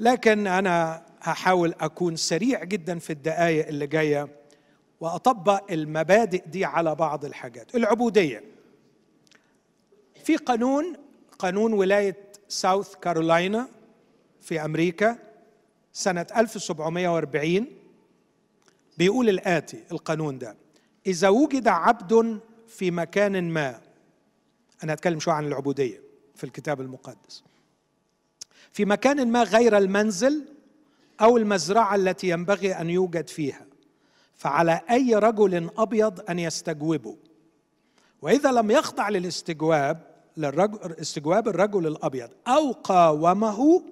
لكن 0.00 0.46
أنا 0.46 1.02
هحاول 1.20 1.74
أكون 1.80 2.16
سريع 2.16 2.64
جدا 2.64 2.98
في 2.98 3.10
الدقائق 3.10 3.66
اللي 3.66 3.86
جاية 3.86 4.28
وأطبق 5.00 5.72
المبادئ 5.72 6.42
دي 6.46 6.64
على 6.64 6.94
بعض 6.94 7.24
الحاجات. 7.24 7.74
العبودية. 7.74 8.44
في 10.24 10.36
قانون 10.36 10.96
قانون 11.38 11.72
ولاية 11.72 12.16
ساوث 12.48 12.94
كارولاينا 12.94 13.68
في 14.40 14.64
أمريكا 14.64 15.18
سنة 15.92 16.26
1740 16.36 17.66
بيقول 18.98 19.28
الآتي 19.28 19.84
القانون 19.92 20.38
ده 20.38 20.56
إذا 21.06 21.28
وجد 21.28 21.68
عبد 21.68 22.40
في 22.68 22.90
مكان 22.90 23.50
ما 23.50 23.80
أنا 24.84 24.92
هتكلم 24.94 25.20
شوية 25.20 25.34
عن 25.34 25.46
العبودية 25.46 26.00
في 26.34 26.44
الكتاب 26.44 26.80
المقدس. 26.80 27.44
في 28.72 28.84
مكان 28.84 29.32
ما 29.32 29.42
غير 29.42 29.76
المنزل 29.78 30.44
أو 31.20 31.36
المزرعة 31.36 31.94
التي 31.94 32.28
ينبغي 32.28 32.72
أن 32.72 32.90
يوجد 32.90 33.28
فيها 33.28 33.66
فعلى 34.34 34.80
أي 34.90 35.14
رجل 35.14 35.70
أبيض 35.78 36.30
أن 36.30 36.38
يستجوبه. 36.38 37.16
وإذا 38.22 38.52
لم 38.52 38.70
يخضع 38.70 39.08
للاستجواب 39.08 40.13
للرجل 40.36 40.92
استجواب 40.92 41.48
الرجل 41.48 41.86
الأبيض. 41.86 42.30
أو 42.46 42.72
قاومه 42.72 43.82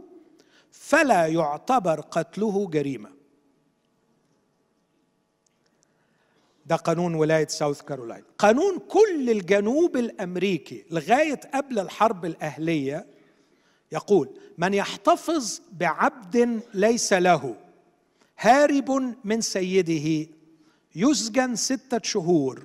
فلا 0.71 1.27
يعتبر 1.27 2.01
قتله 2.01 2.67
جريمة. 2.71 3.11
ده 6.67 6.77
قانون 6.77 7.15
ولاية 7.15 7.47
ساوث 7.47 7.83
كارولاينا 7.83 8.27
قانون 8.39 8.79
كل 8.79 9.31
الجنوب 9.31 9.97
الأمريكي 9.97 10.85
لغاية 10.91 11.41
قبل 11.55 11.79
الحرب 11.79 12.25
الأهلية 12.25 13.07
يقول 13.93 14.29
من 14.59 14.75
يحتفظ 14.75 15.61
بعبد 15.73 16.61
ليس 16.75 17.13
له 17.13 17.57
هارب 18.39 19.15
من 19.25 19.41
سيده 19.41 20.29
يسجن 20.95 21.57
ستة 21.57 22.01
شهور 22.03 22.63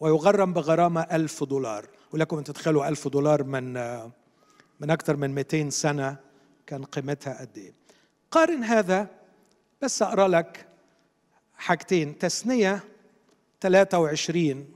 ويغرم 0.00 0.52
بغرامة 0.52 1.00
ألف 1.00 1.44
دولار. 1.44 1.88
ولكم 2.16 2.38
أن 2.38 2.44
تتخيلوا 2.44 2.88
ألف 2.88 3.08
دولار 3.08 3.44
من 3.44 3.72
من 4.80 4.90
أكثر 4.90 5.16
من 5.16 5.34
200 5.34 5.70
سنة 5.70 6.16
كان 6.66 6.84
قيمتها 6.84 7.40
قد 7.40 7.58
إيه. 7.58 7.72
قارن 8.30 8.64
هذا 8.64 9.10
بس 9.82 10.02
أقرأ 10.02 10.28
لك 10.28 10.66
حاجتين. 11.54 12.18
تثنية 12.18 12.84
23 13.60 14.66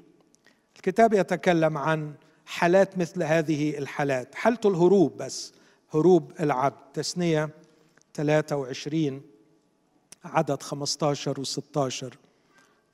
الكتاب 0.77 1.13
يتكلم 1.13 1.79
عن 1.79 2.15
حالات 2.47 2.99
مثل 2.99 3.23
هذه 3.23 3.79
الحالات. 3.79 4.35
حالة 4.35 4.61
الهروب 4.65 5.17
بس 5.17 5.53
هروب 5.95 6.33
العبد. 6.41 6.93
تثنية 6.95 7.51
23 8.15 9.23
عدد 10.25 10.63
15 10.63 11.45
و16 11.45 12.05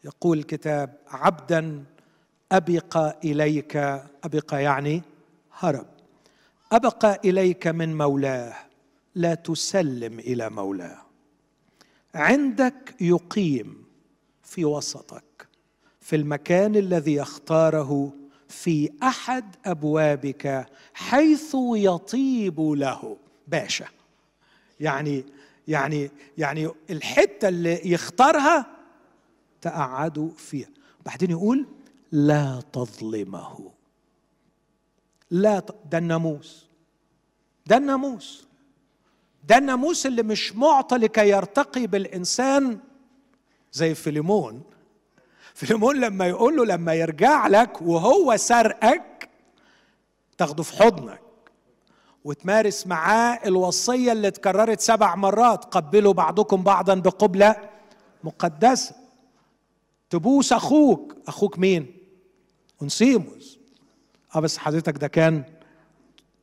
يقول 0.04 0.38
الكتاب 0.38 0.98
عبدا 1.08 1.84
أبق 2.52 2.96
إليك 3.24 3.76
أبق 4.24 4.54
يعني 4.54 5.02
هرب. 5.52 5.86
أبق 6.72 7.26
إليك 7.26 7.66
من 7.66 7.96
مولاه 7.98 8.54
لا 9.14 9.34
تسلم 9.34 10.18
إلى 10.18 10.50
مولاه. 10.50 10.98
عندك 12.14 12.94
يقيم 13.00 13.84
في 14.42 14.64
وسطك 14.64 15.48
في 16.00 16.16
المكان 16.16 16.76
الذي 16.76 17.14
يختاره 17.14 18.12
في 18.48 18.90
أحد 19.02 19.56
أبوابك 19.64 20.66
حيث 20.94 21.56
يطيب 21.74 22.60
له. 22.60 23.16
باشا. 23.48 23.86
يعني 24.80 25.24
يعني 25.68 26.10
يعني 26.38 26.68
الحتة 26.90 27.48
اللي 27.48 27.80
يختارها 27.92 28.66
تقعدوا 29.60 30.30
فيها. 30.36 30.68
بعدين 31.06 31.30
يقول 31.30 31.66
لا 32.16 32.62
تظلمه. 32.72 33.72
لا 35.30 35.60
ت... 35.60 35.74
ده 35.90 35.98
الناموس. 35.98 36.66
ده 37.66 37.76
الناموس. 37.76 38.46
ده 39.44 39.58
الناموس 39.58 40.06
اللي 40.06 40.22
مش 40.22 40.56
معطى 40.56 40.96
لكي 40.96 41.28
يرتقي 41.28 41.86
بالإنسان 41.86 42.78
زي 43.72 43.94
فيليمون. 43.94 44.62
فيليمون 45.54 46.00
لما 46.00 46.26
يقول 46.26 46.56
له 46.56 46.64
لما 46.64 46.94
يرجع 46.94 47.46
لك 47.46 47.82
وهو 47.82 48.36
سرقك 48.36 49.28
تاخده 50.38 50.62
في 50.62 50.76
حضنك 50.82 51.22
وتمارس 52.24 52.86
معاه 52.86 53.40
الوصية 53.46 54.12
اللي 54.12 54.28
اتكررت 54.28 54.80
سبع 54.80 55.14
مرات 55.14 55.64
قبلوا 55.64 56.12
بعضكم 56.12 56.62
بعضا 56.62 56.94
بقبلة 56.94 57.56
مقدسة. 58.24 58.94
تبوس 60.10 60.52
أخوك. 60.52 61.16
أخوك 61.28 61.58
مين؟ 61.58 61.95
أنسيموس. 62.82 63.58
آه 64.34 64.40
بس 64.40 64.58
حضرتك 64.58 64.98
ده 64.98 65.08
كان 65.08 65.44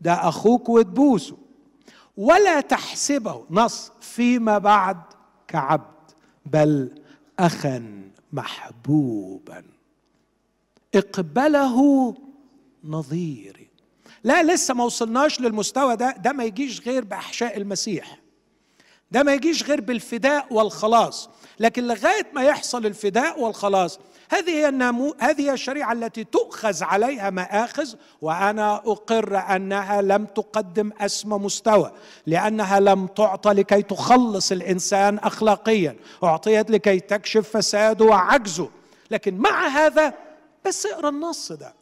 ده 0.02 0.14
أخوك 0.14 0.70
وتبوسه 0.70 1.38
ولا 2.18 2.62
تحسبه 2.62 3.46
نص 3.50 3.92
فيما 4.02 4.58
بعد 4.58 4.98
كعبد 5.48 6.12
بل 6.46 6.92
أخا 7.40 8.04
محبوبا. 8.34 9.64
اقبله 10.96 12.16
نظيري. 12.84 13.70
لا 14.24 14.44
لسه 14.44 14.74
ما 14.74 14.84
وصلناش 14.84 15.42
للمستوى 15.42 15.96
ده. 15.96 16.12
ده 16.12 16.32
ما 16.32 16.44
يجيش 16.44 16.82
غير 16.82 17.04
بأحشاء 17.04 17.58
المسيح. 17.58 18.18
ده 19.12 19.24
ما 19.24 19.34
يجيش 19.34 19.64
غير 19.64 19.82
بالفداء 19.82 20.54
والخلاص. 20.54 21.30
لكن 21.60 21.88
لغاية 21.88 22.28
ما 22.34 22.44
يحصل 22.44 22.86
الفداء 22.86 23.40
والخلاص 23.40 24.00
هذه 24.30 24.49
هي 24.49 24.65
هذه 25.19 25.41
هي 25.41 25.53
الشريعة 25.53 25.93
التي 25.93 26.24
تؤخذ 26.24 26.84
عليها 26.84 27.30
مآخذ 27.30 27.93
وأنا 28.21 28.76
أقر 28.76 29.38
أنها 29.38 30.01
لم 30.01 30.26
تقدم 30.26 30.91
اسمى 30.99 31.38
مستوى 31.38 31.91
لأنها 32.26 32.80
لم 32.80 33.07
تعطى 33.07 33.49
لكي 33.49 33.82
تخلص 33.82 34.51
الإنسان 34.51 35.17
اخلاقيا 35.17 35.95
أعطيت 36.24 36.71
لكي 36.71 36.99
تكشف 36.99 37.57
فساده 37.57 38.05
وعجزه. 38.05 38.69
لكن 39.11 39.38
مع 39.38 39.67
هذا 39.67 40.13
بس 40.65 40.86
اقرأ 40.86 41.09
النص 41.09 41.51
ده. 41.51 41.74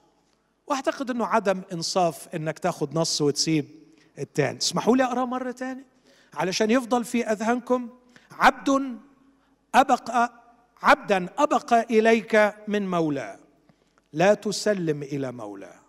وأعتقد 0.67 1.09
إنه 1.09 1.25
عدم 1.25 1.61
إنصاف 1.73 2.27
إنك 2.35 2.59
تاخد 2.59 2.97
نص 2.97 3.21
وتسيب 3.21 3.65
التاني. 4.19 4.57
اسمحوا 4.57 4.97
لي 4.97 5.03
أقرأه 5.03 5.25
مرة 5.25 5.51
تاني؟ 5.51 5.85
علشان 6.33 6.71
يفضل 6.71 7.05
في 7.05 7.31
أذهانكم. 7.31 7.89
عبد 8.31 8.97
ابق 9.75 10.31
عبدا 10.81 11.29
أبق 11.37 11.73
إليك 11.73 12.53
من 12.67 12.89
مولاه 12.89 13.39
لا 14.13 14.33
تسلم 14.33 15.03
إلى 15.03 15.31
مولاه 15.31 15.81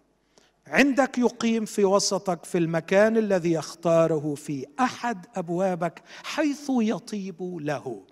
عندك 0.66 1.18
يقيم 1.18 1.64
في 1.64 1.84
وسطك 1.84 2.44
في 2.44 2.58
المكان 2.58 3.16
الذي 3.16 3.52
يختاره 3.52 4.34
في 4.34 4.66
أحد 4.80 5.26
أبوابك 5.36 6.02
حيث 6.24 6.66
يطيب 6.70 7.42
له. 7.60 8.02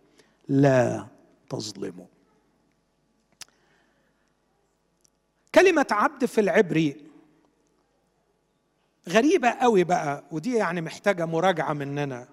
لا 0.48 1.06
تظلمه 1.50 2.06
كلمة 5.54 5.86
عبد 5.90 6.24
في 6.24 6.40
العبري 6.40 6.96
غريبة 9.08 9.50
قوي 9.50 9.84
بقى 9.84 10.24
ودي 10.30 10.54
يعني 10.56 10.80
محتاجة 10.80 11.26
مراجعة 11.26 11.72
مننا. 11.72 12.28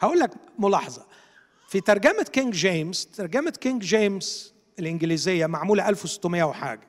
هقول 0.00 0.18
لك 0.18 0.30
ملاحظة. 0.58 1.06
في 1.72 1.80
ترجمة 1.80 2.22
كينج 2.22 2.54
جيمس 2.54 3.06
ترجمة 3.06 3.50
كينج 3.50 3.82
جيمس 3.82 4.54
الإنجليزية 4.78 5.46
معمولة 5.46 5.88
1600 5.88 6.42
وحاجة. 6.42 6.88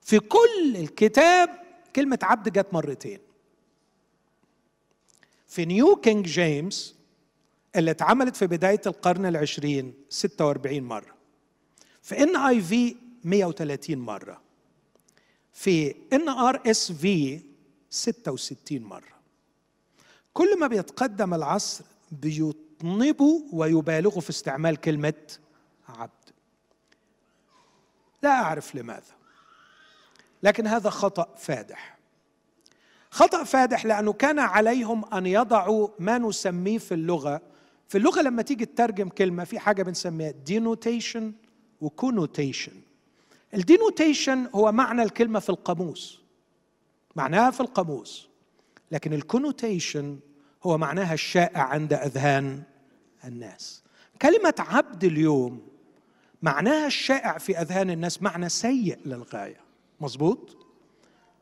في 0.00 0.18
كل 0.18 0.76
الكتاب 0.76 1.50
كلمة 1.96 2.18
عبد 2.22 2.48
جت 2.58 2.66
مرتين. 2.72 3.18
في 5.48 5.64
New 5.64 5.96
King 5.96 6.26
James 6.26 6.94
اللي 7.76 7.90
اتعملت 7.90 8.36
في 8.36 8.46
بداية 8.46 8.80
القرن 8.86 9.26
العشرين 9.26 9.94
46 10.08 10.82
مرة. 10.82 11.14
في 12.02 12.22
NIV 12.22 12.96
130 13.24 13.98
مرة. 13.98 14.40
في 15.52 15.94
NRSV 16.12 17.40
66 17.90 18.82
مرة. 18.82 19.20
كل 20.32 20.58
ما 20.58 20.66
بيتقدم 20.66 21.34
العصر 21.34 21.84
بيطنبوا 22.10 23.40
ويبالغوا 23.52 24.20
في 24.20 24.30
استعمال 24.30 24.76
كلمة 24.76 25.14
عبد. 25.88 26.10
لا 28.22 28.30
أعرف 28.30 28.74
لماذا 28.74 29.14
لكن 30.42 30.66
هذا 30.66 30.90
خطأ 30.90 31.34
فادح. 31.36 31.98
خطأ 33.10 33.44
فادح 33.44 33.86
لأنه 33.86 34.12
كان 34.12 34.38
عليهم 34.38 35.04
أن 35.04 35.26
يضعوا 35.26 35.88
ما 35.98 36.18
نسميه 36.18 36.78
في 36.78 36.94
اللغة. 36.94 37.42
في 37.88 37.98
اللغة 37.98 38.22
لما 38.22 38.42
تيجي 38.42 38.66
تترجم 38.66 39.08
كلمة 39.08 39.44
في 39.44 39.58
حاجة 39.58 39.82
بنسميها 39.82 40.30
denotation 40.30 41.32
و 41.80 41.88
connotation 41.88 42.72
ال 43.54 43.62
denotation 43.62 44.48
هو 44.54 44.72
معنى 44.72 45.02
الكلمة 45.02 45.38
في 45.38 45.50
القاموس 45.50 46.20
معناها 47.16 47.50
في 47.50 47.60
القاموس 47.60 48.28
لكن 48.92 49.12
ال 49.12 49.21
connotation 49.21 50.18
هو 50.62 50.78
معناها 50.78 51.14
الشائع 51.14 51.62
عند 51.62 51.92
أذهان 51.92 52.62
الناس. 53.24 53.82
كلمة 54.22 54.54
عبد 54.58 55.04
اليوم 55.04 55.68
معناها 56.42 56.86
الشائع 56.86 57.38
في 57.38 57.58
أذهان 57.58 57.90
الناس 57.90 58.22
معنى 58.22 58.48
سيء 58.48 58.98
للغاية. 59.06 59.60
مظبوط؟ 60.00 60.56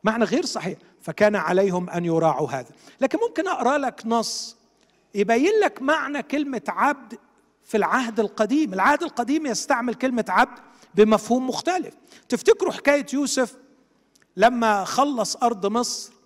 معنى 0.03 0.23
غير 0.23 0.45
صحيح. 0.45 0.77
فكان 1.01 1.35
عليهم 1.35 1.89
أن 1.89 2.05
يراعوا 2.05 2.49
هذا. 2.49 2.69
لكن 3.01 3.19
ممكن 3.27 3.47
أقرأ 3.47 3.77
لك 3.77 4.01
نص 4.05 4.57
يبين 5.15 5.51
لك 5.63 5.81
معنى 5.81 6.23
كلمة 6.23 6.61
عبد 6.67 7.17
في 7.63 7.77
العهد 7.77 8.19
القديم. 8.19 8.73
العهد 8.73 9.03
القديم 9.03 9.45
يستعمل 9.45 9.95
كلمة 9.95 10.25
عبد 10.29 10.59
بمفهوم 10.95 11.47
مختلف. 11.49 11.93
تفتكروا 12.29 12.71
حكاية 12.71 13.05
يوسف 13.13 13.57
لما 14.37 14.83
خلص 14.83 15.35
أرض 15.35 15.65
مصر؟ 15.65 16.18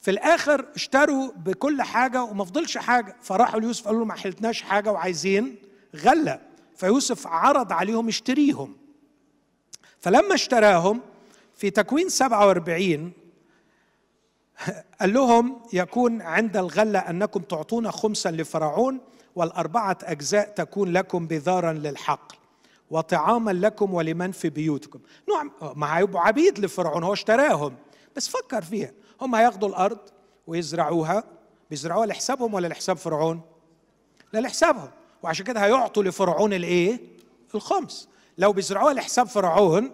في 0.00 0.10
الآخر 0.10 0.66
اشتروا 0.74 1.32
بكل 1.36 1.82
حاجة 1.82 2.22
وما 2.22 2.44
فضلش 2.44 2.78
حاجة. 2.78 3.16
فراحوا 3.22 3.60
ليوسف 3.60 3.86
قالوا 3.86 4.00
له 4.00 4.06
ما 4.06 4.14
حلتناش 4.14 4.62
حاجة 4.62 4.92
وعايزين 4.92 5.56
غلة. 5.96 6.40
فيوسف 6.76 7.26
عرض 7.26 7.72
عليهم 7.72 8.08
اشتريهم 8.08 8.76
فلما 10.00 10.34
اشتراهم 10.34 11.00
في 11.56 11.70
تكوين 11.70 12.08
47 12.08 13.12
قال 15.00 15.12
لهم 15.14 15.60
يكون 15.72 16.22
عند 16.22 16.56
الغلة 16.56 16.98
أنكم 16.98 17.40
تعطون 17.40 17.90
خمسا 17.90 18.28
لفرعون 18.28 19.00
والأربعة 19.34 19.98
أجزاء 20.02 20.48
تكون 20.48 20.92
لكم 20.92 21.26
بذارا 21.26 21.72
للحقل 21.72 22.36
وطعاما 22.90 23.50
لكم 23.50 23.94
ولمن 23.94 24.32
في 24.32 24.50
بيوتكم. 24.50 25.00
نوع 25.28 25.72
ما 25.76 25.98
هيبقوا 25.98 26.20
عبيد 26.20 26.58
لفرعون 26.58 27.04
هو 27.04 27.12
اشتراهم. 27.12 27.74
بس 28.16 28.28
فكر 28.28 28.62
فيها. 28.62 28.92
هم 29.20 29.34
هياخدوا 29.34 29.68
الأرض 29.68 29.98
ويزرعوها. 30.46 31.24
بيزرعوها 31.70 32.06
لحسابهم 32.06 32.54
ولا 32.54 32.66
لحساب 32.68 32.96
فرعون؟ 32.96 33.40
لا 34.32 34.38
لحسابهم 34.38 34.90
وعشان 35.22 35.44
كده 35.46 35.64
هيعطوا 35.64 36.02
لفرعون 36.02 36.52
الإيه؟ 36.52 37.00
الخمس. 37.54 38.08
لو 38.38 38.52
بيزرعوها 38.52 38.94
لحساب 38.94 39.26
فرعون 39.26 39.90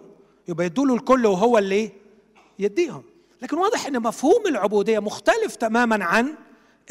يبقى 0.47 0.65
يدوا 0.65 0.85
له 0.85 0.95
الكل 0.95 1.25
وهو 1.25 1.57
اللي 1.57 1.91
يديهم. 2.59 3.03
لكن 3.41 3.57
واضح 3.57 3.85
إن 3.85 3.99
مفهوم 4.01 4.47
العبودية 4.47 4.99
مختلف 4.99 5.55
تماما 5.55 6.05
عن 6.05 6.35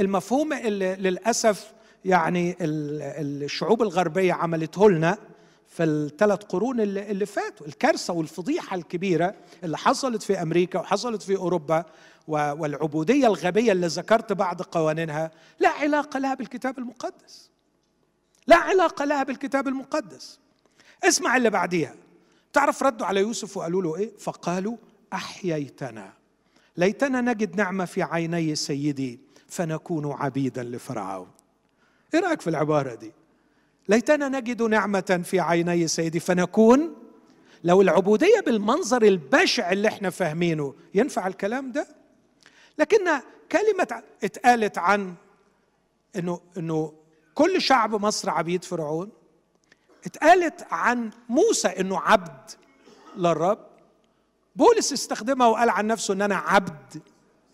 المفهوم 0.01 0.53
اللي 0.53 0.97
للأسف 0.97 1.73
يعني 2.05 2.57
الشعوب 2.61 3.83
الغربية 3.83 4.33
عملته 4.33 4.91
لنا 4.91 5.19
في 5.69 5.85
الثلاث 5.85 6.43
قرون 6.45 6.81
اللي, 6.81 7.27
فاتوا. 7.27 7.67
الكارثة 7.67 8.13
والفضيحة 8.13 8.77
الكبيرة 8.77 9.35
اللي 9.65 9.79
حصلت 9.79 10.23
في 10.23 10.43
أمريكا 10.43 10.79
وحصلت 10.79 11.23
في 11.23 11.37
أوروبا 11.37 11.85
والعبودية 12.29 13.27
الغبية 13.27 13.73
اللي 13.73 13.87
ذكرت 13.87 14.33
بعض 14.33 14.63
قوانينها 14.63 15.31
لا 15.61 15.69
علاقة 15.69 16.19
لها 16.19 16.35
بالكتاب 16.35 16.79
المقدس. 16.79 17.51
لا 18.47 18.57
علاقة 18.57 19.05
لها 19.05 19.23
بالكتاب 19.23 19.69
المقدس. 19.69 20.39
اسمع 21.05 21.37
اللي 21.37 21.51
بعديها. 21.51 21.95
تعرف 22.53 22.83
ردوا 22.83 23.07
على 23.07 23.21
يوسف 23.21 23.57
وقالوا 23.57 23.83
له 23.83 23.97
إيه؟ 23.97 24.11
فقالوا 24.19 24.77
أحييتنا. 25.13 26.13
ليتنا 26.77 27.21
نجد 27.21 27.57
نعمة 27.57 27.85
في 27.85 28.03
عيني 28.03 28.55
سيدي 28.55 29.21
فنكون 29.49 30.13
عبيدا 30.13 30.63
لفرعون. 30.63 31.29
إيه 32.15 32.21
رأيك 32.21 32.41
في 32.41 32.51
العبارة 32.51 32.95
دي؟ 32.95 33.13
ليتنا 33.89 34.29
نجد 34.29 34.63
نعمة 34.63 35.23
في 35.25 35.41
عيني 35.41 35.89
سيدي 35.89 36.21
فنكون. 36.21 36.95
لو 37.65 37.83
العبودية 37.83 38.41
بالمنظر 38.47 39.03
البشع 39.03 39.73
اللي 39.73 39.89
إحنا 39.89 40.11
فاهمينه 40.11 40.75
ينفع 40.95 41.27
الكلام 41.27 41.73
ده؟ 41.73 42.04
لكن 42.79 43.21
كلمة 43.53 44.03
اتقالت 44.25 44.79
عن 44.79 45.15
إنه 46.17 46.41
إنه 46.57 46.93
كل 47.35 47.63
شعب 47.63 47.95
مصر 47.95 48.31
عبيد 48.31 48.65
فرعون. 48.65 49.11
اتقالت 50.07 50.67
عن 50.71 51.11
موسى 51.29 51.69
إنه 51.69 52.01
عبد 52.01 52.51
للرب. 53.17 53.67
بولس 54.57 54.93
استخدمها 54.93 55.47
وقال 55.47 55.71
عن 55.71 55.87
نفسه 55.87 56.15
إن 56.15 56.23
أنا 56.23 56.37
عبد 56.37 57.03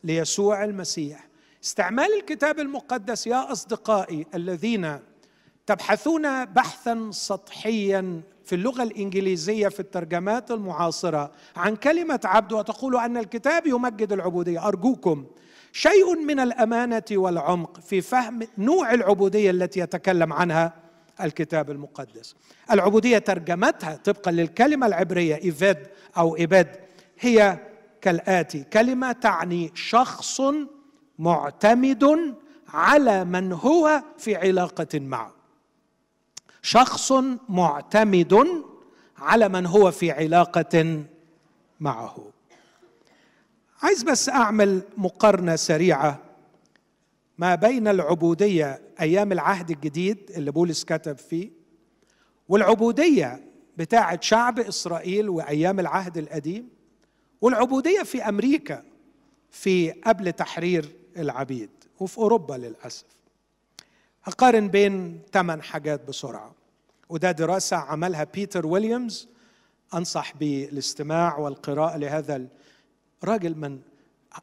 ليسوع 0.04 0.64
المسيح. 0.64 1.28
استعمال 1.64 2.16
الكتاب 2.20 2.60
المقدس 2.60 3.26
يا 3.26 3.52
أصدقائي 3.52 4.26
الذين 4.34 5.00
تبحثون 5.66 6.44
بحثا 6.44 7.10
سطحيا 7.12 8.22
في 8.50 8.56
اللغة 8.56 8.82
الإنجليزية 8.82 9.68
في 9.68 9.80
الترجمات 9.80 10.50
المعاصرة. 10.50 11.30
عن 11.56 11.76
كلمة 11.76 12.20
عبد 12.24 12.52
وتقول 12.52 12.96
أن 12.96 13.16
الكتاب 13.16 13.66
يمجد 13.66 14.12
العبودية. 14.12 14.68
أرجوكم 14.68 15.26
شيء 15.72 16.16
من 16.16 16.40
الأمانة 16.40 17.02
والعمق 17.12 17.80
في 17.80 18.00
فهم 18.00 18.40
نوع 18.58 18.94
العبودية 18.94 19.50
التي 19.50 19.80
يتكلم 19.80 20.32
عنها 20.32 20.72
الكتاب 21.22 21.70
المقدس. 21.70 22.34
العبودية 22.70 23.18
ترجمتها 23.18 23.96
طبقا 23.96 24.30
للكلمة 24.30 24.86
العبرية 24.86 25.34
ايفاد 25.34 25.86
أو 26.18 26.36
ايباد 26.36 26.76
هي 27.20 27.58
كالآتي. 28.00 28.64
كلمة 28.72 29.12
تعني 29.12 29.70
شخص 29.74 30.40
معتمد 31.18 32.34
على 32.68 33.24
من 33.24 33.52
هو 33.52 34.02
في 34.18 34.36
علاقة 34.36 34.98
معه. 35.00 35.39
شخص 36.62 37.12
معتمد 37.48 38.62
على 39.18 39.48
من 39.48 39.66
هو 39.66 39.90
في 39.90 40.10
علاقة 40.10 41.04
معه. 41.80 42.16
عايز 43.82 44.02
بس 44.02 44.28
أعمل 44.28 44.82
مقارنة 44.96 45.56
سريعة 45.56 46.18
ما 47.38 47.54
بين 47.54 47.88
العبودية 47.88 48.82
أيام 49.00 49.32
العهد 49.32 49.70
الجديد 49.70 50.30
اللي 50.36 50.50
بولس 50.52 50.84
كتب 50.84 51.18
فيه 51.18 51.50
والعبودية 52.48 53.44
بتاعه 53.76 54.18
شعب 54.20 54.58
إسرائيل 54.58 55.28
وأيام 55.28 55.80
العهد 55.80 56.18
القديم 56.18 56.68
والعبودية 57.40 58.02
في 58.02 58.22
أمريكا 58.28 58.84
في 59.50 59.90
قبل 59.90 60.32
تحرير 60.32 60.92
العبيد 61.16 61.70
وفي 62.00 62.18
أوروبا 62.18 62.54
للأسف. 62.54 63.04
اقارن 64.26 64.68
بين 64.68 65.20
ثمان 65.32 65.62
حاجات 65.62 66.08
بسرعة 66.08 66.54
وده 67.08 67.32
دراسة 67.32 67.76
عملها 67.76 68.24
بيتر 68.24 68.66
ويليامز 68.66 69.28
أنصح 69.94 70.36
بالاستماع 70.36 71.38
والقراءة 71.38 71.96
لهذا 71.96 72.46
الراجل 73.22 73.54
من 73.54 73.80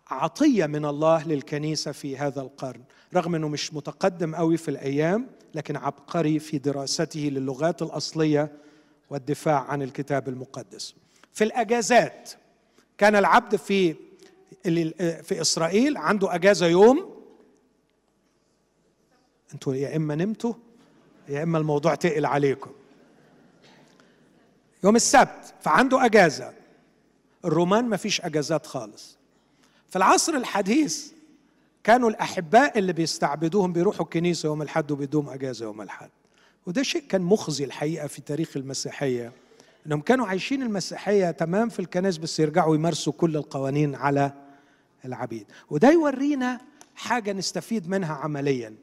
عطية 0.08 0.66
من 0.66 0.86
الله 0.86 1.28
للكنيسة 1.28 1.92
في 1.92 2.18
هذا 2.18 2.42
القرن 2.42 2.82
رغم 3.16 3.36
إنه 3.36 3.48
مش 3.48 3.74
متقدم 3.74 4.36
قوي 4.36 4.58
في 4.58 4.72
الأيام 4.72 5.28
لكن 5.56 5.76
عبقري 5.76 6.40
في 6.40 6.58
دراسته 6.58 7.20
للغات 7.20 7.82
الأصلية 7.82 8.52
والدفاع 9.10 9.64
عن 9.64 9.82
الكتاب 9.82 10.28
المقدس. 10.30 10.96
في 11.34 11.44
الأجازات 11.44 12.32
كان 12.98 13.16
العبد 13.16 13.56
في 13.56 13.96
في 15.24 15.42
إسرائيل 15.42 15.98
عنده 15.98 16.36
أجازة 16.36 16.66
يوم 16.68 17.17
أنتوا 19.54 19.76
يا 19.76 19.96
إما 19.96 20.16
نمتوا 20.16 20.54
يا 21.30 21.44
إما 21.44 21.58
الموضوع 21.58 21.96
تقل 21.96 22.26
عليكم. 22.26 22.72
يوم 24.84 24.96
السبت 24.96 25.54
فعنده 25.62 26.06
أجازة. 26.06 26.54
الرومان 27.46 27.86
ما 27.86 27.98
فيش 27.98 28.22
أجازات 28.22 28.66
خالص. 28.66 29.18
في 29.90 29.96
العصر 29.96 30.34
الحديث 30.34 31.12
كانوا 31.84 32.10
الأحباء 32.10 32.80
اللي 32.80 32.94
بيستعبدوهم 32.94 33.74
بيروحوا 33.74 34.06
الكنيسة 34.06 34.48
يوم 34.48 34.62
الأحد 34.62 34.92
وبيدوم 34.92 35.30
أجازة 35.30 35.66
يوم 35.66 35.82
الأحد. 35.82 36.10
وده 36.66 36.84
شيء 36.84 37.04
كان 37.10 37.22
مخزي 37.22 37.64
الحقيقة 37.64 38.08
في 38.08 38.22
تاريخ 38.22 38.58
المسيحية 38.58 39.32
إنهم 39.88 40.02
كانوا 40.02 40.28
عايشين 40.28 40.62
المسيحية 40.62 41.32
تمام 41.32 41.70
في 41.70 41.80
الكنائس 41.80 42.18
بس 42.18 42.40
يرجعوا 42.40 42.76
يمارسوا 42.76 43.14
كل 43.14 43.38
القوانين 43.38 43.96
على 43.96 44.32
العبيد. 45.06 45.46
وده 45.70 45.92
يورينا 45.92 46.62
حاجة 46.96 47.34
نستفيد 47.34 47.90
منها 47.90 48.16
عمليا. 48.16 48.76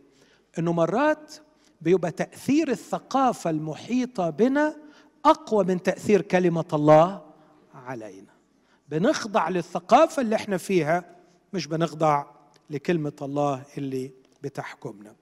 إنه 0.59 0.72
مرات 0.72 1.34
بيبقى 1.80 2.11
تأثير 2.11 2.70
الثقافة 2.70 3.50
المحيطة 3.50 4.30
بنا 4.30 4.76
أقوى 5.24 5.64
من 5.64 5.82
تأثير 5.82 6.22
كلمة 6.22 6.64
الله 6.72 7.22
علينا. 7.74 8.34
بنخضع 8.88 9.48
للثقافة 9.48 10.22
اللي 10.22 10.36
إحنا 10.36 10.57
فيها 10.57 11.05
مش 11.52 11.66
بنخضع 11.66 12.24
لكلمة 12.70 13.12
الله 13.22 13.62
اللي 13.78 14.12
بتحكمنا. 14.42 15.14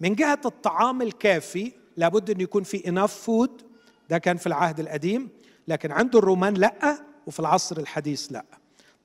من 0.00 0.14
جهة 0.14 0.40
الطعام 0.46 1.02
الكافي 1.02 1.72
لابد 1.96 2.30
ان 2.30 2.40
يكون 2.40 2.62
في 2.62 2.88
اناف 2.88 3.14
فود 3.14 3.62
ده 4.10 4.18
كان 4.18 4.36
في 4.36 4.46
العهد 4.46 4.80
القديم 4.80 5.28
لكن 5.68 5.92
عند 5.92 6.16
الرومان 6.16 6.54
لأ 6.54 6.98
وفي 7.26 7.40
العصر 7.40 7.76
الحديث 7.76 8.32
لأ. 8.32 8.44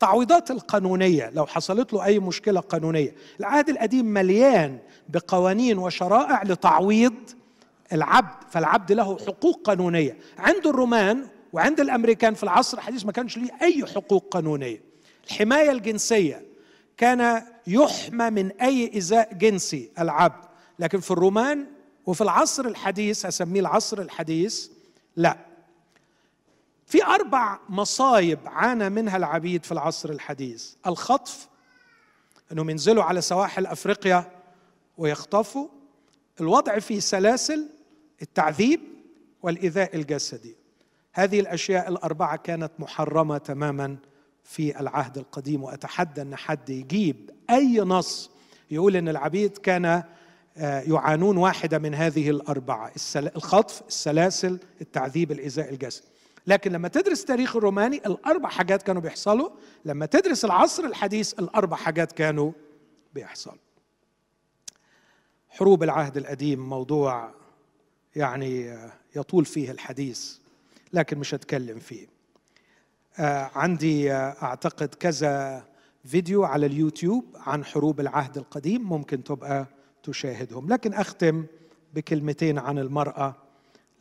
التعويضات 0.02 0.52
القانونية 0.52 1.30
لو 1.34 1.46
حصلت 1.46 1.94
له 1.94 2.06
أي 2.06 2.20
مشكلة 2.20 2.60
قانونية. 2.60 3.16
العهد 3.40 3.70
القديم 3.70 4.06
مليان 4.06 4.80
بقوانين 5.10 5.78
وشرائع 5.78 6.44
لتعويض 6.44 7.14
العبد 7.94 8.44
فالعبد 8.52 8.92
له 8.92 9.18
حقوق 9.18 9.62
قانونية. 9.64 10.18
عند 10.38 10.68
الرومان 10.68 11.28
وعند 11.54 11.80
الأمريكان 11.80 12.34
في 12.34 12.44
العصر 12.44 12.78
الحديث 12.78 13.06
ما 13.06 13.12
كانش 13.12 13.38
ليه 13.38 13.52
أي 13.62 13.86
حقوق 13.86 14.28
قانونية. 14.32 14.82
الحماية 15.28 15.72
الجنسية 15.72 16.42
كان 16.98 17.44
يحمى 17.68 18.30
من 18.30 18.52
أي 18.52 18.92
ايذاء 18.94 19.34
جنسي 19.34 19.90
العبد. 20.00 20.46
لكن 20.80 21.00
في 21.00 21.12
الرومان 21.12 21.66
وفي 22.06 22.22
العصر 22.22 22.66
الحديث 22.66 23.26
أسميه 23.26 23.60
العصر 23.60 24.02
الحديث 24.02 24.68
لا. 25.16 25.38
في 26.92 27.06
أربع 27.06 27.60
مصايب 27.70 28.40
عانى 28.46 28.90
منها 28.90 29.18
العبيد 29.18 29.66
في 29.66 29.72
العصر 29.72 30.10
الحديث. 30.10 30.74
الخطف 30.88 31.48
إنهم 32.52 32.70
ينزلوا 32.70 33.04
على 33.04 33.22
سواحل 33.22 33.66
أفريقيا 33.66 34.32
ويخطفوا. 34.98 35.68
الوضع 36.42 36.80
في 36.80 37.02
سلاسل 37.02 37.70
التعذيب 38.22 38.80
والإيذاء 39.42 39.96
الجسدي. 39.96 40.56
هذه 41.14 41.40
الأشياء 41.40 41.90
الأربعة 41.90 42.36
كانت 42.36 42.72
محرمة 42.80 43.38
تماما 43.38 43.98
في 44.44 44.80
العهد 44.80 45.18
القديم 45.18 45.64
وأتحدى 45.64 46.22
أن 46.22 46.36
حد 46.36 46.70
يجيب 46.70 47.30
أي 47.50 47.80
نص 47.80 48.32
يقول 48.72 48.96
إن 48.96 49.10
العبيد 49.10 49.58
كان 49.58 50.04
آه، 50.58 50.82
يعانون 50.82 51.38
واحدة 51.38 51.80
من 51.80 51.96
هذه 51.96 52.30
الأربعة. 52.30 52.92
الخطف 53.16 53.82
السلاسل 53.88 54.60
التعذيب 54.82 55.32
الإيذاء 55.32 55.70
الجسدي. 55.70 56.11
لكن 56.48 56.72
لما 56.72 56.88
تدرس 56.88 57.26
تاريخ 57.26 57.56
الروماني 57.56 57.98
الأربع 57.98 58.50
حاجات 58.50 58.84
كانوا 58.84 59.02
بيحصلوا 59.02 59.50
لما 59.86 60.06
تدرس 60.06 60.46
العصر 60.46 60.84
الحديث 60.84 61.34
الأربع 61.40 61.78
حاجات 61.78 62.12
كانوا 62.12 62.52
بيحصلوا. 63.14 63.58
حروب 65.50 65.84
العهد 65.84 66.18
القديم 66.18 66.70
موضوع 66.70 67.34
يعني 68.16 68.78
يطول 69.16 69.46
فيه 69.46 69.72
الحديث 69.72 70.38
لكن 70.94 71.18
مش 71.18 71.34
هتكلم 71.34 71.80
فيه. 71.80 72.08
آه، 73.20 73.52
عندي 73.56 74.14
آه، 74.14 74.36
أعتقد 74.44 74.96
كذا 74.96 75.66
فيديو 76.06 76.44
على 76.44 76.66
اليوتيوب 76.66 77.26
عن 77.36 77.66
حروب 77.66 78.00
العهد 78.00 78.38
القديم 78.38 78.90
ممكن 78.90 79.24
تبقى 79.24 79.66
تشاهدهم. 80.04 80.70
لكن 80.70 80.94
أختم 80.94 81.46
بكلمتين 81.94 82.60
عن 82.60 82.80
المرأة 82.80 83.36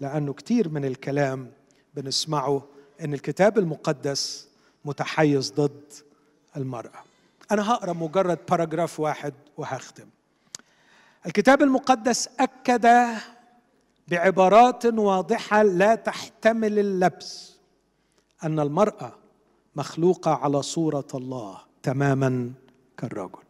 لأنه 0.01 0.32
كثير 0.32 0.68
من 0.68 0.84
الكلام 0.84 1.53
بنسمعه 1.95 2.62
إن 3.01 3.14
الكتاب 3.14 3.59
المقدس 3.59 4.49
متحيز 4.84 5.53
ضد 5.53 5.93
المرأة. 6.57 7.03
أنا 7.51 7.70
هقرأ 7.72 7.93
مجرد 7.93 8.38
باراجراف 8.51 9.01
واحد 9.01 9.34
وهختم. 9.57 10.07
الكتاب 11.26 11.62
المقدس 11.62 12.28
أكد 12.41 13.07
بعبارات 14.09 14.86
واضحة 14.86 15.62
لا 15.62 15.95
تحتمل 15.95 16.78
اللبس 16.78 17.57
أن 18.45 18.61
المرأة 18.61 19.12
مخلوقة 19.76 20.30
على 20.34 20.62
صورة 20.62 21.07
الله 21.14 21.59
تماما 21.82 22.53
كالرجل. 22.97 23.43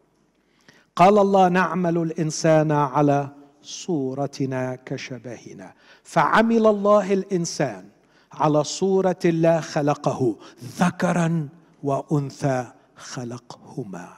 قال 0.95 1.17
الله 1.17 1.49
نعمل 1.49 1.97
الإنسان 1.97 2.71
على 2.71 3.29
صورتنا 3.61 4.75
كشبهنا 4.75 5.73
فعمل 6.03 6.67
الله 6.67 7.13
الإنسان 7.13 7.90
على 8.33 8.63
صورة 8.63 9.19
الله 9.25 9.59
خلقه 9.59 10.35
ذكرا 10.79 11.49
وأنثى 11.83 12.67
خلقهما. 12.95 14.13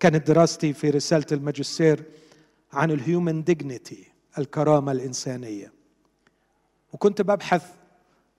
كانت 0.00 0.26
دراستي 0.26 0.72
في 0.72 0.90
رسالة 0.90 1.26
الماجستير 1.32 2.02
عن 2.72 2.90
ال 2.90 2.99
human 2.99 3.44
dignity 3.44 4.04
الكرامة 4.38 4.92
الإنسانية. 4.92 5.72
وكنت 6.92 7.22
ببحث 7.22 7.64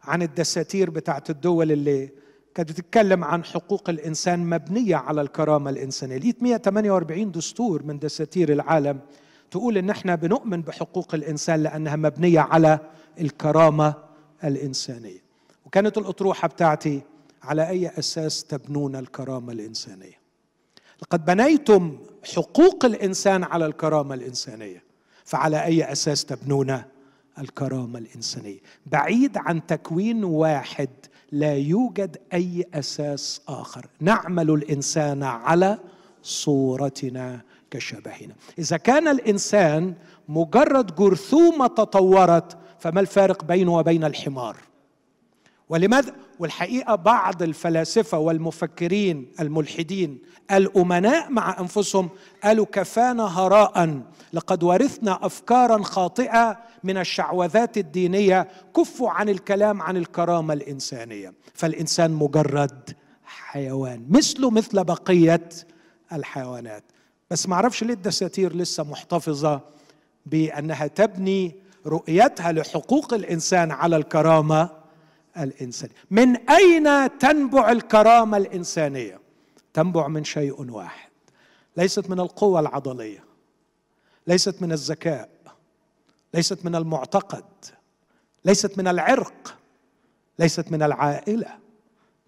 عن 0.04 0.22
الدساتير 0.22 0.90
بتاعت 0.90 1.30
الدول 1.30 1.72
اللي 1.72 2.10
كانت 2.56 2.72
بتتكلم 2.72 3.24
عن 3.24 3.44
حقوق 3.44 3.90
الإنسان 3.90 4.50
مبنية 4.50 4.96
على 4.96 5.22
الكرامة 5.22 5.70
الإنسانية. 5.70 6.18
لقيت 6.18 6.44
148 6.44 7.32
دستور 7.32 7.84
من 7.84 8.00
دساتير 8.00 8.52
العالم 8.54 9.00
تقول 9.52 9.78
إن 9.78 9.90
إحنا 9.90 10.16
بنؤمن 10.16 10.62
بحقوق 10.62 11.16
الإنسان 11.16 11.64
لأنها 11.64 11.96
مبنية 11.96 12.40
على 12.40 12.80
الكرامة 13.20 14.09
الإنسانية. 14.44 15.24
وكانت 15.66 15.98
الأطروحة 15.98 16.48
بتاعتي 16.48 17.02
على 17.44 17.70
أي 17.70 17.88
أساس 18.00 18.44
تبنون 18.44 18.96
الكرامة 18.96 19.54
الإنسانية. 19.54 20.20
لقد 21.02 21.26
بنيتم 21.26 21.98
حقوق 22.36 22.86
الإنسان 22.86 23.44
على 23.44 23.66
الكرامة 23.66 24.16
الإنسانية 24.16 24.84
فعلى 25.26 25.64
أي 25.64 25.92
أساس 25.92 26.26
تبنون 26.26 26.82
الكرامة 27.40 28.00
الإنسانية؟ 28.00 28.60
بعيد 28.86 29.38
عن 29.38 29.66
تكوين 29.66 30.24
واحد 30.24 30.90
لا 31.32 31.54
يوجد 31.54 32.18
أي 32.34 32.66
أساس 32.74 33.42
آخر. 33.48 33.86
نعمل 34.00 34.50
الإنسان 34.52 35.24
على 35.24 35.78
صورتنا 36.24 37.42
كشبهنا. 37.72 38.34
إذا 38.60 38.78
كان 38.78 39.08
الإنسان 39.08 39.94
مجرد 40.30 40.96
جرثومة 40.96 41.68
تطورت 41.68 42.58
فما 42.80 43.00
الفارق 43.00 43.44
بينه 43.44 43.78
وبين 43.78 44.04
الحمار؟ 44.04 44.56
ولماذا؟ 45.70 46.16
والحقيقة 46.40 46.96
بعض 46.96 47.44
الفلاسفة 47.44 48.20
والمفكرين 48.20 49.32
الملحدين 49.40 50.20
الأمناء 50.52 51.32
مع 51.32 51.60
أنفسهم 51.60 52.10
قالوا 52.44 52.66
كفانا 52.66 53.40
هراء 53.40 54.02
لقد 54.34 54.64
ورثنا 54.64 55.26
افكارا 55.26 55.84
خاطئة 55.84 56.58
من 56.84 56.98
الشعوذات 56.98 57.78
الدينية 57.78 58.48
كفوا 58.76 59.10
عن 59.10 59.30
الكلام 59.30 59.82
عن 59.82 59.98
الكرامة 59.98 60.54
الإنسانية. 60.54 61.34
فالإنسان 61.54 62.12
مجرد 62.12 62.90
حيوان 63.24 64.06
مثله 64.10 64.50
مثل 64.50 64.84
بقية 64.84 65.50
الحيوانات. 66.14 66.84
بس 67.32 67.50
ما 67.50 67.56
أعرفش 67.56 67.84
ليه 67.84 67.94
الدساتير 67.94 68.56
لسه 68.56 68.84
محتفظة 68.84 69.62
بأنها 70.26 70.88
تبني 70.88 71.56
رؤيتها 71.86 72.52
لحقوق 72.52 73.14
الإنسان 73.14 73.72
على 73.72 73.96
الكرامة 73.96 74.70
الإنسانية. 75.38 75.94
من 76.12 76.36
أين 76.50 77.18
تنبع 77.18 77.72
الكرامة 77.72 78.38
الإنسانية؟ 78.38 79.20
تنبع 79.74 80.08
من 80.08 80.24
شيء 80.24 80.72
واحد. 80.72 81.10
ليست 81.78 82.10
من 82.10 82.20
القوه 82.20 82.60
العضلية 82.60 83.24
ليست 84.28 84.62
من 84.62 84.72
الذكاء 84.72 85.30
ليست 86.34 86.66
من 86.66 86.76
المعتقد 86.76 87.46
ليست 88.46 88.78
من 88.78 88.88
العرق 88.88 89.58
ليست 90.40 90.72
من 90.72 90.84
العائلة. 90.84 91.58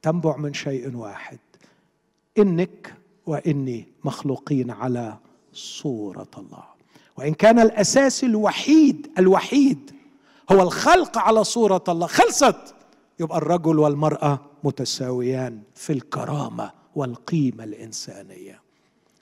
تنبع 0.01 0.37
من 0.37 0.53
شيء 0.53 0.95
واحد 0.95 1.39
إنك 2.37 2.93
وإني 3.25 3.87
مخلوقين 4.03 4.71
على 4.71 5.17
صورة 5.53 6.31
الله. 6.37 6.70
وإن 7.21 7.33
كان 7.33 7.59
الأساس 7.59 8.23
الوحيد 8.23 9.11
الوحيد 9.19 9.91
هو 10.51 10.61
الخلق 10.61 11.17
على 11.17 11.43
صورة 11.43 11.83
الله. 11.89 12.07
خلصت. 12.07 12.75
يبقى 13.19 13.37
الرجل 13.37 13.79
والمرأة 13.79 14.39
متساويان 14.63 15.61
في 15.75 15.93
الكرامة 15.93 16.71
والقيمة 16.95 17.63
الإنسانية. 17.63 18.61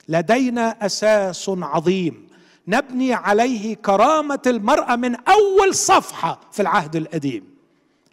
لدينا 0.08 0.86
أساس 0.86 1.48
عظيم 1.48 2.26
نبني 2.68 3.14
عليه 3.14 3.74
كرامة 3.76 4.42
المرأة 4.46 4.96
من 4.96 5.14
أول 5.14 5.74
صفحة 5.74 6.40
في 6.52 6.62
العهد 6.62 6.96
القديم 6.96 7.44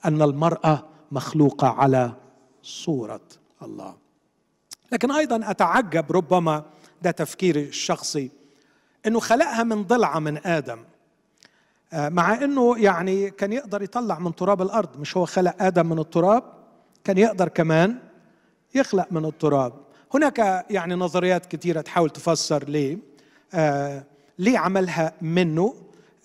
أن 0.05 0.21
المرأة 0.21 0.85
مخلوقة 1.11 1.67
على 1.67 2.11
صورة 2.63 3.21
الله. 3.63 3.95
لكن 4.91 5.11
أيضا 5.11 5.51
أتعجب 5.51 6.11
ربما 6.11 6.63
ده 7.01 7.11
تفكيري 7.11 7.63
الشخصي 7.63 8.36
إنه 9.05 9.19
خلقها 9.19 9.63
من 9.63 9.83
ضلعة 9.83 10.19
من 10.19 10.47
آدم. 10.47 10.79
آه، 11.93 12.09
مع 12.09 12.33
إنه 12.43 12.77
يعني 12.79 13.29
كان 13.29 13.53
يقدر 13.53 13.81
يطلع 13.81 14.19
من 14.19 14.35
تراب 14.35 14.61
الأرض 14.61 14.99
مش 14.99 15.17
هو 15.17 15.25
خلق 15.25 15.55
آدم 15.63 15.85
من 15.85 15.99
التراب 15.99 16.43
كان 17.03 17.17
يقدر 17.17 17.47
كمان 17.47 17.99
يخلق 18.75 19.07
من 19.11 19.25
التراب. 19.25 19.73
هناك 20.13 20.65
يعني 20.69 20.95
نظريات 20.95 21.45
كثيره 21.45 21.81
تحاول 21.81 22.09
تفسر 22.09 22.69
ليه 22.69 22.97
آه 23.53 24.03
ليه 24.39 24.57
عملها 24.57 25.13
منه. 25.21 25.75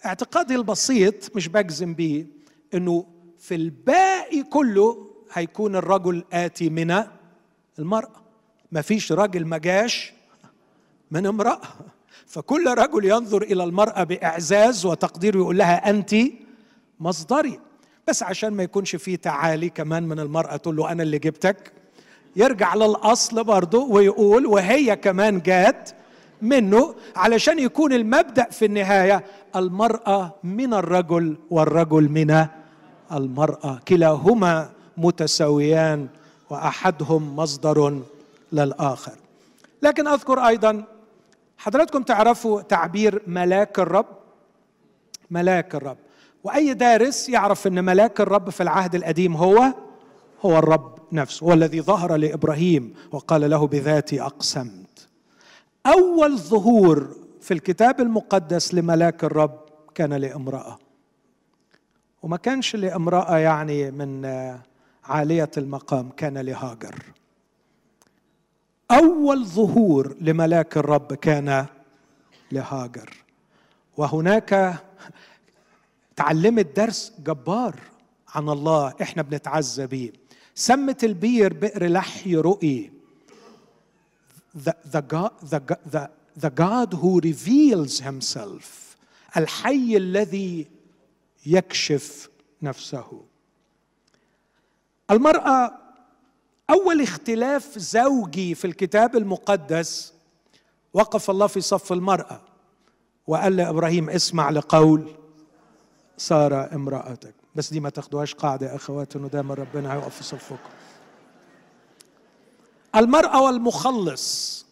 اعتقادي 0.06 0.54
البسيط 0.54 1.36
مش 1.36 1.48
بجزم 1.48 1.94
بيه 1.94 2.26
إنه 2.74 3.06
في 3.38 3.54
الباقي 3.54 4.42
كله 4.42 5.10
هيكون 5.32 5.76
الرجل 5.76 6.24
آتي 6.32 6.70
من 6.70 7.04
المرأة. 7.78 8.22
ما 8.72 8.82
فيش 8.82 9.12
راجل 9.12 9.44
ما 9.46 9.58
جاش 9.58 10.12
من 11.10 11.26
امرأة. 11.26 11.60
فكل 12.32 12.74
رجل 12.78 13.04
ينظر 13.04 13.42
إلى 13.42 13.64
المرأة 13.64 14.04
بإعزاز 14.04 14.86
وتقدير 14.86 15.38
ويقول 15.38 15.58
لها 15.58 15.90
أنت 15.90 16.14
مصدري. 17.00 17.60
بس 18.08 18.22
عشان 18.22 18.50
ما 18.50 18.62
يكونش 18.62 18.96
فيه 18.96 19.16
تعالي 19.16 19.68
كمان 19.68 20.02
من 20.02 20.20
المرأة 20.20 20.56
تقول 20.56 20.76
له 20.76 20.92
أنا 20.92 21.02
اللي 21.02 21.18
جبتك. 21.18 21.72
يرجع 22.36 22.74
للأصل 22.74 23.44
برضه 23.44 23.84
ويقول 23.84 24.46
وهي 24.46 24.96
كمان 24.96 25.40
جات 25.40 25.90
منه 26.42 26.94
علشان 27.16 27.58
يكون 27.58 27.92
المبدأ 27.92 28.44
في 28.50 28.64
النهاية 28.64 29.24
المرأة 29.56 30.34
من 30.44 30.74
الرجل 30.74 31.36
والرجل 31.50 32.08
من 32.08 32.46
المرأة. 33.12 33.80
كلاهما 33.88 34.70
متساويان 34.96 36.08
وأحدهم 36.50 37.36
مصدر 37.36 38.00
للآخر. 38.52 39.12
لكن 39.82 40.06
أذكر 40.08 40.46
أيضا 40.46 40.84
حضراتكم 41.62 42.02
تعرفوا 42.02 42.62
تعبير 42.62 43.22
ملاك 43.26 43.78
الرب؟ 43.78 44.06
ملاك 45.30 45.74
الرب. 45.74 45.96
وأي 46.44 46.74
دارس 46.74 47.28
يعرف 47.28 47.66
إن 47.66 47.84
ملاك 47.84 48.20
الرب 48.20 48.50
في 48.50 48.62
العهد 48.62 48.94
القديم 48.94 49.36
هو؟ 49.36 49.74
هو 50.42 50.58
الرب 50.58 50.98
نفسه 51.12 51.46
هو 51.46 51.52
الذي 51.52 51.80
ظهر 51.80 52.16
لإبراهيم 52.16 52.94
وقال 53.12 53.50
له 53.50 53.66
بذاتي 53.66 54.22
أقسمت. 54.22 55.08
أول 55.86 56.38
ظهور 56.38 57.16
في 57.40 57.54
الكتاب 57.54 58.00
المقدس 58.00 58.74
لملاك 58.74 59.24
الرب 59.24 59.60
كان 59.94 60.12
لامرأة. 60.12 60.78
وما 62.22 62.36
كانش 62.36 62.76
لامرأة 62.76 63.38
يعني 63.38 63.90
من 63.90 64.26
عالية 65.04 65.50
المقام 65.56 66.10
كان 66.10 66.38
لهاجر. 66.38 66.94
أول 68.92 69.44
ظهور 69.44 70.16
لملاك 70.20 70.76
الرب 70.76 71.14
كان 71.14 71.66
لهاجر. 72.52 73.14
وهناك 73.96 74.82
تعلمت 76.16 76.76
درس 76.76 77.12
جبار 77.18 77.80
عن 78.28 78.48
الله 78.48 78.94
إحنا 79.02 79.22
بنتعزى 79.22 79.86
بيه. 79.86 80.12
سمت 80.54 81.04
البير 81.04 81.52
بئر 81.52 81.86
لحي 81.86 82.36
رؤي. 82.36 82.90
The, 84.54 85.00
God, 85.00 85.30
the 86.36 86.50
God 86.50 86.94
who 86.94 87.20
reveals 87.20 88.00
himself. 88.00 88.96
الحي 89.36 89.96
الذي 89.96 90.66
يكشف 91.46 92.30
نفسه. 92.62 93.24
المرأة 95.10 95.81
أول 96.72 97.00
اختلاف 97.02 97.78
زوجي 97.78 98.54
في 98.54 98.66
الكتاب 98.66 99.16
المقدس 99.16 100.12
وقف 100.94 101.30
الله 101.30 101.46
في 101.46 101.60
صف 101.60 101.92
المرأة 101.92 102.40
وقال 103.26 103.56
لإبراهيم 103.56 104.10
اسمع 104.10 104.50
لقول 104.50 105.10
سارة 106.16 106.74
امرأتك. 106.74 107.34
بس 107.54 107.72
دي 107.72 107.80
ما 107.80 107.90
تاخدوهاش 107.90 108.34
قاعدة 108.34 108.70
يا 108.70 108.76
أخوات 108.76 109.16
إنه 109.16 109.28
دايما 109.28 109.54
ربنا 109.54 109.92
هيقف 109.94 110.16
في 110.16 110.22
صفكم. 110.24 110.56
المرأة 112.96 113.42
والمخلص. 113.42 114.66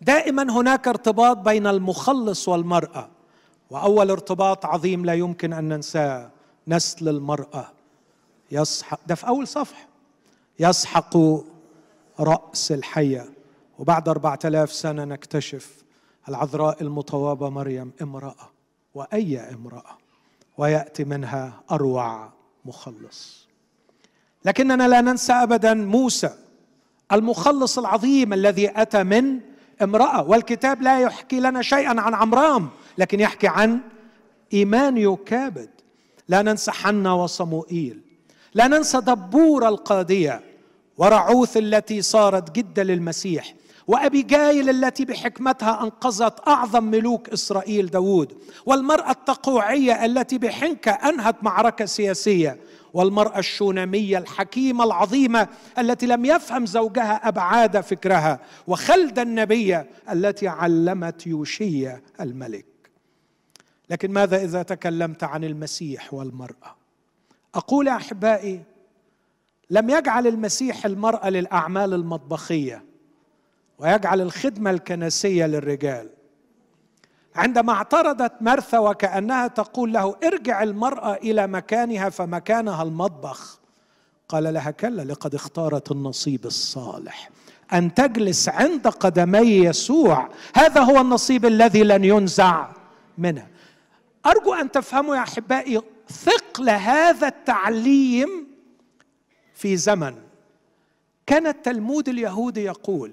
دائما 0.00 0.42
هناك 0.52 0.88
ارتباط 0.88 1.36
بين 1.36 1.66
المخلص 1.66 2.48
والمرأة 2.48 3.08
وأول 3.70 4.10
ارتباط 4.10 4.66
عظيم 4.66 5.04
لا 5.04 5.14
يمكن 5.14 5.52
أن 5.52 5.68
ننساه 5.68 6.30
نسل 6.68 7.08
المرأة. 7.08 7.72
يسحق 8.50 9.00
ده 9.06 9.14
في 9.14 9.28
أول 9.28 9.48
صفحة. 9.48 9.89
يسحق 10.60 11.16
رأس 12.20 12.72
الحية. 12.72 13.30
وبعد 13.78 14.08
أربعة 14.08 14.38
آلاف 14.44 14.72
سنة 14.72 15.04
نكتشف 15.04 15.84
العذراء 16.28 16.82
المطوابة 16.82 17.48
مريم 17.48 17.92
امرأة 18.02 18.50
وأي 18.94 19.40
امرأة 19.40 19.98
ويأتي 20.58 21.04
منها 21.04 21.62
أروع 21.70 22.32
مخلص. 22.64 23.48
لكننا 24.44 24.88
لا 24.88 25.00
ننسى 25.00 25.32
أبدا 25.32 25.74
موسى 25.74 26.30
المخلص 27.12 27.78
العظيم 27.78 28.32
الذي 28.32 28.82
أتى 28.82 29.02
من 29.02 29.40
امرأة. 29.82 30.22
والكتاب 30.22 30.82
لا 30.82 31.00
يحكي 31.00 31.40
لنا 31.40 31.62
شيئا 31.62 32.00
عن 32.00 32.14
عمرام 32.14 32.68
لكن 32.98 33.20
يحكي 33.20 33.48
عن 33.48 33.80
إيمان 34.52 34.96
يكابد. 34.96 35.70
لا 36.28 36.42
ننسى 36.42 36.70
حنا 36.70 37.12
وصموئيل. 37.12 38.00
لا 38.54 38.66
ننسى 38.66 39.00
دبور 39.00 39.68
القادية. 39.68 40.49
ورعوث 41.00 41.56
التي 41.56 42.02
صارت 42.02 42.56
جدة 42.56 42.82
للمسيح 42.82 43.54
وأبيجايل 43.86 44.70
التي 44.70 45.04
بحكمتها 45.04 45.82
أنقذت 45.82 46.48
أعظم 46.48 46.84
ملوك 46.84 47.28
إسرائيل 47.28 47.86
داود 47.86 48.34
والمرأة 48.66 49.10
التقوعية 49.10 50.04
التي 50.04 50.38
بحنكة 50.38 50.90
أنهت 50.90 51.36
معركة 51.42 51.84
سياسية 51.84 52.58
والمرأة 52.94 53.38
الشونامية 53.38 54.18
الحكيمة 54.18 54.84
العظيمة 54.84 55.48
التي 55.78 56.06
لم 56.06 56.24
يفهم 56.24 56.66
زوجها 56.66 57.28
أبعاد 57.28 57.80
فكرها 57.80 58.40
وخلدة 58.66 59.22
النبية 59.22 59.90
التي 60.12 60.48
علمت 60.48 61.26
يوشية 61.26 62.02
الملك. 62.20 62.66
لكن 63.90 64.10
ماذا 64.10 64.44
إذا 64.44 64.62
تكلمت 64.62 65.24
عن 65.24 65.44
المسيح 65.44 66.14
والمرأة؟ 66.14 66.76
أقول 67.54 67.86
يا 67.86 67.96
أحبائي 67.96 68.69
لم 69.70 69.90
يجعل 69.90 70.26
المسيح 70.26 70.86
المرأة 70.86 71.30
للأعمال 71.30 71.94
المطبخية 71.94 72.84
ويجعل 73.78 74.20
الخدمة 74.20 74.70
الكنسية 74.70 75.46
للرجال. 75.46 76.08
عندما 77.34 77.72
اعترضت 77.72 78.32
مرثا 78.40 78.78
وكأنها 78.78 79.46
تقول 79.46 79.92
له 79.92 80.16
ارجع 80.24 80.62
المرأة 80.62 81.14
إلى 81.14 81.46
مكانها 81.46 82.08
فمكانها 82.08 82.82
المطبخ 82.82 83.60
قال 84.28 84.54
لها 84.54 84.70
كلا 84.70 85.02
لقد 85.02 85.34
اختارت 85.34 85.92
النصيب 85.92 86.46
الصالح. 86.46 87.30
أن 87.72 87.94
تجلس 87.94 88.48
عند 88.48 88.88
قدمي 88.88 89.38
يسوع 89.38 90.28
هذا 90.54 90.80
هو 90.80 91.00
النصيب 91.00 91.46
الذي 91.46 91.82
لن 91.82 92.04
ينزع 92.04 92.68
منها 93.18 93.46
أرجو 94.26 94.54
أن 94.54 94.70
تفهموا 94.70 95.16
يا 95.16 95.22
أحبائي 95.22 95.80
ثقل 96.08 96.70
هذا 96.70 97.28
التعليم 97.28 98.49
في 99.60 99.76
زمن. 99.76 100.16
كان 101.26 101.46
التلمود 101.46 102.08
اليهودي 102.08 102.64
يقول 102.64 103.12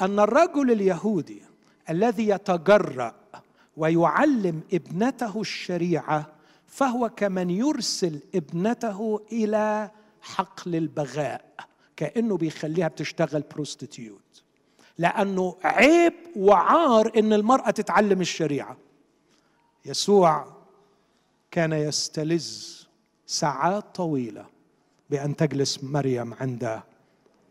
أن 0.00 0.20
الرجل 0.20 0.70
اليهودي 0.70 1.42
الذي 1.90 2.28
يتجرأ 2.28 3.14
ويعلم 3.76 4.60
ابنته 4.72 5.40
الشريعة 5.40 6.26
فهو 6.66 7.08
كمن 7.08 7.50
يرسل 7.50 8.20
ابنته 8.34 9.20
إلى 9.32 9.90
حقل 10.20 10.76
البغاء 10.76 11.44
كأنه 11.96 12.36
بيخليها 12.36 12.88
بتشتغل 12.88 13.42
بروستيتيوت 13.54 14.42
لأنه 14.98 15.56
عيب 15.64 16.14
وعار 16.36 17.12
إن 17.16 17.32
المرأة 17.32 17.70
تتعلم 17.70 18.20
الشريعة. 18.20 18.76
يسوع 19.84 20.46
كان 21.50 21.72
يستلذ 21.72 22.48
ساعات 23.26 23.94
طويلة 23.94 24.57
بأن 25.10 25.36
تجلس 25.36 25.84
مريم 25.84 26.34
عند 26.34 26.80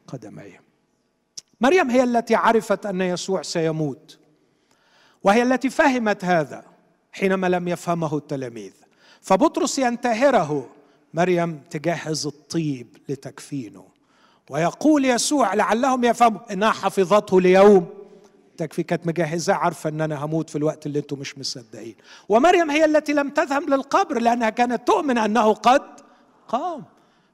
قدميه. 0.08 0.62
مريم 1.62 1.90
هي 1.90 2.04
التي 2.04 2.36
عرفت 2.36 2.86
أن 2.86 3.02
يسوع 3.02 3.42
سيموت 3.42 4.18
وهي 5.24 5.44
التي 5.44 5.70
فهمت 5.70 6.26
هذا 6.26 6.64
حينما 7.12 7.48
لم 7.48 7.68
يفهمه 7.68 8.18
التلاميذ. 8.18 8.72
فبطرس 9.22 9.80
ينتهره 9.80 10.70
مريم 11.14 11.62
تجهز 11.70 12.28
الطيب 12.28 12.98
لتكفينه 13.10 13.86
ويقول 14.50 15.06
يسوع 15.06 15.54
لعلهم 15.54 16.04
يفهموا 16.04 16.54
إنها 16.54 16.72
حفظته 16.72 17.42
ليوم 17.42 17.88
تكفي 18.58 18.84
كانت 18.84 19.08
مجهزة 19.08 19.54
عارفة 19.54 19.90
إن 19.90 20.02
أنا 20.02 20.26
هموت 20.26 20.50
في 20.50 20.56
الوقت 20.56 20.86
اللي 20.86 21.00
أنتم 21.00 21.20
مش 21.20 21.38
مصدقين. 21.38 21.96
ومريم 22.30 22.72
هي 22.72 22.86
التي 22.86 23.14
لم 23.14 23.30
تذهب 23.30 23.70
للقبر 23.70 24.20
لأنها 24.20 24.50
كانت 24.50 24.88
تؤمن 24.88 25.18
أنه 25.18 25.54
قد 25.54 25.82
قام. 26.48 26.84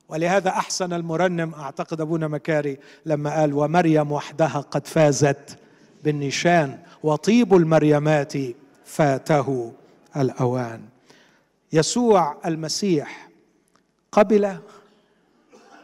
ولهذا 0.10 0.50
أحسن 0.50 0.94
المرنم 0.94 1.54
أعتقد 1.54 2.02
أبونا 2.02 2.28
مكاري 2.28 2.78
لما 3.06 3.36
قال 3.40 3.54
ومريم 3.54 4.12
وحدها 4.12 4.60
قد 4.72 4.88
فازت 4.88 5.58
بالنشان 6.04 6.80
وطيب 7.04 7.54
المريمات 7.54 8.34
فاته 8.86 9.74
الأوان 10.18 10.82
يسوع 11.74 12.38
المسيح 12.46 13.30
قبل 14.12 14.58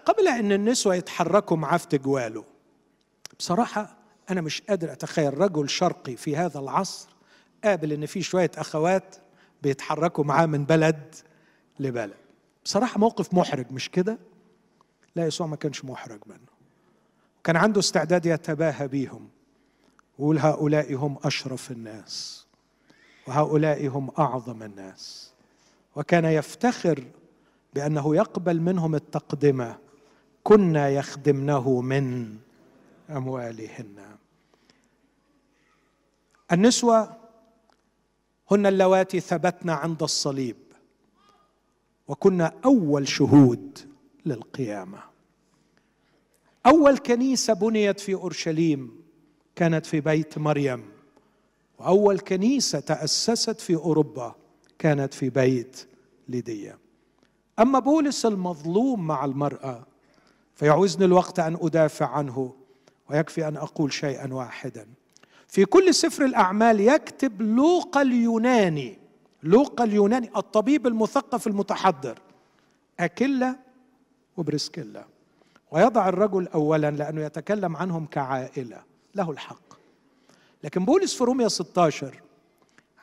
قبل 0.06 0.28
أن 0.28 0.52
النسوة 0.52 0.96
يتحركوا 0.96 1.58
معاه 1.58 1.78
في 1.78 1.88
تجواله 1.88 2.44
بصراحة 3.40 3.96
أنا 4.30 4.41
مش 4.41 4.62
قادر 4.62 4.91
أتخيل 4.91 5.38
رجل 5.38 5.70
شرقي 5.70 6.16
في 6.16 6.36
هذا 6.38 6.60
العصر 6.60 7.10
قابل 7.64 7.94
إن 7.94 8.06
في 8.06 8.22
شوية 8.22 8.52
أخوات 8.58 9.16
بيتحركوا 9.64 10.24
معاه 10.24 10.46
من 10.46 10.66
بلد 10.66 11.16
لبلد. 11.80 12.19
بصراحة 12.70 13.00
موقف 13.00 13.34
محرج 13.34 13.72
مش 13.72 13.90
كده؟ 13.90 14.18
لا 15.16 15.28
يسوع 15.28 15.48
ما 15.48 15.56
كانش 15.56 15.86
محرج 15.86 16.20
منه. 16.26 16.50
كان 17.44 17.56
عنده 17.56 17.80
استعداد 17.80 18.26
يتباهى 18.26 18.88
بيهم. 18.88 19.30
ويقول 20.20 20.40
هؤلاء 20.40 20.96
هم 20.96 21.18
أشرف 21.24 21.72
الناس 21.72 22.46
وهؤلاء 23.28 23.88
هم 23.88 24.12
أعظم 24.20 24.64
الناس. 24.64 25.34
وكان 25.96 26.26
يفتخر 26.26 27.04
بأنه 27.74 28.16
يقبل 28.16 28.62
منهم 28.62 28.96
التقدمة 28.96 29.78
كنا 30.44 30.90
يخدمنه 30.90 31.82
من 31.82 32.38
أموالهن. 33.10 34.18
النسوة 36.52 37.18
هن 38.52 38.66
اللواتي 38.66 39.20
ثبتن 39.20 39.70
عند 39.70 40.04
الصليب. 40.04 40.69
وكنا 42.10 42.53
أول 42.65 43.07
شهود 43.07 43.80
للقيامة. 44.26 44.99
أول 46.65 46.98
كنيسة 46.98 47.53
بنيت 47.53 47.99
في 47.99 48.14
أورشليم 48.14 49.03
كانت 49.56 49.86
في 49.86 50.02
بيت 50.02 50.38
مريم 50.38 50.84
وأول 51.80 52.19
كنيسة 52.19 52.80
تأسست 52.80 53.60
في 53.61 53.76
أوروبا 53.76 54.36
كانت 54.80 55.14
في 55.14 55.30
بيت 55.30 55.88
ليديا. 56.27 56.77
أما 57.60 57.80
بولس 57.80 58.26
المظلوم 58.26 59.07
مع 59.07 59.26
المرأة 59.26 59.86
فيعوزني 60.56 61.06
الوقت 61.06 61.40
أن 61.40 61.57
أدافع 61.61 62.07
عنه 62.07 62.53
ويكفي 63.10 63.48
أن 63.48 63.57
أقول 63.57 63.94
شيئا 63.94 64.34
واحدا. 64.34 64.88
في 65.48 65.65
كل 65.65 65.94
سفر 65.94 66.26
الأعمال 66.26 66.80
يكتب 66.80 67.41
لوقا 67.41 68.02
اليوناني 68.02 68.99
لوقا 69.44 69.84
اليوناني 69.84 70.32
الطبيب 70.38 70.88
المثقف 70.88 71.48
المتحضر. 71.48 72.20
أكيلا 72.99 73.56
وبرسكيلا 74.38 75.06
ويضع 75.72 76.10
الرجل 76.10 76.48
اولا 76.48 76.91
لأنه 76.91 77.22
يتكلم 77.22 77.78
عنهم 77.78 78.06
كعائلة. 78.06 78.84
له 79.16 79.32
الحق. 79.32 79.74
لكن 80.64 80.86
بولس 80.86 81.14
في 81.16 81.24
روميا 81.24 81.48
16 81.48 82.22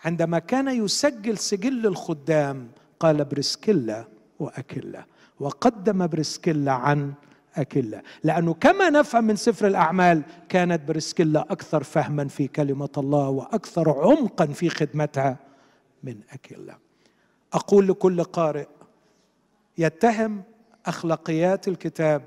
عندما 0.04 0.38
كان 0.38 0.84
يسجل 0.84 1.38
سجل 1.38 1.86
الخدام 1.86 2.68
قال 3.00 3.24
برسكيلا 3.24 4.04
وأكيلا. 4.38 5.04
وقدم 5.40 6.06
برسكيلا 6.06 6.72
عن 6.72 7.12
أكلة 7.56 8.02
لأنه 8.24 8.54
كما 8.54 8.90
نفهم 8.90 9.24
من 9.24 9.36
سفر 9.36 9.66
الأعمال 9.66 10.22
كانت 10.48 10.88
برسكيلا 10.88 11.40
أكثر 11.40 11.82
فهما 11.82 12.28
في 12.28 12.48
كلمة 12.48 12.88
الله 12.98 13.28
وأكثر 13.28 13.90
عمقا 13.90 14.46
في 14.46 14.68
خدمتها. 14.68 15.36
من 16.06 16.20
أكلة 16.32 16.78
أقول 17.52 17.88
لكل 17.88 18.24
قارئ 18.24 18.66
يتهم 19.78 20.42
أخلاقيات 20.86 21.68
الكتاب 21.68 22.22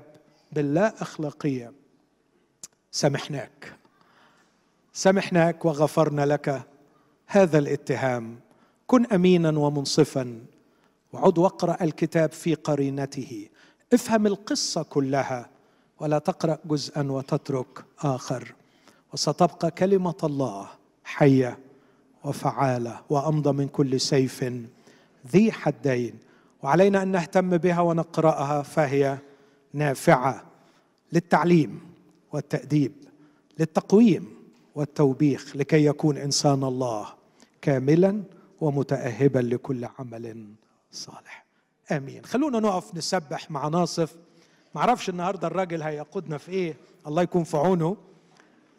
باللا 0.52 1.02
أخلاقية. 1.02 1.72
سمحناك. 2.90 3.76
سمحناك 4.92 5.64
وغفرنا 5.64 6.26
لك 6.26 6.62
هذا 7.26 7.58
الاتهام. 7.58 8.40
كن 8.86 9.06
أمينا 9.06 9.58
ومنصفا 9.58 10.44
وعد 11.12 11.38
واقرا 11.38 11.76
الكتاب 11.84 12.32
في 12.32 12.54
قرينته. 12.54 13.48
افهم 13.92 14.26
القصة 14.26 14.82
كلها 14.82 15.50
ولا 16.00 16.18
تقرأ 16.18 16.58
جزءا 16.64 17.12
وتترك 17.12 17.84
آخر. 17.98 18.54
وستبقى 19.12 19.70
كلمة 19.70 20.16
الله 20.24 20.68
حية. 21.04 21.58
وفعاله 22.24 23.00
وأمضى 23.10 23.52
من 23.52 23.68
كل 23.68 24.00
سيف 24.00 24.44
ذي 25.32 25.52
حدين. 25.52 26.18
وعلينا 26.62 27.02
أن 27.02 27.08
نهتم 27.08 27.56
بها 27.56 27.80
ونقرأها 27.80 28.62
فهي 28.62 29.18
نافعة 29.72 30.44
للتعليم 31.12 31.80
والتأديب 32.32 32.92
للتقويم 33.58 34.28
والتوبيخ 34.74 35.56
لكي 35.56 35.84
يكون 35.86 36.16
إنسان 36.16 36.64
الله 36.64 37.06
كاملا 37.62 38.22
ومتاهبا 38.60 39.38
لكل 39.38 39.88
عمل 39.98 40.46
صالح. 40.92 41.44
آمين. 41.92 42.24
خلونا 42.24 42.60
نقف 42.60 42.94
نسبح 42.94 43.50
مع 43.50 43.68
ناصف. 43.68 44.16
معرفش 44.74 45.08
النهارده 45.08 45.46
الراجل 45.46 45.82
هيقودنا 45.82 46.38
في 46.38 46.50
إيه. 46.52 46.74
الله 47.06 47.22
يكون 47.22 47.44
في 47.44 47.56
عونه. 47.56 47.96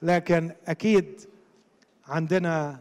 لكن 0.01 0.51
أكيد 0.67 1.21
عندنا 2.07 2.79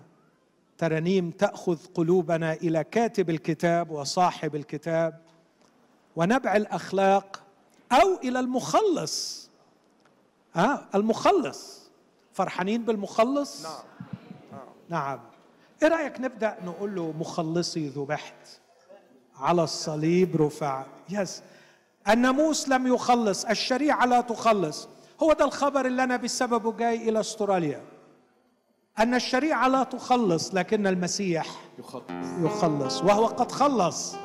ترانيم 0.80 1.30
تأخذ 1.30 1.78
قلوبنا 1.94 2.52
إلى 2.52 2.84
كاتب 2.84 3.30
الكتاب 3.30 3.90
وصاحب 3.90 4.56
الكتاب 4.56 5.20
ونبع 6.16 6.56
الأخلاق 6.56 7.42
أو 7.92 8.18
إلى 8.24 8.40
المخلص. 8.40 9.48
ها 10.54 10.74
آه 10.74 10.96
المخلص. 10.98 11.90
فرحانين 12.32 12.84
بالمخلص؟ 12.84 13.62
نعم. 13.62 13.82
نعم. 14.88 15.20
إيه 15.82 15.88
رأيك 15.88 16.20
نبدأ 16.20 16.56
نقول 16.64 16.94
له 16.94 17.14
مخلصي 17.18 17.88
ذبحت 17.88 18.60
على 19.36 19.64
الصليب 19.64 20.42
رفع. 20.42 20.84
يس 21.10 21.42
الناموس 22.08 22.68
لم 22.68 22.86
يخلص 22.94 23.44
الشريعة 23.44 24.06
لا 24.06 24.20
تخلص. 24.20 24.88
هو 25.22 25.32
ده 25.32 25.44
الخبر 25.44 25.86
اللي 25.86 26.04
أنا 26.04 26.16
بسببه 26.16 26.72
جاي 26.72 27.08
إلى 27.08 27.20
أستراليا. 27.20 27.82
أن 28.98 29.14
الشريعة 29.14 29.68
لا 29.68 29.82
تخلص 29.82 30.54
لكن 30.54 30.86
المسيح 30.86 31.46
يخلص. 31.78 32.02
يخلص 32.40 33.02
وهو 33.02 33.26
قد 33.26 33.52
خلص 33.52 34.16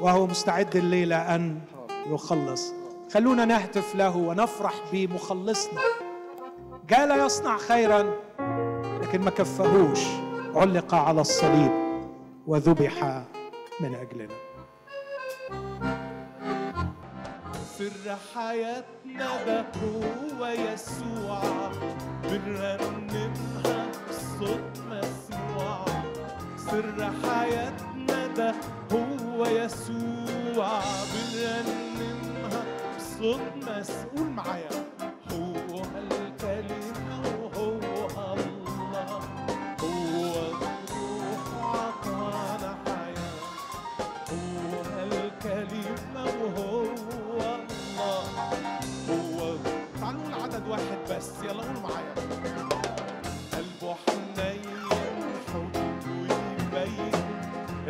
وهو 0.00 0.26
مستعد 0.26 0.76
الليلة 0.76 1.34
أن 1.34 1.60
يخلص. 2.06 2.72
خلونا 3.14 3.44
نهتف 3.44 3.94
له 3.94 4.16
ونفرح 4.16 4.74
بمخلصنا. 4.92 5.80
جاء 6.88 7.06
لا 7.06 7.24
يصنع 7.26 7.58
خيرا 7.58 8.14
لكن 9.02 9.20
ما 9.20 9.30
كفهوش. 9.30 10.00
علق 10.54 10.94
على 10.94 11.20
الصليب 11.20 11.72
وذبح 12.46 13.24
من 13.80 13.94
أجلنا. 13.94 14.34
سر 17.78 18.16
حياتنا 18.34 19.44
ده 19.46 19.66
هو 19.82 20.46
يسوع 20.46 21.42
بنرنمها 22.24 23.91
بصوت 24.42 24.82
مسموع 24.90 25.84
سر 26.56 27.10
حياتنا 27.22 28.26
ده 28.26 28.54
هو 28.92 29.46
يسوع. 29.46 30.80
بنرنمها 31.12 32.64
بصوت 32.96 33.40
مسؤول 33.56 34.26
معايا. 34.30 34.91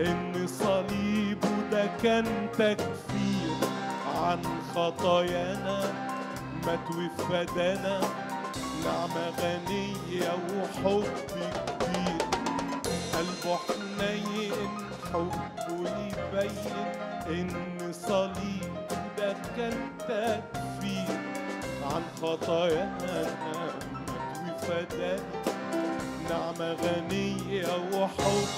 إن 0.07 0.47
صليبه 0.47 1.49
ده 1.73 1.87
كان 2.03 2.24
تكفير 2.53 3.57
عن 4.23 4.39
خطايانا 4.74 5.81
مات 6.66 6.87
وفدانا 6.91 8.01
نعمة 8.85 9.29
غنية 9.41 10.33
وحب 10.55 11.05
كبير. 11.29 12.23
قلبه 13.15 13.57
حنين 13.57 14.53
حبه 15.12 15.91
يبين 15.99 16.77
إن 17.27 17.93
صليبه 17.93 18.97
ده 19.19 19.37
كان 19.57 19.74
تكفير 19.99 21.19
عن 21.95 22.03
خطايانا 22.23 23.23
مات 23.55 23.83
وفدانا 24.62 25.52
نعمة 26.31 26.73
غنية 26.73 27.66
وحب. 27.94 28.49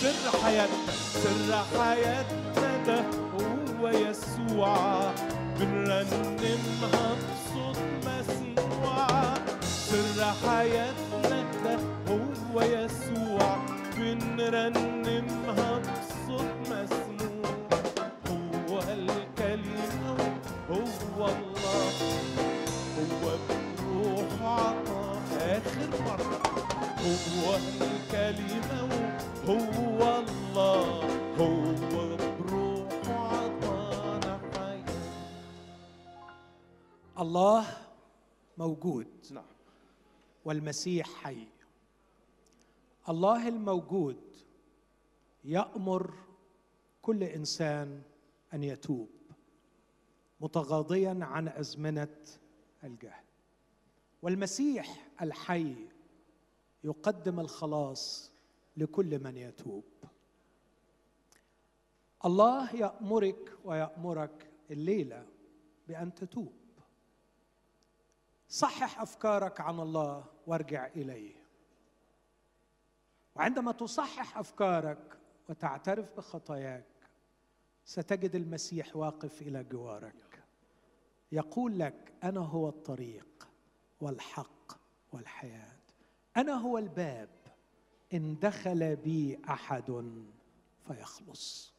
سر 0.00 0.38
حياتنا 0.44 0.92
سر 1.22 1.64
حياتنا 1.80 2.84
ده 2.86 3.00
هو 3.34 3.88
يسوع. 3.88 5.12
بنرنمها 5.60 7.16
بصوت 7.26 7.78
مسموع 8.06 9.34
سر 9.62 10.24
حياتنا 10.46 11.42
ده 11.64 11.78
هو 12.08 12.62
يسوع. 12.62 13.56
بنرنمها 13.96 15.78
بصوت 15.78 16.50
مسموع 16.60 17.50
هو 18.30 18.78
الكلمة 18.78 20.16
هو 20.70 21.26
الله. 21.26 21.92
هو 22.98 23.36
بروح 23.48 24.42
عطاء. 24.42 25.16
آخر 25.40 25.90
مرة. 26.04 26.45
هو 26.98 27.56
الكلمة 27.56 28.80
هو 29.44 30.18
الله 30.18 31.04
هو 31.36 31.76
بروح 32.38 33.08
عطانا 33.08 34.40
حياة 34.54 34.86
الله 37.18 37.66
موجود. 38.58 39.06
نعم. 39.30 39.44
والمسيح 40.44 41.06
حي. 41.22 41.46
الله 43.08 43.48
الموجود 43.48 44.36
يأمر 45.44 46.14
كل 47.02 47.22
إنسان 47.22 48.02
أن 48.54 48.64
يتوب 48.64 49.08
متغاضيا 50.40 51.18
عن 51.22 51.48
أزمنة 51.48 52.16
الجهل. 52.84 53.24
والمسيح 54.22 55.06
الحي 55.22 55.74
يقدم 56.86 57.40
الخلاص 57.40 58.32
لكل 58.76 59.22
من 59.24 59.36
يتوب. 59.36 59.84
الله 62.24 62.76
يأمرك 62.76 63.52
ويأمرك 63.64 64.50
الليلة 64.70 65.26
بأن 65.88 66.14
تتوب. 66.14 66.52
صحح 68.48 69.00
أفكارك 69.00 69.60
عن 69.60 69.80
الله 69.80 70.24
وارجع 70.46 70.86
إليه. 70.86 71.34
وعندما 73.34 73.72
تصحح 73.72 74.38
أفكارك 74.38 75.18
وتعترف 75.48 76.16
بخطاياك 76.16 76.84
ستجد 77.84 78.34
المسيح 78.34 78.96
واقف 78.96 79.42
إلى 79.42 79.64
جوارك. 79.64 80.42
يقول 81.32 81.78
لك 81.78 82.12
أنا 82.24 82.40
هو 82.40 82.68
الطريق 82.68 83.48
والحق 84.00 84.72
والحياة. 85.12 85.75
أنا 86.36 86.52
هو 86.52 86.78
الباب. 86.78 87.28
إن 88.14 88.38
دخل 88.38 88.96
بي 88.96 89.40
أحد 89.48 90.14
فيخلص. 90.86 91.74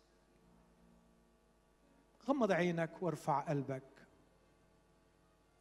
غمض 2.26 2.52
عينك 2.52 3.04
وارفع 3.04 3.40
قلبك. 3.40 4.08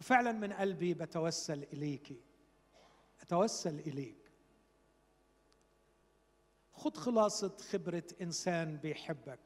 وفعلا 0.00 0.32
من 0.32 0.52
قلبي 0.52 0.94
بتوسل 0.94 1.62
اليك. 1.62 2.16
أتوسل 3.20 3.78
اليك. 3.78 4.30
خد 6.72 6.96
خلاصة 6.96 7.56
خبرة 7.56 8.06
إنسان 8.20 8.76
بيحبك. 8.76 9.40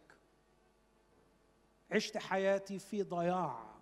عشت 1.91 2.17
حياتي 2.19 2.79
في 2.79 3.03
ضياع 3.03 3.75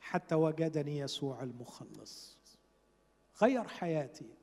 حتى 0.00 0.34
وجدني 0.34 0.98
يسوع 0.98 1.42
المخلص. 1.42 2.38
غير 3.42 3.68
حياتي. 3.68 4.41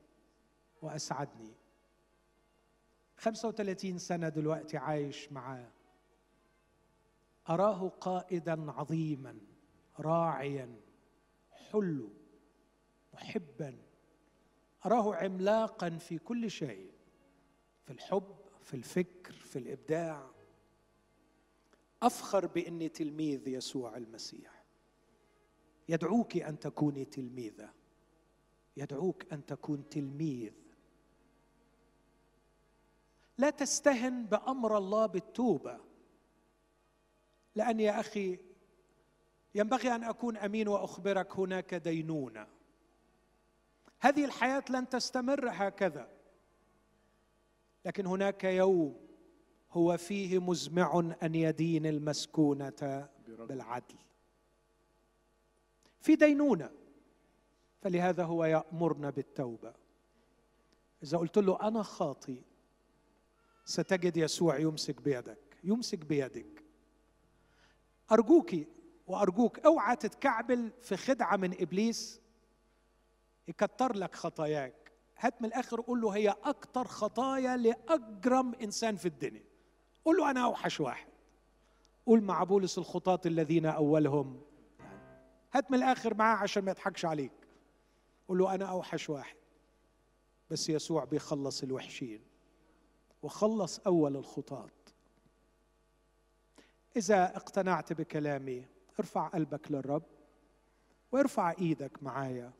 وأسعدني. 0.82 1.54
35 3.16 3.98
سنة 3.98 4.28
دلوقتي 4.28 4.76
عايش 4.76 5.32
معاه. 5.32 5.72
أراه 7.48 7.88
قائدا 7.88 8.72
عظيما 8.72 9.38
راعيا 9.98 10.80
حلو 11.52 12.10
محبا. 13.14 13.78
أراه 14.86 15.14
عملاقا 15.14 15.90
في 15.90 16.18
كل 16.18 16.50
شيء 16.50 16.90
في 17.84 17.92
الحب 17.92 18.34
في 18.60 18.74
الفكر 18.74 19.32
في 19.32 19.58
الإبداع. 19.58 20.30
أفخر 22.02 22.46
بإني 22.46 22.88
تلميذ 22.88 23.48
يسوع 23.48 23.96
المسيح. 23.96 24.64
يدعوك 25.88 26.36
أن 26.36 26.58
تكوني 26.58 27.04
تلميذة. 27.04 27.72
يدعوك 28.76 29.32
أن 29.32 29.46
تكون 29.46 29.88
تلميذ. 29.88 30.52
لا 33.40 33.50
تستهن 33.50 34.26
بأمر 34.26 34.78
الله 34.78 35.06
بالتوبة. 35.06 35.80
لأن 37.54 37.80
يا 37.80 38.00
أخي 38.00 38.38
ينبغي 39.54 39.94
أن 39.94 40.04
أكون 40.04 40.36
أمين 40.36 40.68
وأخبرك 40.68 41.38
هناك 41.38 41.74
دينونة. 41.74 42.46
هذه 44.00 44.24
الحياة 44.24 44.64
لن 44.70 44.88
تستمر 44.88 45.48
هكذا. 45.52 46.08
لكن 47.84 48.06
هناك 48.06 48.44
يوم 48.44 48.96
هو 49.70 49.96
فيه 49.96 50.38
مزمع 50.38 51.14
أن 51.22 51.34
يدين 51.34 51.86
المسكونة 51.86 53.08
بالعدل. 53.28 53.98
في 56.00 56.16
دينونة. 56.16 56.70
فلهذا 57.82 58.24
هو 58.24 58.44
يأمرنا 58.44 59.10
بالتوبة. 59.10 59.74
إذا 61.02 61.18
قلت 61.18 61.38
له 61.38 61.68
أنا 61.68 61.82
خاطي 61.82 62.42
ستجد 63.64 64.16
يسوع 64.16 64.58
يمسك 64.58 65.02
بيدك 65.02 65.38
يمسك 65.64 65.98
بيدك. 65.98 66.64
ارجوك 68.12 68.54
وأرجوك 69.06 69.58
أوعى 69.58 69.96
تتكعبل 69.96 70.72
في 70.80 70.96
خدعة 70.96 71.36
من 71.36 71.62
إبليس 71.62 72.20
يكتر 73.48 73.96
لك 73.96 74.14
خطاياك. 74.14 74.92
هات 75.18 75.42
من 75.42 75.48
الآخر 75.48 75.80
قول 75.80 76.00
له 76.00 76.10
هي 76.10 76.34
أكتر 76.44 76.84
خطايا 76.84 77.56
لأجرم 77.56 78.54
إنسان 78.54 78.96
في 78.96 79.06
الدنيا. 79.06 79.44
قول 80.04 80.16
له 80.16 80.30
أنا 80.30 80.44
أوحش 80.44 80.80
واحد. 80.80 81.08
قول 82.06 82.22
مع 82.22 82.44
بولس 82.44 82.78
الخطاة 82.78 83.20
الذين 83.26 83.66
أولهم. 83.66 84.40
هات 85.52 85.70
من 85.70 85.78
الآخر 85.78 86.14
معاه 86.14 86.36
عشان 86.36 86.64
ما 86.64 86.70
يضحكش 86.70 87.04
عليك. 87.04 87.32
قول 88.28 88.38
له 88.38 88.54
أنا 88.54 88.64
أوحش 88.64 89.10
واحد. 89.10 89.36
بس 90.50 90.68
يسوع 90.68 91.04
بيخلص 91.04 91.62
الوحشين. 91.62 92.29
وخلص 93.22 93.78
أول 93.78 94.16
الخطاة 94.16 94.70
إذا 96.96 97.36
اقتنعت 97.36 97.92
بكلامي 97.92 98.64
ارفع 99.00 99.28
قلبك 99.28 99.70
للرب 99.70 100.02
وارفع 101.12 101.50
إيدك 101.50 102.02
معايا 102.02 102.52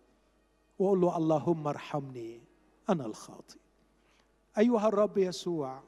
وقول 0.79 1.01
له 1.01 1.17
اللهم 1.17 1.69
ارحمني 1.69 2.41
أنا 2.89 3.07
الخاطئ. 3.07 3.59
أيها 4.59 4.89
الرب 4.89 5.19
يسوع 5.19 5.83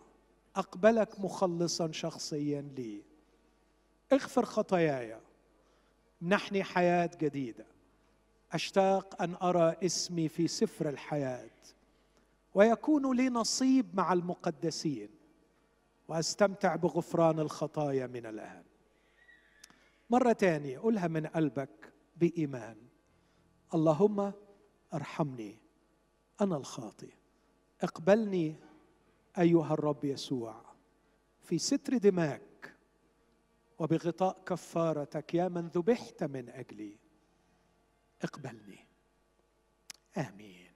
أقبلك 0.57 1.21
مخلصا 1.21 1.93
شخصيا 1.93 2.61
لي. 2.61 3.03
اغفر 4.13 4.45
خطاياي. 4.45 5.21
منحني 6.21 6.65
حياة 6.65 7.11
جديدة. 7.21 7.67
أشتاق 8.53 9.23
أن 9.23 9.35
أرى 9.43 9.77
اسمي 9.83 10.29
في 10.29 10.49
سفر 10.49 10.89
الحياة. 10.89 11.51
ويكون 12.55 13.17
لي 13.17 13.29
نصيب 13.29 13.97
مع 13.97 14.13
المقدسين. 14.13 15.09
وأستمتع 16.09 16.77
بغفران 16.77 17.39
الخطايا 17.39 18.07
من 18.07 18.27
الان 18.27 18.65
مرة 20.11 20.33
تانية 20.33 20.79
قولها 20.79 21.09
من 21.09 21.27
قلبك 21.27 21.93
بإيمان. 22.17 22.77
اللهم 23.75 24.33
ارحمني 24.95 25.59
أنا 26.41 26.57
الخاطئ. 26.57 27.13
اقبلني 27.81 28.57
أيها 29.39 29.75
الرب 29.75 30.05
يسوع. 30.05 30.65
في 31.41 31.59
ستر 31.59 31.97
دماك 31.97 32.77
وبغطاء 33.79 34.43
كفارتك 34.47 35.35
يا 35.35 35.49
من 35.49 35.67
ذبحت 35.69 36.25
من 36.25 36.49
أجلي. 36.49 36.99
اقبلني. 38.23 38.87
آمين. 40.19 40.73